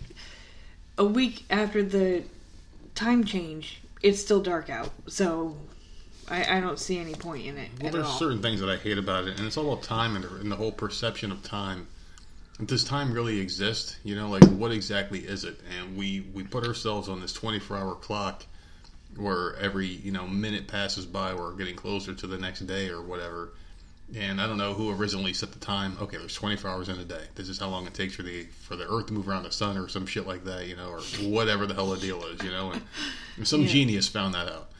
[0.97, 2.23] a week after the
[2.95, 5.57] time change, it's still dark out, so
[6.29, 8.19] I, I don't see any point in it Well, there's all.
[8.19, 10.57] certain things that I hate about it, and it's all about time and, and the
[10.57, 11.87] whole perception of time.
[12.65, 13.99] Does time really exist?
[14.03, 15.61] You know, like what exactly is it?
[15.79, 18.47] And we we put ourselves on this 24 hour clock
[19.17, 23.03] where every you know minute passes by, we're getting closer to the next day or
[23.03, 23.51] whatever.
[24.17, 25.99] And I don't know who originally set the time.
[26.01, 27.25] Okay, there's 24 hours in a day.
[27.35, 29.53] This is how long it takes for the for the Earth to move around the
[29.53, 32.43] sun or some shit like that, you know, or whatever the hell the deal is,
[32.43, 32.73] you know.
[33.37, 33.69] And some Yeah.
[33.69, 34.71] genius found that out.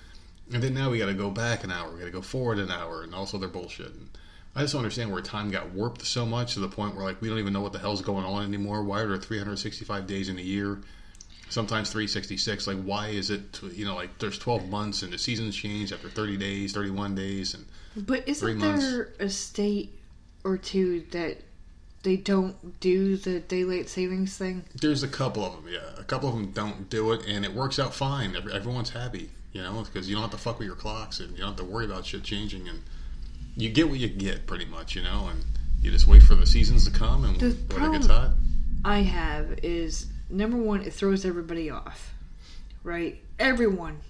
[0.53, 1.93] And then now we got to go back an hour.
[1.93, 3.89] We got to go forward an hour, and also they're bullshit.
[3.89, 4.09] And
[4.55, 7.21] I just don't understand where time got warped so much to the point where like
[7.21, 8.83] we don't even know what the hell's going on anymore.
[8.85, 10.81] Why are there 365 days in a year?
[11.49, 12.67] Sometimes 366.
[12.67, 13.61] Like why is it?
[13.73, 17.55] You know, like there's 12 months and the seasons change after 30 days, 31 days,
[17.55, 17.67] and
[17.97, 19.99] But isn't there a state
[20.45, 21.39] or two that
[22.03, 24.65] they don't do the daylight savings thing?
[24.81, 25.73] there's a couple of them.
[25.73, 28.35] Yeah, a couple of them don't do it, and it works out fine.
[28.37, 31.39] Everyone's happy, you know, because you don't have to fuck with your clocks and you
[31.39, 32.83] don't have to worry about shit changing, and
[33.57, 35.43] you get what you get pretty much, you know, and
[35.81, 38.33] you just wait for the seasons to come, and The when it gets hot.
[38.85, 42.13] I have is number one, it throws everybody off,
[42.85, 43.19] right?
[43.39, 44.01] Everyone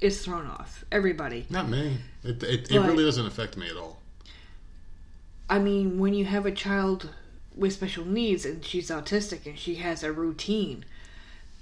[0.00, 0.82] is thrown off.
[0.90, 1.44] Everybody.
[1.50, 1.98] Not me.
[2.22, 4.00] It, it, it really doesn't affect me at all.
[5.50, 7.10] I mean, when you have a child
[7.54, 10.86] with special needs and she's autistic and she has a routine,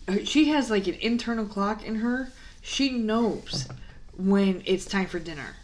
[0.07, 2.31] uh, she has like an internal clock in her.
[2.63, 3.69] She knows
[4.17, 5.57] when it's time for dinner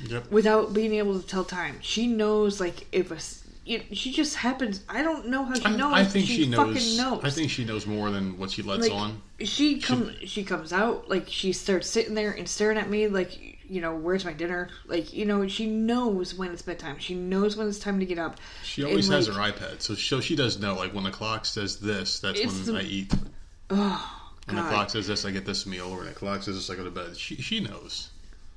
[0.00, 0.30] Yep.
[0.30, 1.78] without being able to tell time.
[1.80, 3.18] She knows like if a
[3.68, 4.80] it, she just happens.
[4.88, 5.92] I don't know how she knows.
[5.92, 7.24] I think she, she, knows, Fucking knows.
[7.24, 9.20] I think she knows more than what she lets like on.
[9.40, 13.38] she comes she comes out like she starts sitting there and staring at me like
[13.68, 17.56] you know where's my dinner like you know she knows when it's bedtime she knows
[17.56, 20.20] when it's time to get up She always And, has like, her iPad, so so
[20.20, 20.74] she does know.
[20.76, 23.12] Like when the clock says this, that's when the- I eat.
[23.70, 25.90] oh When the clock says this, I get this meal.
[25.90, 27.16] Or when the clock says this, I go to bed.
[27.16, 28.10] She she knows.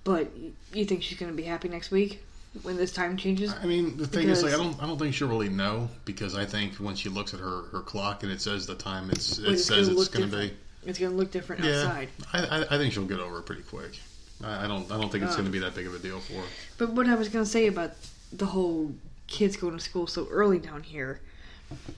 [0.03, 0.31] but
[0.73, 2.23] you think she's gonna be happy next week
[2.63, 5.13] when this time changes I mean, the thing is, like, I don't, I don't think
[5.13, 8.41] she'll really know because I think when she looks at her, her clock and it
[8.41, 10.53] says the time, it's, it it's says gonna it's going to be.
[10.85, 13.61] it's gonna look different Yeah, outside I, I, I think she'll get over it pretty
[13.61, 13.99] quick.
[14.43, 16.19] I, I don't, I don't think it's going to be that big of a deal
[16.19, 16.47] for her.
[16.79, 17.91] But what I was gonna say about
[18.33, 18.93] the whole
[19.27, 21.19] kids going to school so early down here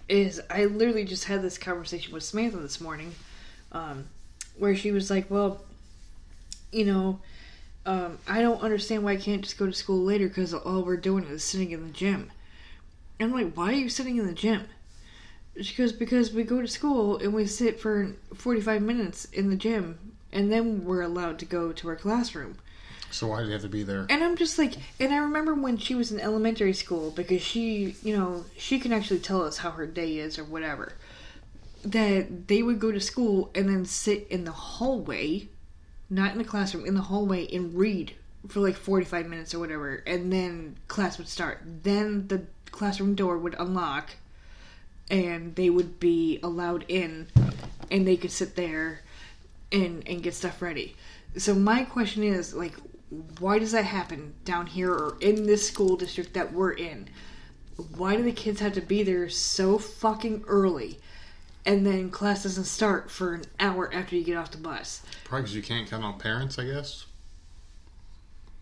[0.09, 3.15] is I literally just had this conversation with Samantha this morning,
[3.72, 4.07] um,
[4.57, 5.61] where she was like, "Well,
[6.72, 7.19] you know,
[7.85, 10.98] um, I don't understand why I can't just go to school later because all we're
[10.98, 12.31] doing is sitting in the gym."
[13.19, 14.64] And I'm like, "Why are you sitting in the gym?"
[15.61, 19.56] She goes, "Because we go to school and we sit for 45 minutes in the
[19.56, 22.57] gym, and then we're allowed to go to our classroom."
[23.11, 24.06] So why do you have to be there?
[24.10, 27.95] And I'm just like, and I remember when she was in elementary school because she,
[28.03, 30.93] you know, she can actually tell us how her day is or whatever.
[31.83, 35.49] That they would go to school and then sit in the hallway,
[36.09, 38.13] not in the classroom, in the hallway and read
[38.47, 40.03] for like 45 minutes or whatever.
[40.07, 41.61] And then class would start.
[41.83, 44.11] Then the classroom door would unlock
[45.09, 47.27] and they would be allowed in
[47.91, 49.01] and they could sit there
[49.71, 50.95] and and get stuff ready.
[51.37, 52.73] So my question is like
[53.39, 57.09] why does that happen down here or in this school district that we're in?
[57.97, 60.99] Why do the kids have to be there so fucking early?
[61.65, 65.03] And then class doesn't start for an hour after you get off the bus.
[65.25, 67.05] Probably because you can't count on parents, I guess.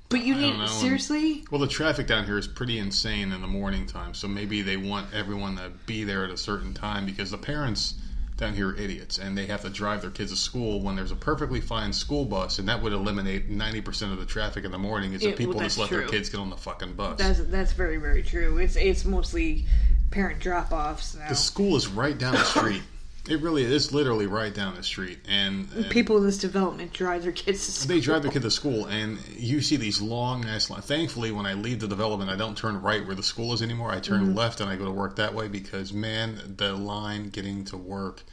[0.09, 1.45] But you I need don't and- seriously?
[1.51, 4.75] Well, the traffic down here is pretty insane in the morning time, so maybe they
[4.75, 7.93] want everyone to be there at a certain time because the parents
[8.35, 11.11] down here are idiots and they have to drive their kids to school when there's
[11.11, 14.79] a perfectly fine school bus, and that would eliminate 90% of the traffic in the
[14.79, 17.19] morning is Yeah, if people well, just let their kids get on the fucking bus.
[17.19, 18.57] That's that's very very true.
[18.57, 19.65] It's it's mostly
[20.11, 22.83] parent drop offs the school is right down the street.
[23.27, 27.21] It really is literally right down the street, and, and People in this development drive
[27.21, 27.95] their kids to school.
[27.95, 30.85] they drive their kid to school, and you see these long ass lines.
[30.85, 33.91] Thankfully, when I leave the development, I don't turn right where the school is anymore.
[33.91, 34.35] I turn mm-hmm.
[34.35, 38.23] left and I go to work that way because man, the line getting to work.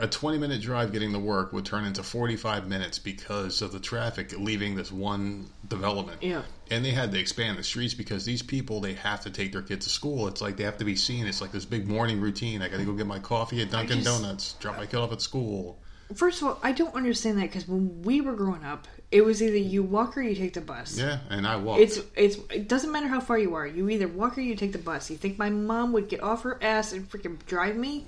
[0.00, 3.80] A 20 minute drive getting to work would turn into 45 minutes because of the
[3.80, 6.22] traffic leaving this one development.
[6.22, 6.42] Yeah.
[6.70, 9.62] And they had to expand the streets because these people, they have to take their
[9.62, 10.28] kids to school.
[10.28, 11.26] It's like they have to be seen.
[11.26, 12.62] It's like this big morning routine.
[12.62, 15.12] I got to go get my coffee at Dunkin' just- Donuts, drop my kid off
[15.12, 15.78] at school.
[16.14, 19.42] First of all, I don't understand that because when we were growing up, it was
[19.42, 20.98] either you walk or you take the bus.
[20.98, 21.80] Yeah, and I walk.
[21.80, 23.66] It's it's it doesn't matter how far you are.
[23.66, 25.10] You either walk or you take the bus.
[25.10, 28.06] You think my mom would get off her ass and freaking drive me?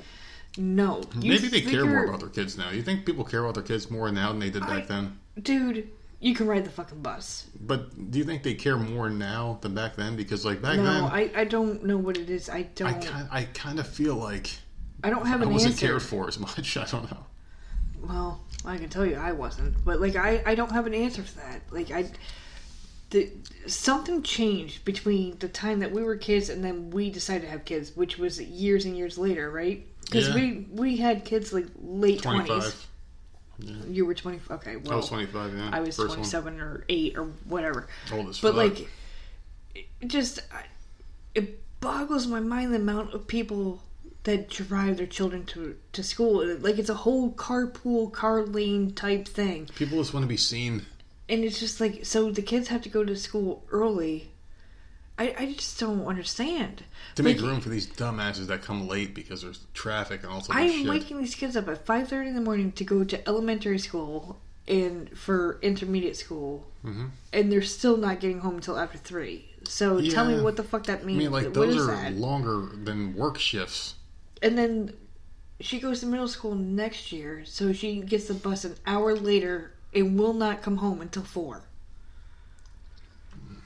[0.59, 1.03] No.
[1.19, 2.71] You Maybe they care more about their kids now.
[2.71, 5.19] You think people care about their kids more now than they did back I- then?
[5.41, 7.47] Dude, you can ride the fucking bus.
[7.61, 10.17] But do you think they care more now than back then?
[10.17, 12.49] Because like back No, then, I, I don't know what it is.
[12.51, 12.89] I don't.
[12.89, 14.51] I I, kind I kind of feel like
[15.03, 15.87] I don't have an I wasn't answer.
[15.87, 16.77] cared for as much.
[16.77, 17.25] I don't know.
[18.03, 21.23] Well, I can tell you I wasn't, but like I, I don't have an answer
[21.23, 21.63] for that.
[21.71, 22.11] Like I,
[23.11, 23.31] the
[23.67, 27.65] something changed between the time that we were kids and then we decided to have
[27.65, 29.87] kids, which was years and years later, right?
[30.05, 30.35] Because Yeah.
[30.35, 32.49] we we had kids like late twenties.
[32.49, 32.87] five.
[33.89, 34.41] You were twenty.
[34.51, 35.55] Okay, well, I was twenty five.
[35.57, 37.87] Yeah, I was twenty seven or eight or whatever.
[38.13, 38.57] Old as But fuck.
[38.57, 38.89] like,
[39.75, 40.41] it just
[41.35, 43.83] it boggles my mind the amount of people
[44.25, 46.45] that drive their children to to school.
[46.59, 50.87] Like it's a whole carpool, car lane type thing, people just want to be seen.
[51.29, 54.31] and it's just like so the kids have to go to school early.
[55.21, 56.83] I, I just don't understand.
[57.17, 60.49] To make room for these dumbasses that come late because there's traffic and all sorts
[60.51, 63.29] of I'm waking these kids up at five thirty in the morning to go to
[63.29, 67.07] elementary school and for intermediate school, Mm-hmm.
[67.35, 69.45] and they're still not getting home until after three.
[69.65, 71.19] So tell me what the fuck that I means.
[71.19, 72.15] mean, like what those are that?
[72.15, 73.97] longer than work shifts.
[74.41, 74.95] And then
[75.61, 79.73] she goes to middle school next year, so she gets the bus an hour later
[79.95, 81.65] and will not come home until four.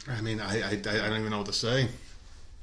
[0.08, 1.88] I mean, I, I, I don't even know what to say.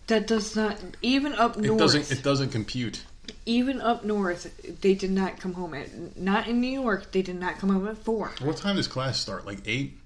[0.07, 1.75] That does not even up north.
[1.75, 3.03] It doesn't it doesn't compute.
[3.45, 7.11] even up north, they did not come home at not in New York.
[7.11, 8.31] They did not come home at four.
[8.41, 9.45] What time does class start?
[9.45, 9.97] Like eight.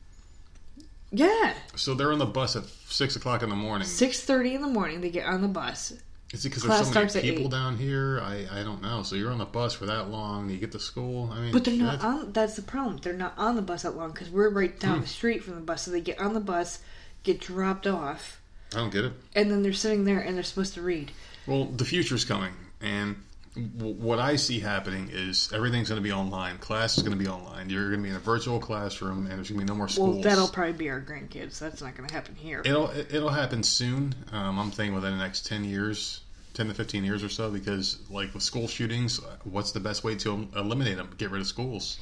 [1.11, 3.87] Yeah, So they're on the bus at six o'clock in the morning.
[3.87, 4.99] six thirty in the morning.
[5.01, 5.93] They get on the bus.
[6.33, 8.19] Is it because Class there's so many people down here?
[8.21, 9.03] I, I don't know.
[9.03, 10.49] So you're on the bus for that long.
[10.49, 11.29] You get to school.
[11.31, 12.03] I mean, But they're not shit.
[12.03, 12.31] on.
[12.33, 12.97] That's the problem.
[12.97, 15.01] They're not on the bus that long because we're right down Hmm.
[15.03, 15.83] the street from the bus.
[15.83, 16.79] So they get on the bus,
[17.25, 18.39] get dropped off,
[18.73, 19.13] I don't get it.
[19.35, 21.11] and then they're sitting there and they're supposed to read.
[21.47, 23.15] Well, the future's coming, and
[23.53, 26.57] w- what I see happening is everything's going to be online.
[26.57, 27.69] Class is going to be online.
[27.69, 29.87] You're going to be in a virtual classroom, and there's going to be no more
[29.87, 30.15] schools.
[30.15, 31.59] Well, that'll probably be our grandkids.
[31.59, 32.61] That's not going to happen here.
[32.65, 34.15] It'll it- it'll happen soon.
[34.31, 36.21] Um, I'm thinking within the next ten years,
[36.55, 40.15] ten to fifteen years or so, because like with school shootings, what's the best way
[40.15, 41.09] to eliminate them?
[41.17, 41.99] Get rid of schools.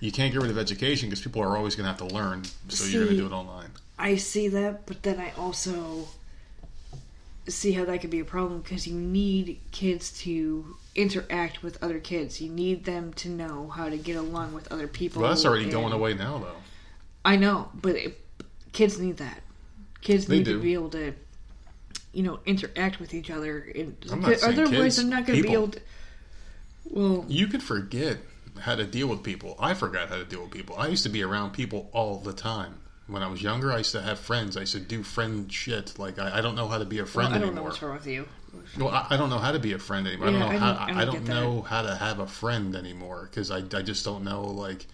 [0.00, 2.44] You can't get rid of education because people are always going to have to learn.
[2.68, 3.70] So you're going to do it online.
[3.98, 6.06] I see that, but then I also
[7.48, 11.98] see how that could be a problem because you need kids to interact with other
[11.98, 12.40] kids.
[12.40, 15.22] You need them to know how to get along with other people.
[15.22, 16.56] Well, that's already and- going away now, though.
[17.24, 18.20] I know, but it,
[18.72, 19.42] kids need that.
[20.00, 20.56] Kids They need do.
[20.56, 21.12] to be able to,
[22.12, 23.58] you know, interact with each other.
[23.74, 25.80] And I'm not otherwise, kids, they're not going to be able to.
[26.84, 28.18] Well, You could forget
[28.60, 29.56] how to deal with people.
[29.58, 30.76] I forgot how to deal with people.
[30.78, 32.74] I used to be around people all the time.
[33.08, 34.56] When I was younger, I used to have friends.
[34.56, 35.98] I used to do friend shit.
[35.98, 37.64] Like I, I don't know how to be a friend I don't know anymore.
[37.70, 38.28] what's wrong with you.
[38.78, 40.28] Well, I, I don't know how to be a friend anymore.
[40.28, 40.72] I don't know I how.
[40.86, 44.04] don't- I, don't don't know how to have a friend anymore because I, I just
[44.04, 44.42] don't know.
[44.42, 44.86] Like,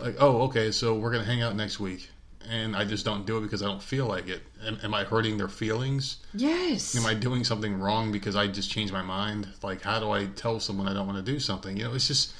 [0.00, 2.10] like oh, okay, so we're gonna hang out next week,
[2.48, 4.42] and I just don't do it because I don't feel like it.
[4.66, 6.16] Am, am I hurting their feelings?
[6.34, 6.96] Yes.
[6.96, 9.46] Am I doing something wrong because I just changed my mind?
[9.62, 11.76] Like, how do I tell someone I don't want to do something?
[11.76, 12.34] You know, it's just.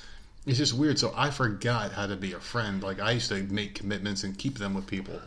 [0.47, 0.98] It's just weird.
[0.98, 2.82] So I forgot how to be a friend.
[2.82, 5.20] Like I used to make commitments and keep them with people.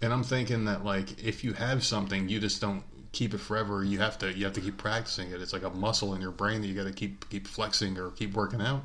[0.00, 3.82] And I'm thinking that like if you have something, you just don't keep it forever.
[3.82, 5.40] You have to you have to keep practicing it.
[5.40, 8.10] It's like a muscle in your brain that you got to keep keep flexing or
[8.10, 8.84] keep working out.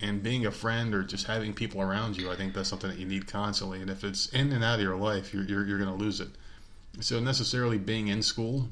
[0.00, 2.98] And being a friend or just having people around you, I think that's something that
[2.98, 3.80] you need constantly.
[3.80, 6.20] And if it's in and out of your life, you're you're, you're going to lose
[6.20, 6.28] it.
[7.00, 8.68] So necessarily being in school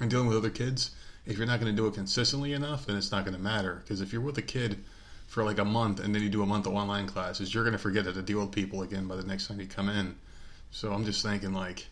[0.00, 0.90] and dealing with other kids,
[1.26, 3.82] if you're not going to do it consistently enough, then it's not going to matter.
[3.84, 4.82] Because if you're with a kid
[5.28, 7.72] for like a month and then you do a month of online classes, you're going
[7.72, 10.16] to forget how to deal with people again by the next time you come in.
[10.70, 11.86] So I'm just thinking like,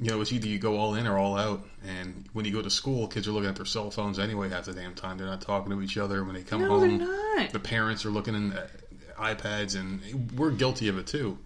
[0.00, 1.64] you know, it's either you go all in or all out.
[1.86, 4.64] And when you go to school, kids are looking at their cell phones anyway half
[4.64, 5.18] the damn time.
[5.18, 6.24] They're not talking to each other.
[6.24, 7.08] When they come No, home, they're
[7.38, 7.50] not.
[7.52, 8.66] the parents are looking in uh,
[9.18, 11.38] iPads, and we're guilty of it too.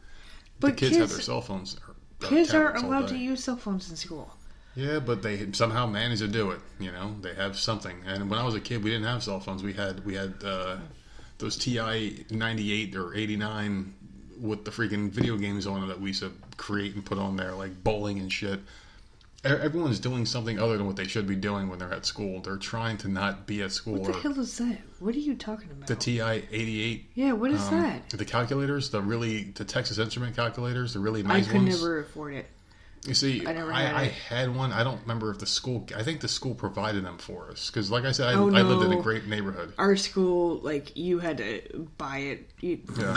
[0.60, 1.76] But the kids, have their cell phones.
[1.86, 1.94] Or,
[2.26, 4.32] or Kids are allowed to use cell phones in school.
[4.74, 6.60] Yeah, but they somehow manage to do it.
[6.78, 7.96] You know, they have something.
[8.06, 9.62] And when I was a kid, we didn't have cell phones.
[9.62, 10.76] We had we had uh,
[11.38, 13.94] those TI ninety eight or eighty nine
[14.40, 17.36] with the freaking video games on it that we used to create and put on
[17.36, 18.60] there, like bowling and shit.
[19.44, 22.40] Everyone's doing something other than what they should be doing when they're at school.
[22.40, 24.00] They're trying to not be at school.
[24.00, 24.78] What the hell is that?
[24.98, 25.86] What are you talking about?
[25.86, 27.10] the TI eighty eight.
[27.14, 28.10] yeah, what is um, that?
[28.10, 31.48] The calculators, the really the Texas Instrument calculators, the really nice ones.
[31.48, 31.80] I could ones.
[31.80, 32.46] never afford it.
[33.08, 34.70] You see, I I, never I, had had one.
[34.72, 35.86] I don't remember if the school.
[35.96, 38.62] I think the school provided them for us because, like I said, I, Oh, I
[38.62, 39.72] lived in a great neighborhood.
[39.78, 42.50] Our school, like, you had to buy it.
[42.60, 43.16] You, Yeah,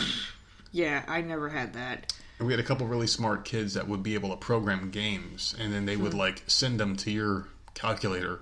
[0.72, 2.14] yeah, I never had that.
[2.40, 5.56] and we had a couple really smart kids that would be able to program games,
[5.60, 6.04] and then they Hmm.
[6.04, 8.40] would like send them to your calculator.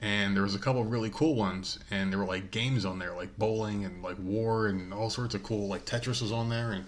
[0.00, 3.12] And there was a couple really cool ones, and there were like games on there,
[3.14, 5.66] like bowling and like war and all sorts of cool.
[5.68, 6.86] Like Tetris was on there, and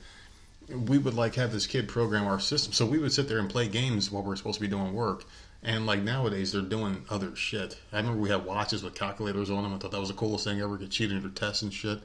[0.74, 2.72] we would like have this kid program our system.
[2.72, 5.24] So we would sit there and play games while we're supposed to be doing work.
[5.62, 7.78] And like nowadays, they're doing other shit.
[7.92, 9.74] I remember we had watches with calculators on them.
[9.74, 10.76] I thought that was the coolest thing ever.
[10.78, 12.00] Get cheated their tests and shit.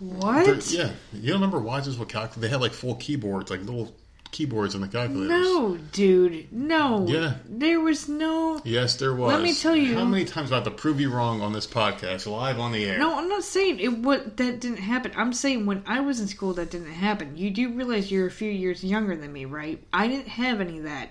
[0.00, 0.46] What?
[0.46, 2.40] They're- yeah, you don't remember watches with calculators?
[2.42, 3.94] They had like full keyboards, like little
[4.30, 5.28] keyboards in the calculators.
[5.28, 6.52] No, dude.
[6.52, 7.06] No.
[7.08, 7.34] Yeah.
[7.48, 8.60] There was no.
[8.64, 9.32] Yes, there was.
[9.32, 11.66] Let me tell you- How many times I have to prove you wrong on this
[11.66, 12.98] podcast, live on the air?
[12.98, 13.98] No, I'm not saying it.
[13.98, 15.12] What that didn't happen.
[15.16, 17.36] I'm saying when I was in school, that didn't happen.
[17.36, 19.82] You do realize you're a few years younger than me, right?
[19.92, 21.10] I didn't have any of that.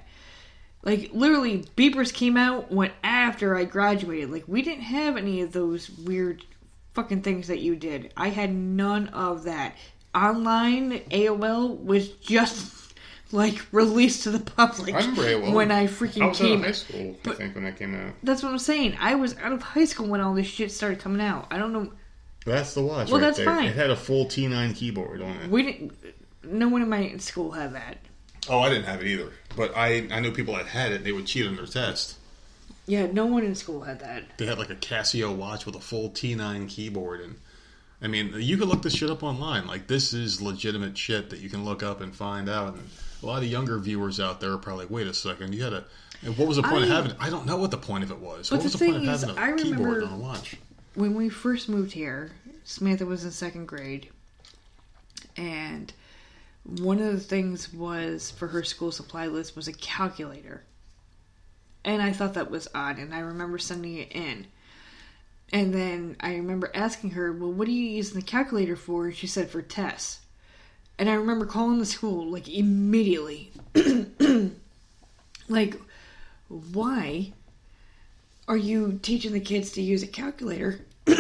[0.82, 4.32] Like literally, beepers came out went after I graduated.
[4.32, 6.46] Like we didn't have any of those weird
[6.94, 8.14] fucking things that you did.
[8.16, 9.76] I had none of that.
[10.16, 12.74] Online AOL was just
[13.32, 14.94] like released to the public.
[14.96, 15.54] I remember AOL.
[15.54, 16.52] when I freaking I was came.
[16.52, 18.14] out of high school, I think, when that came out.
[18.24, 18.98] That's what I'm saying.
[19.00, 21.48] I was out of high school when all this shit started coming out.
[21.52, 21.92] I don't know.
[22.46, 23.10] That's the watch.
[23.10, 23.46] Well, right that's there.
[23.46, 23.66] fine.
[23.66, 25.50] It had a full T9 keyboard on it.
[25.50, 25.94] We didn't.
[26.44, 27.98] No one in my school had that.
[28.50, 29.32] Oh, I didn't have it either.
[29.56, 30.96] But I I knew people that had it.
[30.98, 32.16] And They would cheat on their test.
[32.88, 34.24] Yeah, no one in school had that.
[34.40, 37.36] They had like a Casio watch with a full T9 keyboard, and
[38.02, 39.68] I mean, you could look this shit up online.
[39.68, 42.74] Like this is legitimate shit that you can look up and find out.
[42.74, 42.90] And
[43.22, 45.74] a lot of younger viewers out there are probably like, wait a second, you had
[45.74, 45.84] a.
[46.24, 47.12] and What was the point of I- having?
[47.20, 48.50] I don't know what the point of it was.
[48.50, 50.14] But What was the the, point of thing is, having a I keyboard remember- on
[50.14, 50.56] a watch?
[50.96, 52.32] When we first moved here,
[52.64, 54.10] Samantha was in second grade,
[55.38, 55.94] and
[56.64, 60.64] one of the things was for her school supply list was a calculator.
[61.86, 64.48] And I thought that was odd, and I remember sending it in.
[65.52, 69.06] And then I remember asking her, Well, what are you using the calculator for?
[69.06, 70.20] And she said, For tests.
[71.00, 73.54] And I remember calling the school, like, immediately.
[75.48, 75.80] like,
[76.50, 77.32] why
[78.50, 80.82] are you teaching the kids to use a calculator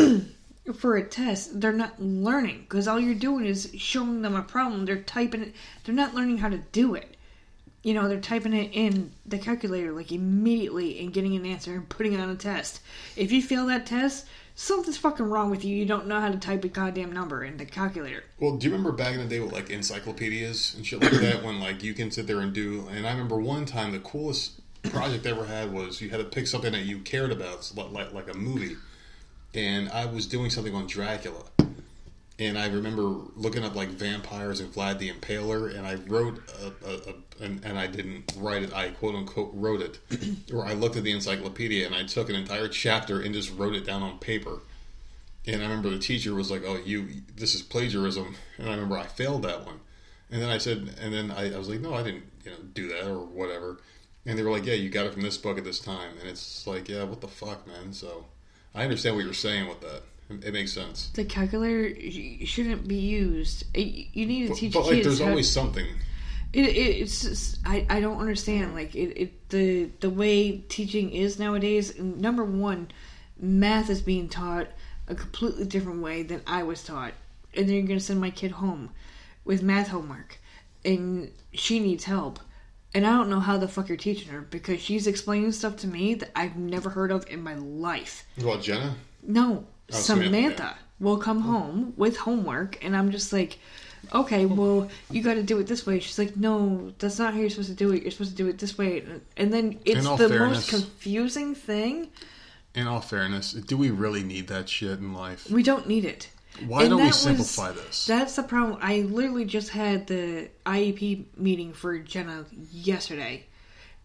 [0.76, 1.62] for a test?
[1.62, 4.84] They're not learning because all you're doing is showing them a problem.
[4.84, 7.16] They're typing it, they're not learning how to do it.
[7.90, 11.90] You know, they're typing it in the calculator like immediately and getting an answer and
[11.90, 12.82] putting it on a test.
[13.16, 15.76] If you fail that test, something's fucking wrong with you.
[15.76, 18.26] You don't know how to type a goddamn number in the calculator.
[18.40, 21.44] Well, do you remember back in the day with like encyclopedias and shit like that
[21.44, 22.88] when like you can sit there and do?
[22.92, 26.26] And I remember one time the coolest project I ever had was you had to
[26.26, 28.78] pick something that you cared about, like, like like a movie.
[29.56, 31.44] And I was doing something on Dracula,
[32.40, 33.02] and I remember
[33.36, 37.64] looking up like vampires and Vlad the Impaler, and I wrote a, a, a and,
[37.66, 38.74] and I didn't write it.
[38.74, 40.00] I quote unquote wrote it,
[40.54, 43.76] or I looked at the encyclopedia and I took an entire chapter and just wrote
[43.76, 44.62] it down on paper.
[45.46, 48.98] And I remember the teacher was like, "Oh, you this is plagiarism," and I remember
[48.98, 49.82] I failed that one.
[50.32, 52.58] And then I said, and then I, I was like, "No, I didn't, you know,
[52.74, 53.82] do that or whatever."
[54.26, 56.30] And they were like, "Yeah, you got it from this book at this time." And
[56.30, 58.26] it's like, "Yeah, what the fuck, man?" So
[58.74, 60.04] I understand what you're saying with that.
[60.30, 61.10] It, makes sense.
[61.14, 61.96] The calculator
[62.46, 63.66] shouldn't be used.
[63.74, 65.86] It, you need to But, teach but kids like, there's always something.
[66.54, 71.12] It, it, it's just, I, I don't understand like it, it the the way teaching
[71.12, 71.98] is nowadays.
[72.00, 72.90] Number one,
[73.40, 74.68] math is being taught
[75.08, 77.14] a completely different way than I was taught,
[77.56, 78.92] and then you're gonna send my kid home
[79.46, 80.40] with math homework,
[80.86, 82.40] and she needs help,
[82.94, 85.88] and I don't know how the fuck you're teaching her because she's explaining stuff to
[85.88, 88.26] me that I've never heard of in my life.
[88.42, 90.74] Well, Jenna, No, Oh, Samantha, Samantha yeah.
[91.00, 91.52] will come oh.
[91.52, 93.60] home with homework, and I'm just like,
[94.14, 96.00] okay, well, you got to do it this way.
[96.00, 98.02] She's like, no, that's not how you're supposed to do it.
[98.04, 99.04] You're supposed to do it this way.
[99.38, 102.10] And then it's the fairness- most confusing thing.
[102.76, 105.50] in all fairness, do we really need that shit in life?
[105.50, 106.30] We don't need it.
[106.66, 108.06] Why And don't we that was- simplify this?
[108.06, 108.80] That's the problem.
[108.82, 113.46] I literally just had the IEP meeting for Jenna yesterday,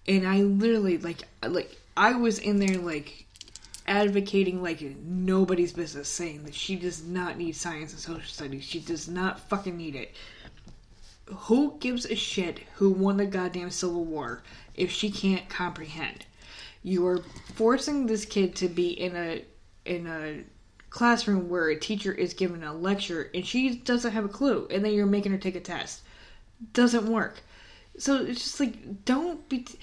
[0.06, 3.26] and I literally like like I was in there like
[3.86, 8.64] advocating like nobody's business, saying that she does not need science and social studies.
[8.64, 10.14] She does not fucking need it.
[11.26, 14.42] Who gives a shit who won the goddamn Civil War
[14.74, 16.26] if she can't comprehend?
[16.82, 17.22] You are
[17.54, 19.44] forcing this kid to be in a
[19.84, 20.44] in a
[20.90, 24.84] classroom where a teacher is giving a lecture and she doesn't have a clue, and
[24.84, 26.02] then you're making her take a test.
[26.72, 27.40] Doesn't work.
[27.98, 29.78] So it's just like don't be t-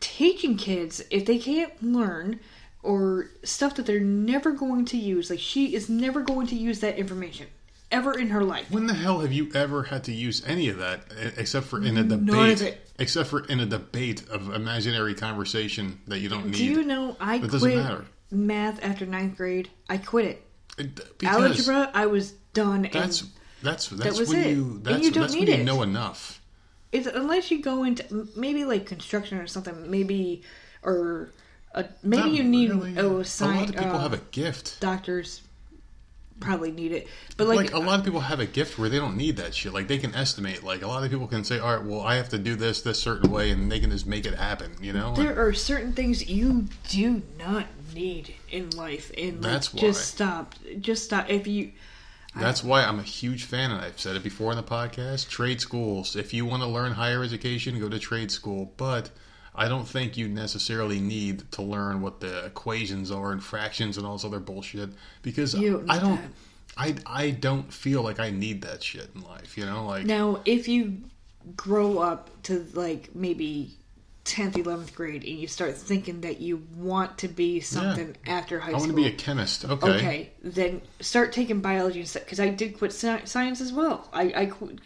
[0.00, 2.40] teaching kids if they can't learn
[2.86, 5.28] or stuff that they're never going to use.
[5.30, 7.46] Like she is never going to use that information
[7.90, 8.70] ever in her life.
[8.70, 11.00] When the hell have you ever had to use any of that
[11.36, 12.60] except for in a debate?
[12.60, 12.80] It.
[12.98, 16.54] Except for in a debate of imaginary conversation that you don't need.
[16.54, 18.04] Do you know I It doesn't quit matter.
[18.30, 19.68] math after ninth grade?
[19.90, 20.42] I quit it.
[20.78, 22.88] It- Algebra, I was done.
[22.92, 23.30] That's and
[23.62, 24.50] that's that's was when it.
[24.50, 25.66] you And that's you don't that's need when you it.
[25.66, 26.40] know enough.
[26.92, 30.42] it's unless you go into maybe like construction or something, maybe
[30.82, 31.30] or
[31.76, 32.98] uh, maybe Not you need really.
[32.98, 33.58] oh a science.
[33.60, 34.80] lot of people uh, have a gift.
[34.80, 35.42] doctors.
[36.40, 37.08] probably need it.
[37.36, 39.54] But like, like a lot of people have a gift where they don't need that
[39.54, 39.72] shit.
[39.72, 40.62] Like they can estimate.
[40.64, 42.82] Like a lot of people can say, "All right, well, I have to do this
[42.82, 44.72] this certain way," and they can just make it happen.
[44.80, 49.52] You know, Like, there are certain things you do not need in life, and like,
[49.52, 49.80] That's why.
[49.80, 50.54] just stop.
[50.80, 51.30] Just stop.
[51.30, 51.72] If you
[52.38, 55.30] that's why I'm a huge fan, and I've said it before in the podcast.
[55.30, 56.16] Trade schools.
[56.16, 58.72] If you want to learn higher education, go to trade school.
[58.76, 59.08] But
[59.56, 64.06] I don't think you necessarily need to learn what the equations are and fractions and
[64.06, 64.90] all this other bullshit
[65.22, 66.16] because You don't I don't.
[66.16, 66.30] that.
[66.78, 69.86] I, I don't feel like I need that shit in life, you know.
[69.86, 70.98] Like Now, if you
[71.56, 73.76] grow up to like maybe
[74.26, 78.70] 10th, 11th grade and you start thinking that you want to be something after high
[78.70, 79.64] school I want to be a chemist.
[79.64, 79.88] Okay.
[79.88, 84.08] okay, then start taking biology and stuff because I did quit science as well.
[84.12, 84.80] I I, quit,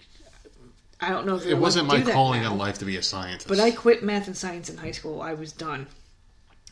[1.01, 3.49] I don't know if It wasn't my calling now, in life to be a scientist.
[3.49, 5.23] but I quit math and science in high school.
[5.23, 5.87] I was done,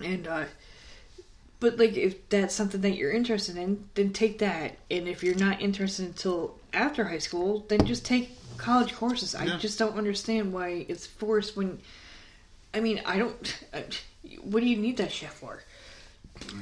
[0.04, 0.44] and uh,
[1.60, 4.76] but like if that's something that you're interested in, then take that.
[4.90, 9.34] And if you're not interested until after high school, then just take college courses.
[9.34, 11.80] I just don't understand why it's forced when.
[12.74, 13.64] I mean, I don't.
[14.42, 15.62] What do you need that shit for?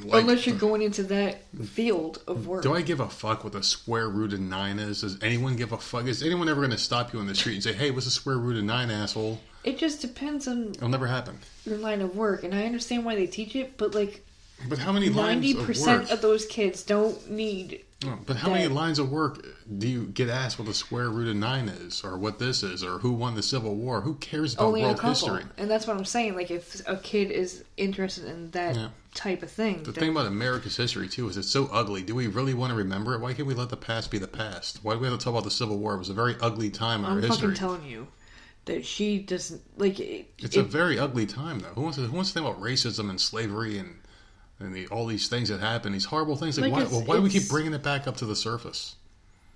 [0.05, 2.63] Like, Unless you're uh, going into that field of work.
[2.63, 5.01] Do I give a fuck what the square root of nine is?
[5.01, 6.07] Does anyone give a fuck?
[6.07, 8.11] Is anyone ever going to stop you in the street and say, "Hey, what's the
[8.13, 9.41] square root of nine, asshole"?
[9.65, 11.39] It just depends on It'll never happen.
[11.65, 14.25] your line of work, and I understand why they teach it, but like
[14.69, 15.67] But how many lines ninety of work?
[15.67, 17.81] percent of those kids don't need.
[18.05, 19.43] Oh, but how many lines of work
[19.79, 22.85] do you get asked what the square root of nine is, or what this is,
[22.85, 24.03] or who won the Civil War?
[24.03, 25.45] Who cares about oh, Only a world couple, history?
[25.57, 26.35] and that's what I'm saying.
[26.35, 28.89] Like, if a kid is interested in that Yeah.
[29.15, 32.03] type of thing, The then thing about America's history too is it's so ugly.
[32.03, 33.21] Do we really want to remember it?
[33.21, 34.81] Why can't we let the past be the past?
[34.83, 35.95] Why do we have to talk about the Civil War?
[35.95, 38.09] It was a very ugly time in I'm our fucking telling you
[38.67, 39.99] that she doesn't like.
[40.01, 41.69] It, It's it- a very ugly time, though.
[41.69, 44.01] Who wants to, who wants to think about racism and slavery and
[44.59, 46.59] and the, all these things that happen, these horrible things?
[46.59, 48.97] Like, Like, why, well, why do we keep bringing it back up to the surface?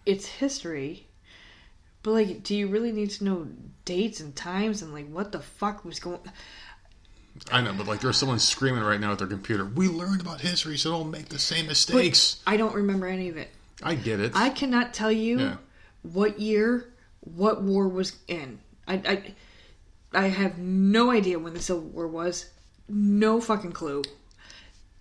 [0.06, 1.06] it's history,
[2.02, 3.47] but like, do you really need to know
[3.85, 6.20] dates and times and like what the fuck was going?
[7.52, 9.64] I know, but like, there's someone screaming right now at their computer.
[9.64, 12.40] We learned about history, so don't make the same But mistakes.
[12.47, 13.51] I don't remember any of it.
[13.82, 14.32] I get it.
[14.35, 15.56] I cannot tell you Yeah.
[16.02, 18.59] what year, what war was in.
[18.89, 18.94] I,
[20.14, 22.47] I, I have no idea when the Civil War was.
[22.89, 24.02] No fucking clue.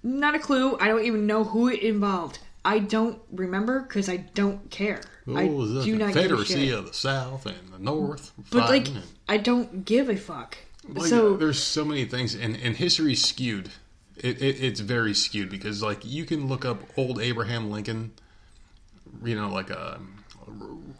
[0.04, 0.78] Not a clue.
[0.80, 2.40] I don't even know who it involved.
[2.64, 5.02] I don't remember because I don't care.
[5.28, 8.32] I Oh, the do not a Confederacy of the South and the North.
[8.52, 10.58] But like, and- I don't give a fuck.
[10.88, 13.70] Like, so there's so many things, and, and history's skewed.
[14.18, 18.12] It, it, it's very skewed because like you can look up old Abraham Lincoln,
[19.24, 19.98] you know, like uh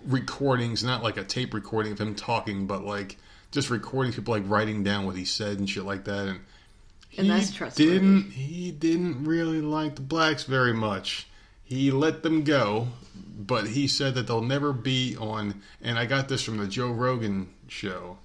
[0.06, 3.18] recordings, not like a tape recording of him talking, but like
[3.52, 6.28] just recording people like writing down what he said and shit like that.
[6.28, 6.40] And
[7.18, 7.91] And he that's trustworthy.
[7.94, 11.27] Didn't he didn't really like the blacks very much.
[11.64, 12.88] He let them go,
[13.38, 15.61] but he said that they'll never be on.
[15.81, 18.18] And I got this from the Joe Rogan show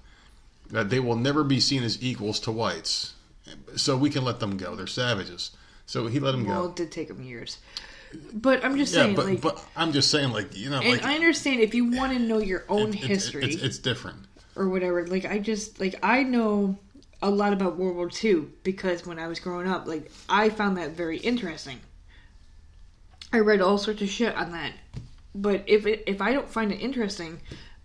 [0.71, 3.13] that they will never be seen as equals to whites.
[3.75, 4.75] So we can let them go.
[4.75, 5.51] They're savages.
[5.85, 6.61] So he let them well, go.
[6.61, 7.59] Well, it did take them years.
[8.33, 10.89] But I'm just Yeah, saying, but like, but I'm just saying, like you know, and
[10.89, 13.43] like I understand if you want to know your own it- history.
[13.43, 14.19] it's, it's different.
[14.55, 15.05] or whatever.
[15.05, 16.77] Like I just like I know
[17.25, 20.77] a lot about World War II because when I was growing up, like I found
[20.77, 21.79] that very interesting.
[23.33, 24.73] I read all sorts of shit on that,
[25.33, 27.41] but if it, if I don't find it interesting,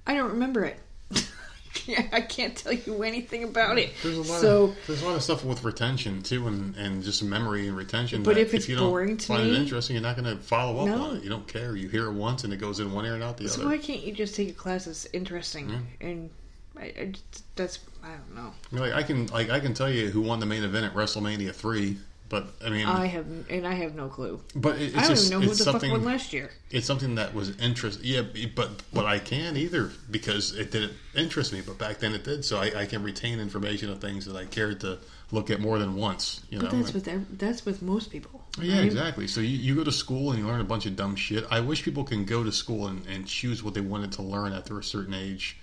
[0.07, 0.79] I don't remember it.
[2.13, 3.91] I can't tell you anything about it.
[4.03, 7.03] There's a lot so of there's a lot of stuff with retention too, and, and
[7.03, 8.23] just memory and retention.
[8.23, 10.41] But if it's you don't boring to find me- it interesting, you're not going to
[10.43, 11.03] follow up No.
[11.05, 11.25] on it.
[11.25, 11.75] You don't care.
[11.75, 13.63] You hear it once, and it goes in one ear and out the so other.
[13.63, 16.31] So why can't you just take a class that's interesting and
[16.77, 17.13] I, I
[17.57, 18.53] that's I don't know.
[18.73, 20.95] I like I can like I can tell you who won the main event at
[20.95, 21.99] WrestleMania three,
[22.29, 24.41] but I mean, I have and I have no clue.
[24.55, 26.51] but it, it's I don't just even know who the fuck won last year.
[26.71, 28.03] it's something that was interest.
[28.03, 28.23] Yeah,
[28.55, 31.61] but but I can't either because it didn't interest me.
[31.61, 34.45] But back then it did, so I, I can retain information of things that I
[34.45, 34.99] cared to
[35.33, 36.43] look at more than once.
[36.51, 36.95] You know, that's And-
[37.29, 38.45] with that's with most people.
[38.61, 38.85] Yeah, right?
[38.85, 39.29] exactly.
[39.29, 41.45] So you, you go to school and you learn a bunch of dumb shit.
[41.53, 44.53] I wish people can go to school and, and choose what they wanted to learn
[44.53, 45.57] after a certain age.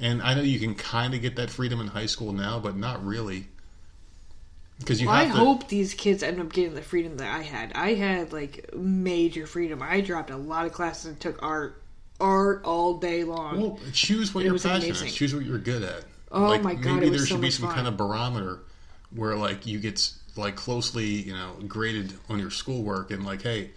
[0.00, 2.76] And I know you can kind of get that freedom in high school now, but
[2.76, 3.46] not really.
[4.78, 5.30] Because you Well, I to.
[5.30, 7.72] hope these kids end up getting the freedom that I had.
[7.74, 9.80] I had like major freedom.
[9.82, 11.82] I dropped a lot of classes and took art,
[12.20, 13.60] art all day long.
[13.60, 14.84] Well, choose what It you're passionate.
[14.84, 15.08] amazing.
[15.08, 16.04] Choose what you're good at.
[16.30, 17.74] Oh my God, Maybe there so should be some fun.
[17.74, 18.60] kind of barometer
[19.14, 23.70] where like you get like closely, you know, graded on your schoolwork and like, hey,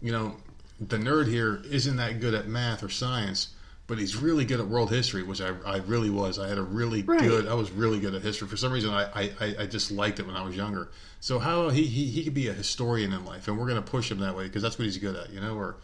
[0.00, 0.36] you know,
[0.80, 3.48] the nerd here isn't that good at math or science,
[3.86, 6.38] but he's really good at world history, which I, I really was.
[6.38, 7.20] I had a really Right.
[7.20, 7.46] good.
[7.46, 8.48] I was really good at history.
[8.48, 10.88] For some reason, I, I, I- just liked it when I was younger.
[11.20, 13.90] So how he, he he could be a historian in life, and we're going to
[13.90, 15.54] push him that way because that's what he's good at, you know.
[15.56, 15.76] Or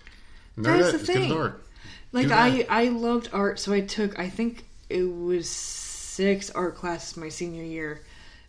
[0.58, 0.98] Nerd That's it.
[0.98, 1.32] the thing.
[1.32, 1.64] art.
[2.12, 2.30] Like.
[2.30, 7.28] I, I loved art, so I took I think it was six art classes my
[7.30, 8.02] senior year,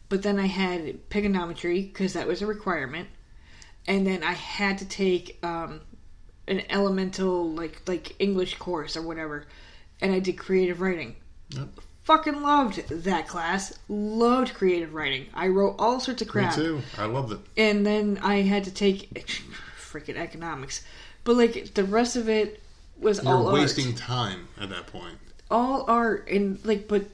[0.09, 3.07] but then I had trigonometry because that was a requirement,
[3.87, 5.79] and then I had to take um,
[6.47, 9.45] an elemental like like English course or whatever,
[10.01, 11.15] and I did creative writing.
[11.49, 11.67] Yep.
[12.03, 13.77] Fucking loved that class.
[13.87, 15.27] Loved creative writing.
[15.33, 16.57] I wrote all sorts of crap.
[16.57, 16.81] Me too.
[16.97, 17.39] I loved it.
[17.55, 19.13] and then I had to take
[19.79, 20.83] freaking economics.
[21.23, 22.61] But like the rest of it
[22.99, 23.95] was You're all wasting art.
[23.97, 25.17] time at that point.
[25.49, 27.05] all art, and like, but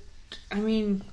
[0.51, 1.03] I mean,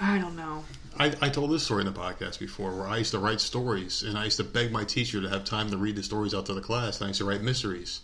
[0.00, 0.64] I don't know.
[1.00, 4.02] I, I told this story in the podcast before where I used to write stories
[4.02, 6.44] and I used to beg my teacher to have time to read the stories out
[6.46, 8.02] to the class and I used to write mysteries.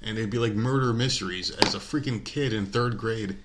[0.00, 3.36] And they'd be like murder mysteries as a freaking kid in third grade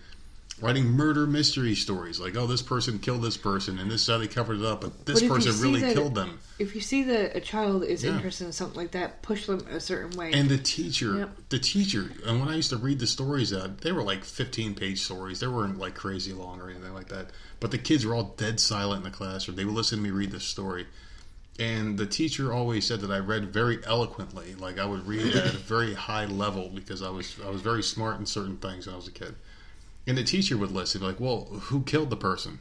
[0.61, 4.19] writing murder mystery stories like oh this person killed this person and this is how
[4.19, 6.39] they covered it up but this But person really that- killed them.
[6.59, 8.11] If you see that a child is Yeah.
[8.15, 10.31] interested in something like that, push them a certain way.
[10.31, 11.37] and the teacher Yep.
[11.49, 14.75] the teacher and when i used to read the stories out they were like 15
[14.75, 15.39] page stories.
[15.39, 17.31] They weren't like crazy long or anything like that.
[17.59, 19.57] But the kids were all dead silent in the classroom.
[19.57, 20.85] They would listen to me read this story.
[21.59, 24.53] And the teacher always said that i read very eloquently.
[24.55, 27.81] Like i would read at a very high level because i was i was very
[27.83, 29.35] smart in certain things when i was a kid
[30.05, 32.59] and the teacher would listen like well who killed the person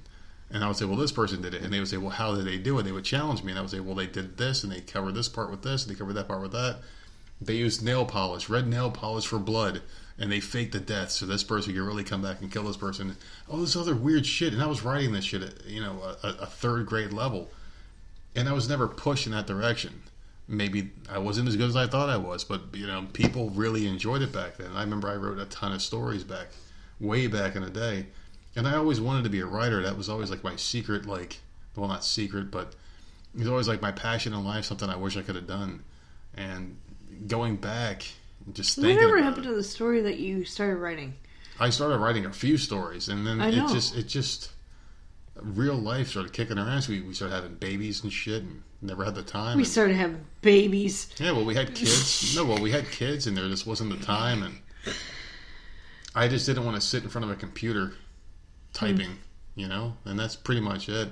[0.52, 1.62] and I would say, well, this person did it.
[1.62, 2.82] And they would say, well, how did they do it?
[2.82, 3.52] They would challenge me.
[3.52, 5.84] And I would say, well, they did this and they covered this part with this
[5.84, 6.80] and they covered that part with that.
[7.40, 9.82] They used nail polish, red nail polish for blood,
[10.18, 12.76] and they faked the death so this person could really come back and kill this
[12.76, 13.16] person.
[13.48, 14.52] All this other weird shit.
[14.52, 17.50] And I was writing this shit at, you know, a, a third grade level.
[18.36, 20.02] And I was never pushed in that direction.
[20.46, 23.86] Maybe I wasn't as good as I thought I was, but, you know, people really
[23.86, 24.70] enjoyed it back then.
[24.74, 26.48] I remember I wrote a ton of stories back,
[27.02, 28.06] way back in the day.
[28.54, 29.82] And I always wanted to be a writer.
[29.82, 31.40] That was always like my secret, like,
[31.76, 32.74] well, not secret, but
[33.34, 35.82] it was always like my passion in life, something I wish I could have done.
[36.34, 36.76] And
[37.26, 38.04] going back,
[38.52, 41.14] just thinking Whatever about happened it, to the story that you started writing?
[41.58, 44.50] I started writing a few stories, and then it just, it just,
[45.36, 46.88] real life started kicking our ass.
[46.88, 49.56] we, we started having babies and shit, and never had the time.
[49.56, 51.08] We and- starting having babies.
[51.18, 52.34] yeah, well, we had kids.
[52.36, 54.58] no, well, we had kids, and there just wasn't the time, and
[56.14, 57.94] I just didn't want to sit in front of a computer
[58.72, 59.18] typing,
[59.54, 61.08] you know, and that's pretty much it.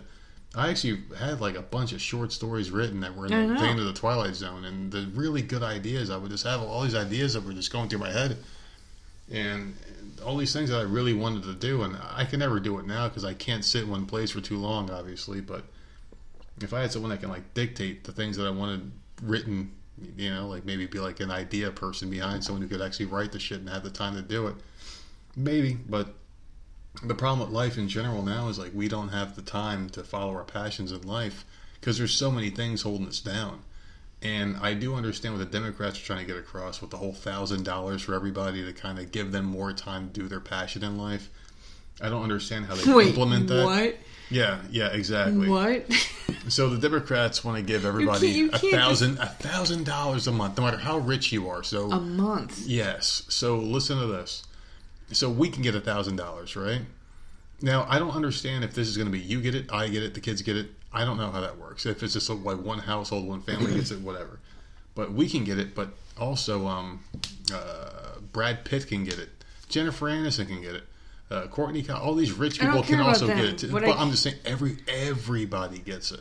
[0.54, 3.78] I actually had like a bunch of short stories written that were in the vein
[3.78, 6.10] of the Twilight Zone, and the really good ideas.
[6.10, 8.36] I would just have all these ideas that were just going through my head,
[9.30, 9.74] and
[10.24, 12.86] all these things that I really wanted to do, and I can never do it
[12.86, 15.40] now because I can't sit in one place for too long, obviously.
[15.40, 15.64] But
[16.60, 18.90] if I had someone that can like dictate the things that I wanted
[19.22, 19.70] written,
[20.16, 23.32] you know, like maybe be like an idea person behind someone who could actually write
[23.32, 24.56] the shit and have the time to do it,
[25.36, 25.74] maybe.
[25.88, 26.14] But
[27.02, 30.02] the problem with life in general now is like we don't have the time to
[30.02, 31.44] follow our passions in life
[31.80, 33.60] because there's so many things holding us down.
[34.22, 37.14] And I do understand what the Democrats are trying to get across with the whole
[37.14, 40.84] thousand dollars for everybody to kind of give them more time to do their passion
[40.84, 41.30] in life.
[42.02, 43.64] I don't understand how they Wait, implement that.
[43.64, 43.96] what?
[44.28, 45.48] Yeah, yeah, exactly.
[45.48, 45.86] What?
[46.48, 50.32] So the Democrats want to give everybody you a can't thousand a thousand dollars a
[50.32, 51.62] month, no matter how rich you are.
[51.62, 52.60] So a month.
[52.66, 53.24] yes.
[53.28, 54.42] So listen to this.
[55.12, 56.82] So we can get a thousand dollars, right?
[57.62, 60.02] Now I don't understand if this is going to be you get it, I get
[60.02, 60.70] it, the kids get it.
[60.92, 61.86] I don't know how that works.
[61.86, 64.40] If it's just like one household, one family gets it, whatever.
[64.94, 65.74] But we can get it.
[65.74, 67.04] But also, um,
[67.54, 69.28] uh, Brad Pitt can get it.
[69.68, 70.84] Jennifer Aniston can get it.
[71.30, 73.58] Uh, Courtney, all these rich people can also get it.
[73.58, 73.70] Too.
[73.72, 76.20] What But I- I'm just saying, every everybody gets it.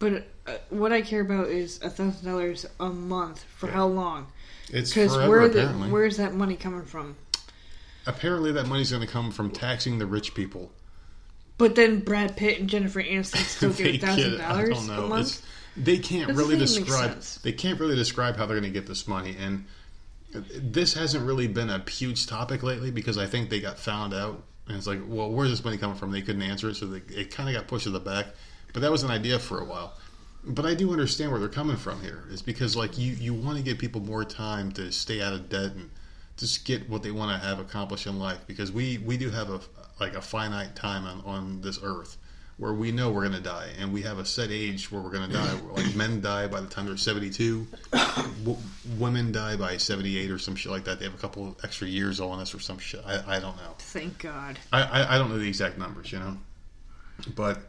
[0.00, 4.26] But uh, what I care about is a thousand dollars a month for how long?
[4.70, 7.16] It's Because where the where's that money coming from?
[8.08, 10.72] Apparently, that money's going to come from taxing the rich people.
[11.58, 14.40] But then Brad Pitt and Jennifer Aniston still get a thousand get it.
[14.40, 15.04] I dollars don't know.
[15.04, 15.26] a month.
[15.28, 15.42] It's,
[15.76, 17.20] they can't That really doesn't describe.
[17.42, 19.64] They can't really describe how they're going to get this money, and
[20.32, 24.42] this hasn't really been a huge topic lately because I think they got found out,
[24.66, 26.10] and it's like, well, where's this money coming from?
[26.10, 28.26] They couldn't answer it, so they, it kind of got pushed to the back.
[28.72, 29.94] But that was an idea for a while.
[30.44, 32.24] But I do understand where they're coming from here.
[32.30, 35.48] Is because like you you want to give people more time to stay out of
[35.48, 35.90] debt and
[36.38, 39.50] just get what they want to have accomplished in life because we we do have
[39.50, 39.60] a
[40.00, 42.16] like a finite time on on this earth
[42.58, 45.10] where we know we're going to die and we have a set age where we're
[45.10, 45.54] going to die.
[45.72, 47.66] Like men die by the time they're 72
[48.44, 48.58] w-
[48.98, 50.98] women die by 78 or some shit like that.
[50.98, 53.00] They have a couple of extra years on us or some shit.
[53.06, 53.74] I, I don't know.
[53.78, 54.58] Thank God.
[54.72, 56.36] I, I, I don't know the exact numbers, you know.
[57.36, 57.60] But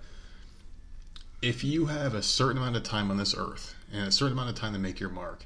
[1.43, 4.49] if you have a certain amount of time on this earth and a certain amount
[4.49, 5.45] of time to make your mark,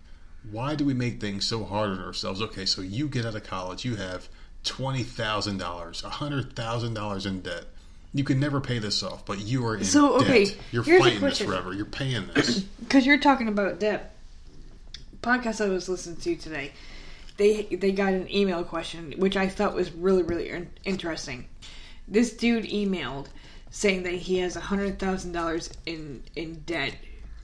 [0.52, 2.41] why do we make things so hard on ourselves?
[2.41, 4.28] Okay, so you get out of college, you have
[4.64, 7.65] twenty thousand dollars, a hundred thousand dollars in debt.
[8.14, 10.57] You can never pay this off, but you are in So, okay, debt.
[10.72, 11.74] You're fighting this forever.
[11.74, 12.65] You're paying this.
[12.84, 14.14] Because you're talking about debt.
[15.22, 16.74] Podcast I was listening to today,
[17.38, 21.48] they they got an email question which I thought was really really interesting.
[22.07, 23.28] This dude emailed
[23.72, 26.95] saying that he has a hundred thousand dollars in in debt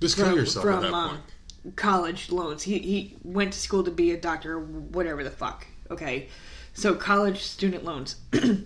[0.02, 1.22] Just kill yourself at that um, point.
[1.76, 2.64] College loans.
[2.64, 5.68] He he went to school to be a doctor, or whatever the fuck.
[5.92, 6.30] Okay,
[6.74, 8.16] so college student loans.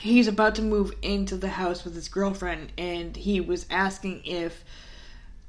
[0.00, 4.62] He's about to move into the house with his girlfriend, and he was asking if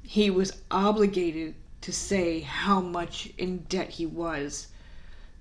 [0.01, 4.67] he was obligated to say how much in debt he was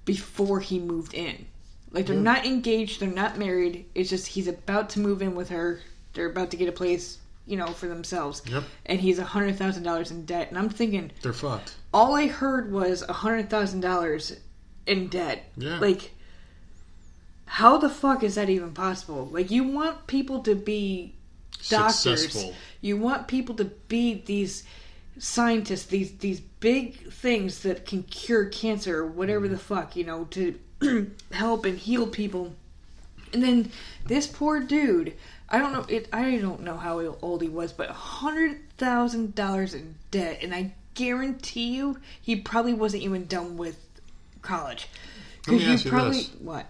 [0.04, 1.46] before he moved in.
[1.90, 2.24] Like they're mm-hmm.
[2.24, 3.86] not engaged, they're not married.
[3.94, 5.80] It's just he's about to move in with her.
[6.12, 7.18] They're about to get a place,
[7.48, 8.42] you know, for themselves.
[8.46, 8.64] Yep.
[8.86, 10.48] And he's a hundred thousand dollars in debt.
[10.50, 11.74] And I'm thinking, They're fucked.
[11.92, 14.38] all I heard was a hundred thousand dollars
[14.86, 15.50] in debt.
[15.56, 15.78] Yeah.
[15.78, 16.12] Like,
[17.46, 19.26] how the fuck is that even possible?
[19.26, 21.14] Like, you want people to be
[21.68, 22.22] doctors.
[22.22, 22.54] Successful.
[22.80, 24.64] You want people to be these
[25.18, 29.54] scientists, these these big things that can cure cancer or whatever mm-hmm.
[29.54, 30.58] the fuck, you know, to
[31.32, 32.54] help and heal people.
[33.32, 33.70] And then
[34.06, 35.14] this poor dude,
[35.50, 39.74] I don't know it I don't know how old he was, but hundred thousand dollars
[39.74, 43.78] in debt, and I guarantee you he probably wasn't even done with
[44.42, 44.88] college.
[45.46, 46.30] Let me ask you probably this.
[46.40, 46.66] what?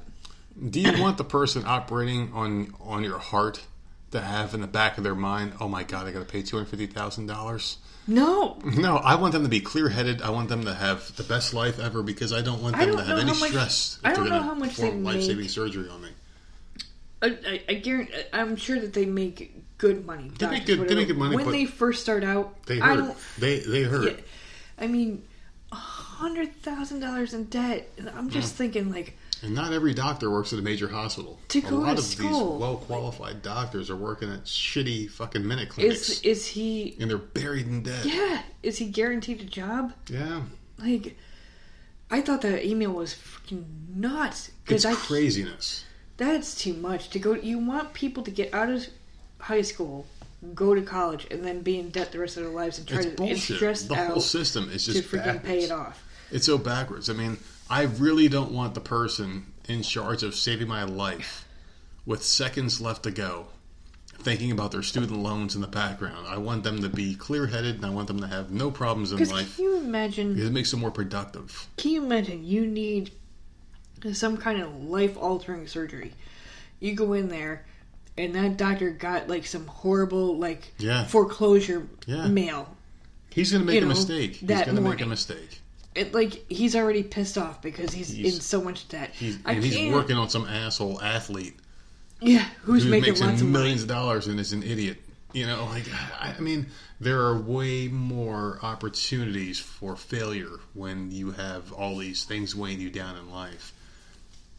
[0.71, 3.63] Do you want the person operating on on your heart
[4.13, 6.43] to have in the back of their mind, "Oh my god, I got to pay
[6.43, 7.79] two hundred fifty thousand dollars"?
[8.07, 8.59] No.
[8.65, 10.23] No, I want them to be clear headed.
[10.23, 12.97] I want them to have the best life ever because I don't want them don't
[12.99, 13.99] to have any much- stress.
[14.03, 16.09] I don't know how much they life saving surgery on me.
[17.21, 20.31] I, I, guarantee, I'm sure that they make good money.
[20.39, 22.65] They make good- they make good money, when they first start out.
[22.67, 23.17] They hurt.
[23.39, 24.13] They they hurt.
[24.13, 24.25] Yeah,
[24.79, 25.25] I mean,
[25.73, 28.59] a hundred thousand dollars in debt, I'm just mm.
[28.59, 31.39] thinking like, And not every doctor works at a major hospital.
[31.49, 32.53] To a go lot to of school.
[32.53, 36.97] these well qualified doctors are working at shitty fucking minute clinics, is is he?
[37.01, 38.05] and they're buried in debt.
[38.05, 39.93] Yeah, is he guaranteed a job?
[40.09, 40.43] Yeah.
[40.79, 41.17] Like,
[42.11, 43.65] I thought that email was freaking
[43.95, 45.85] nuts It's I craziness.
[46.19, 47.33] That's too much to go.
[47.35, 48.87] You want people to get out of
[49.39, 50.05] high school,
[50.55, 52.99] go to college, and then be in debt the rest of their lives and try
[52.99, 53.57] It's to bullshit.
[53.57, 55.47] stressed The out whole system is to just freaking backwards.
[55.47, 56.05] pay it off.
[56.31, 57.09] It's so backwards.
[57.09, 57.39] I mean,
[57.71, 61.47] I really don't want the person in charge of saving my life
[62.05, 63.47] with seconds left to go
[64.21, 66.27] thinking about their student loans in the background.
[66.27, 69.13] I want them to be clear headed and I want them to have no problems
[69.13, 69.55] in life.
[69.57, 70.39] can you imagine?
[70.39, 71.69] It makes them more productive.
[71.77, 73.13] Can you imagine you need
[74.13, 76.13] some kind of life altering surgery?
[76.81, 77.65] You go in there,
[78.17, 81.05] and that doctor got like some horrible like Yeah.
[81.07, 82.27] foreclosure Yeah.
[82.29, 82.75] mail.
[83.31, 84.37] He's going to make You a know, mistake.
[84.37, 85.61] He's going to make a mistake.
[85.95, 89.11] It like he's already pissed off because he's, He's- in so much debt.
[89.15, 91.57] He's, and he's working on some asshole athlete
[92.21, 94.99] Yeah, who's who making lots of millions of dollars and is an idiot.
[95.33, 95.85] You know, like
[96.21, 96.67] I mean,
[97.01, 102.91] there are way more opportunities for failure when you have all these things weighing you
[102.91, 103.73] down in life.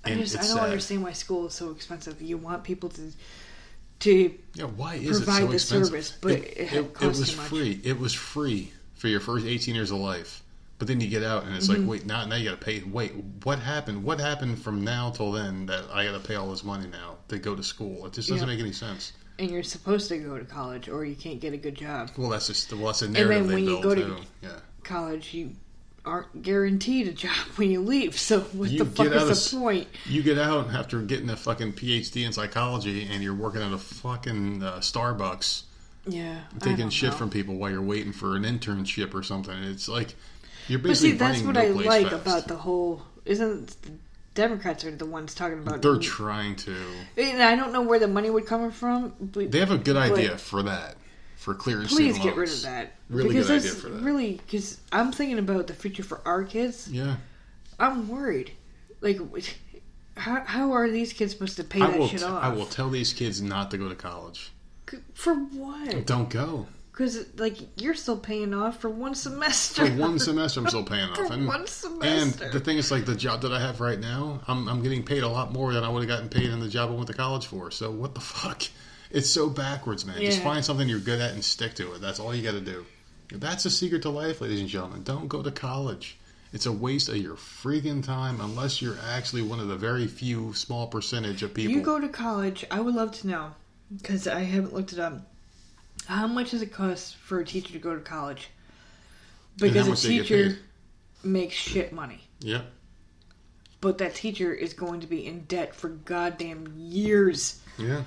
[0.05, 0.63] I And just I don't sad.
[0.69, 2.21] understand why school is so expensive.
[2.21, 3.11] You want people to
[3.99, 5.85] to Yeah, why is provide it so the expensive?
[5.88, 7.47] service, but it it, costs was too much.
[7.47, 7.81] free.
[7.84, 10.41] It was free for your first eighteen years of life.
[10.77, 11.81] But then you get out and it's Mm-hmm.
[11.81, 12.81] like, wait, now now you got to pay.
[12.81, 13.11] Wait,
[13.43, 14.05] what happened?
[14.05, 17.17] What happened from now till then that I got to pay all this money now
[17.27, 18.05] to go to school?
[18.05, 18.53] It just doesn't Yeah.
[18.55, 19.11] make any sense.
[19.38, 22.09] and you're supposed to go to college or you can't get a good job.
[22.17, 24.17] Well, that's just well, that's a then narrative they when you go to- too.
[24.41, 24.49] Yeah.
[24.84, 25.51] College, you
[26.10, 28.18] aren't guaranteed a job when you leave.
[28.18, 29.88] So what You the fuck is the of- point?
[30.06, 33.77] You get out after getting a fucking PhD in psychology and you're working at a
[33.77, 35.64] fucking uh, Starbucks
[36.07, 37.15] Yeah, taking shit know.
[37.15, 39.56] from people while you're waiting for an internship or something.
[39.64, 40.15] It's like
[40.68, 41.14] you're basically.
[41.18, 42.22] But see, that's what I like fast.
[42.22, 43.03] about the whole.
[43.26, 43.91] Isn't the
[44.36, 45.81] Democrats are the ones talking about?
[45.81, 46.76] They're trying to.
[47.18, 49.14] and I don't know where the money would come from.
[49.19, 50.95] But They have a good idea for that,
[51.40, 52.91] for clearing Please get rid of that.
[53.10, 54.03] Really because good idea for that.
[54.03, 56.90] Really, because I'm thinking about the future for our kids.
[56.91, 57.16] Yeah,
[57.80, 58.52] I'm worried.
[58.99, 59.20] Like,
[60.18, 62.44] how how are these kids supposed to pay I that shit t- off?
[62.44, 64.52] I will tell these kids not to go to college.
[65.14, 66.06] For what?
[66.06, 69.86] Don't go Because like you're still paying off for one semester.
[69.86, 70.60] for one semester.
[70.60, 71.32] I'm still paying off.
[71.32, 71.66] And, one
[72.02, 75.03] And the thing is, like the job that I have right now, I'm, I'm getting
[75.03, 77.07] paid a lot more than I would have gotten paid in the job I went
[77.07, 77.72] to college for.
[77.72, 78.64] So what the fuck?
[79.11, 80.19] It's so backwards, man.
[80.22, 82.02] Just find something you're good at and stick to it.
[82.02, 82.86] That's all you got to do.
[83.31, 85.03] That's the secret to life, ladies and gentlemen.
[85.03, 86.18] Don't go to college.
[86.52, 90.53] It's a waste of your freaking time unless you're actually one of the very few
[90.53, 91.73] small percentage of people.
[91.73, 92.65] You go to college.
[92.72, 93.52] I would love to know
[93.95, 95.22] because I haven't looked it up.
[96.07, 98.49] How much does it cost for a teacher to go to college?
[99.57, 100.57] Because a much they get teacher
[101.23, 102.65] makes shit money, Yep.
[103.81, 108.03] but that teacher is going to be in debt for goddamn years Yeah.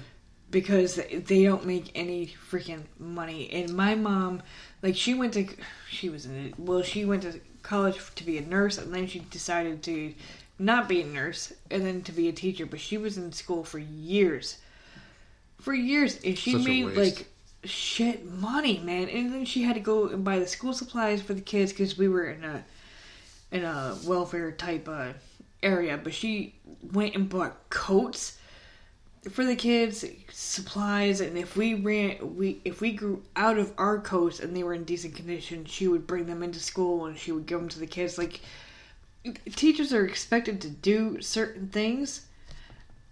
[0.52, 3.50] Because they don't make any freaking money.
[3.50, 4.42] And my mom,
[4.82, 5.48] like, she went to,
[5.90, 6.54] she was in.
[6.56, 10.14] Well, she went to college to be a nurse, and then she decided to
[10.58, 12.66] not be a nurse and then to be a teacher.
[12.66, 14.58] But she was in school for years,
[15.60, 17.26] for years, and she Such made like
[17.64, 19.08] shit money, man.
[19.08, 21.96] And then she had to go and buy the school supplies for the kids because
[21.96, 22.64] we were in a
[23.50, 25.14] in a welfare type uh,
[25.62, 25.98] area.
[26.02, 26.56] But she
[26.92, 28.36] went and bought coats
[29.30, 34.00] for the kids, supplies, and if we ran, we if we grew out of our
[34.00, 37.30] coats and they were in decent condition, she would bring them into school and she
[37.32, 38.18] would give them to the kids.
[38.18, 38.40] Like
[39.54, 42.26] teachers are expected to do certain things,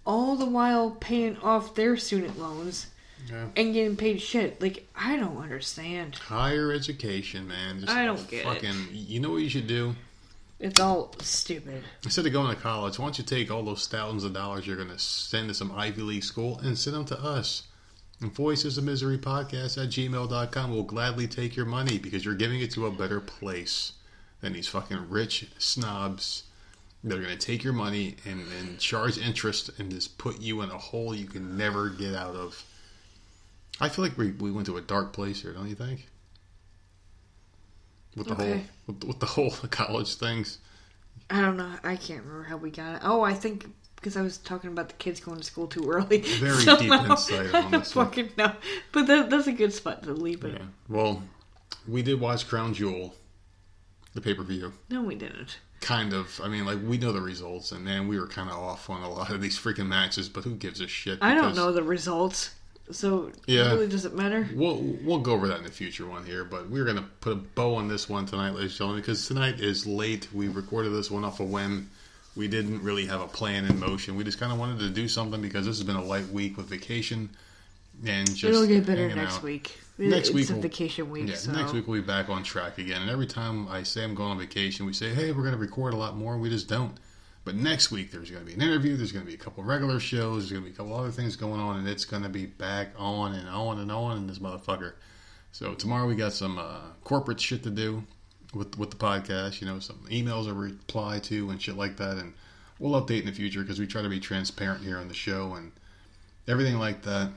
[0.05, 2.89] all the while paying off their student loans
[3.29, 3.47] Yeah.
[3.57, 4.61] and getting paid shit.
[4.61, 6.17] Like I don't understand.
[6.17, 7.81] Higher education, man.
[7.83, 8.45] Just I don't get it.
[8.47, 9.95] fucking, You know what you should do?
[10.61, 11.83] It's all stupid.
[12.05, 14.77] Instead of going to college, why don't you take all those thousands of dollars you're
[14.77, 17.63] going to send to some Ivy League school and send them to us?
[18.21, 22.61] And Voices of Misery Podcast at gmail.com will gladly take your money because you're giving
[22.61, 23.93] it to a better place
[24.43, 26.45] than these fucking rich snobs
[27.03, 30.61] that are going to take your money and, and charge interest and just put you
[30.61, 32.63] in a hole you can never get out of.
[33.81, 36.10] I feel like we, we went to a dark place here, don't you think?
[38.17, 40.59] With the whole with, with the whole college things.
[41.29, 41.73] I don't know.
[41.85, 43.01] I can't remember how we got it.
[43.05, 43.67] Oh, I think
[43.97, 46.19] because I was talking about the kids going to school too early.
[46.19, 47.11] Very deep Somehow.
[47.13, 48.07] insight on I this one.
[48.07, 48.53] fucking know.
[48.93, 50.55] But that, that's a good spot to leave it.
[50.55, 50.67] Yeah.
[50.89, 51.23] Well,
[51.87, 53.15] we did watch Crown Jewel,
[54.15, 54.73] the pay per view.
[54.89, 55.59] No, we didn't.
[55.81, 56.41] Kind of.
[56.43, 59.03] I mean, like we know the results, and then we were kind of off on
[59.03, 60.29] a lot of these freaking matches.
[60.29, 61.19] But who gives a shit?
[61.23, 62.51] I don't know the results,
[62.93, 63.71] so Yeah.
[63.71, 64.49] it really doesn't matter.
[64.55, 67.37] We'll we'll go over that in the future one here, but we're gonna put a
[67.37, 70.29] bow on this one tonight, ladies and gentlemen, because tonight is late.
[70.33, 71.91] We recorded this one off a whim.
[72.37, 74.15] We didn't really have a plan in motion.
[74.17, 76.57] We just kind of wanted to do something because this has been a light week
[76.57, 77.29] with vacation,
[78.07, 79.43] and just It'll get better next out.
[79.43, 79.79] week.
[79.99, 82.79] Next it's week a vacation week, Yeah, so next week we'll be back on track
[82.79, 83.03] again.
[83.03, 85.59] And every time I say I'm going on vacation, we say, "Hey, we're going to
[85.61, 86.95] record a lot more." We just don't.
[87.45, 88.97] But next week there's going to be an interview.
[88.97, 90.43] There's going to be a couple regular shows.
[90.43, 92.47] There's going to be a couple other things going on, and it's going to be
[92.47, 94.93] back on and on and on in this motherfucker.
[95.53, 98.05] So tomorrow we got some uh, corporate shit to do
[98.55, 99.61] with with the podcast.
[99.61, 102.19] You know, some emails to reply to and shit like that.
[102.19, 102.35] And
[102.79, 105.55] we'll update in the future because we try to be transparent here on the show
[105.55, 105.73] and
[106.47, 107.31] everything like that.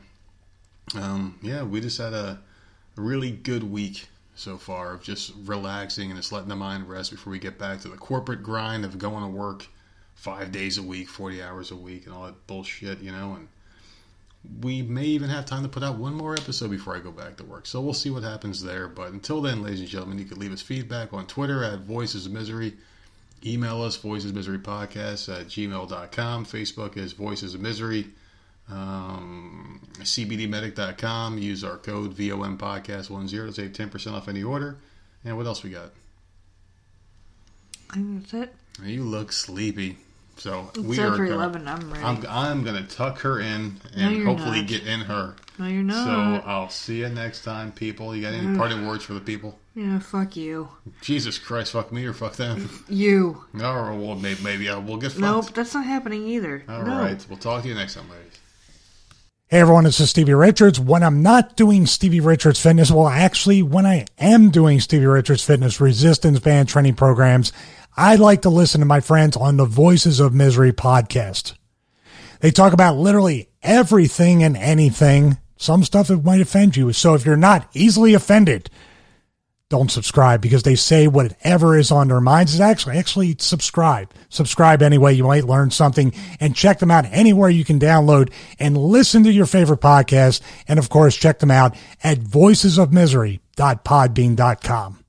[0.96, 2.40] Um, yeah, we just had a
[2.98, 7.12] a really good week so far of just relaxing and just letting the mind rest
[7.12, 9.68] before we get back to the corporate grind of going to work
[10.16, 13.36] five days a week, 40 hours a week, and all that bullshit, you know.
[13.36, 13.48] And
[14.62, 17.38] we may even have time to put out one more episode before I go back
[17.38, 17.66] to work.
[17.66, 18.88] So we'll see what happens there.
[18.88, 22.26] But until then, ladies and gentlemen, you can leave us feedback on Twitter at Voices
[22.26, 22.74] of Misery.
[23.46, 26.46] Email us, Voices Misery Podcast at gmail.com.
[26.46, 28.08] Facebook is Voices of Misery
[28.70, 31.38] um, cbdmedic.com.
[31.38, 34.78] Use our code VOM podcast 10 to save 10% off any order.
[35.26, 35.92] And what else we got?
[37.92, 38.56] I think that's it.
[38.82, 39.98] You look sleepy.
[40.38, 41.68] So It's we are gonna, eleven.
[41.68, 42.04] I'm ready.
[42.04, 44.68] I'm, I'm going to tuck her in and you're hopefully not.
[44.68, 45.36] get in her.
[45.60, 46.42] no, you're not.
[46.42, 46.48] So.
[46.50, 48.16] I'll see you next time, people.
[48.16, 49.60] You got any parting words for the people?
[49.76, 50.70] yeah, fuck you.
[51.02, 52.70] Jesus Christ, fuck me or fuck them.
[52.90, 53.44] You.
[53.56, 55.22] or well, maybe, maybe I will get fucked.
[55.22, 56.64] Nope, that's not happening either.
[56.68, 57.00] All no.
[57.00, 57.24] right.
[57.30, 58.40] We'll talk to you next time, ladies.
[59.50, 60.80] Hey everyone, this is Stevie Richards.
[60.80, 65.44] When I'm not doing Stevie Richards Fitness, well, actually, when I am doing Stevie Richards
[65.44, 67.54] Fitness resistance band training programs,
[67.96, 71.54] I like to listen to my friends on the Voices of Misery podcast.
[72.40, 76.92] They talk about literally everything and anything, some stuff that might offend you.
[76.92, 78.72] So if you're not easily offended,
[79.70, 84.12] don't subscribe because they say whatever is on their minds is actually actually subscribe.
[84.30, 85.14] Subscribe anyway.
[85.14, 89.32] You might learn something and check them out anywhere you can download and listen to
[89.32, 90.42] your favorite podcast.
[90.68, 95.03] And of course check them out at voicesofmisery.podbean.com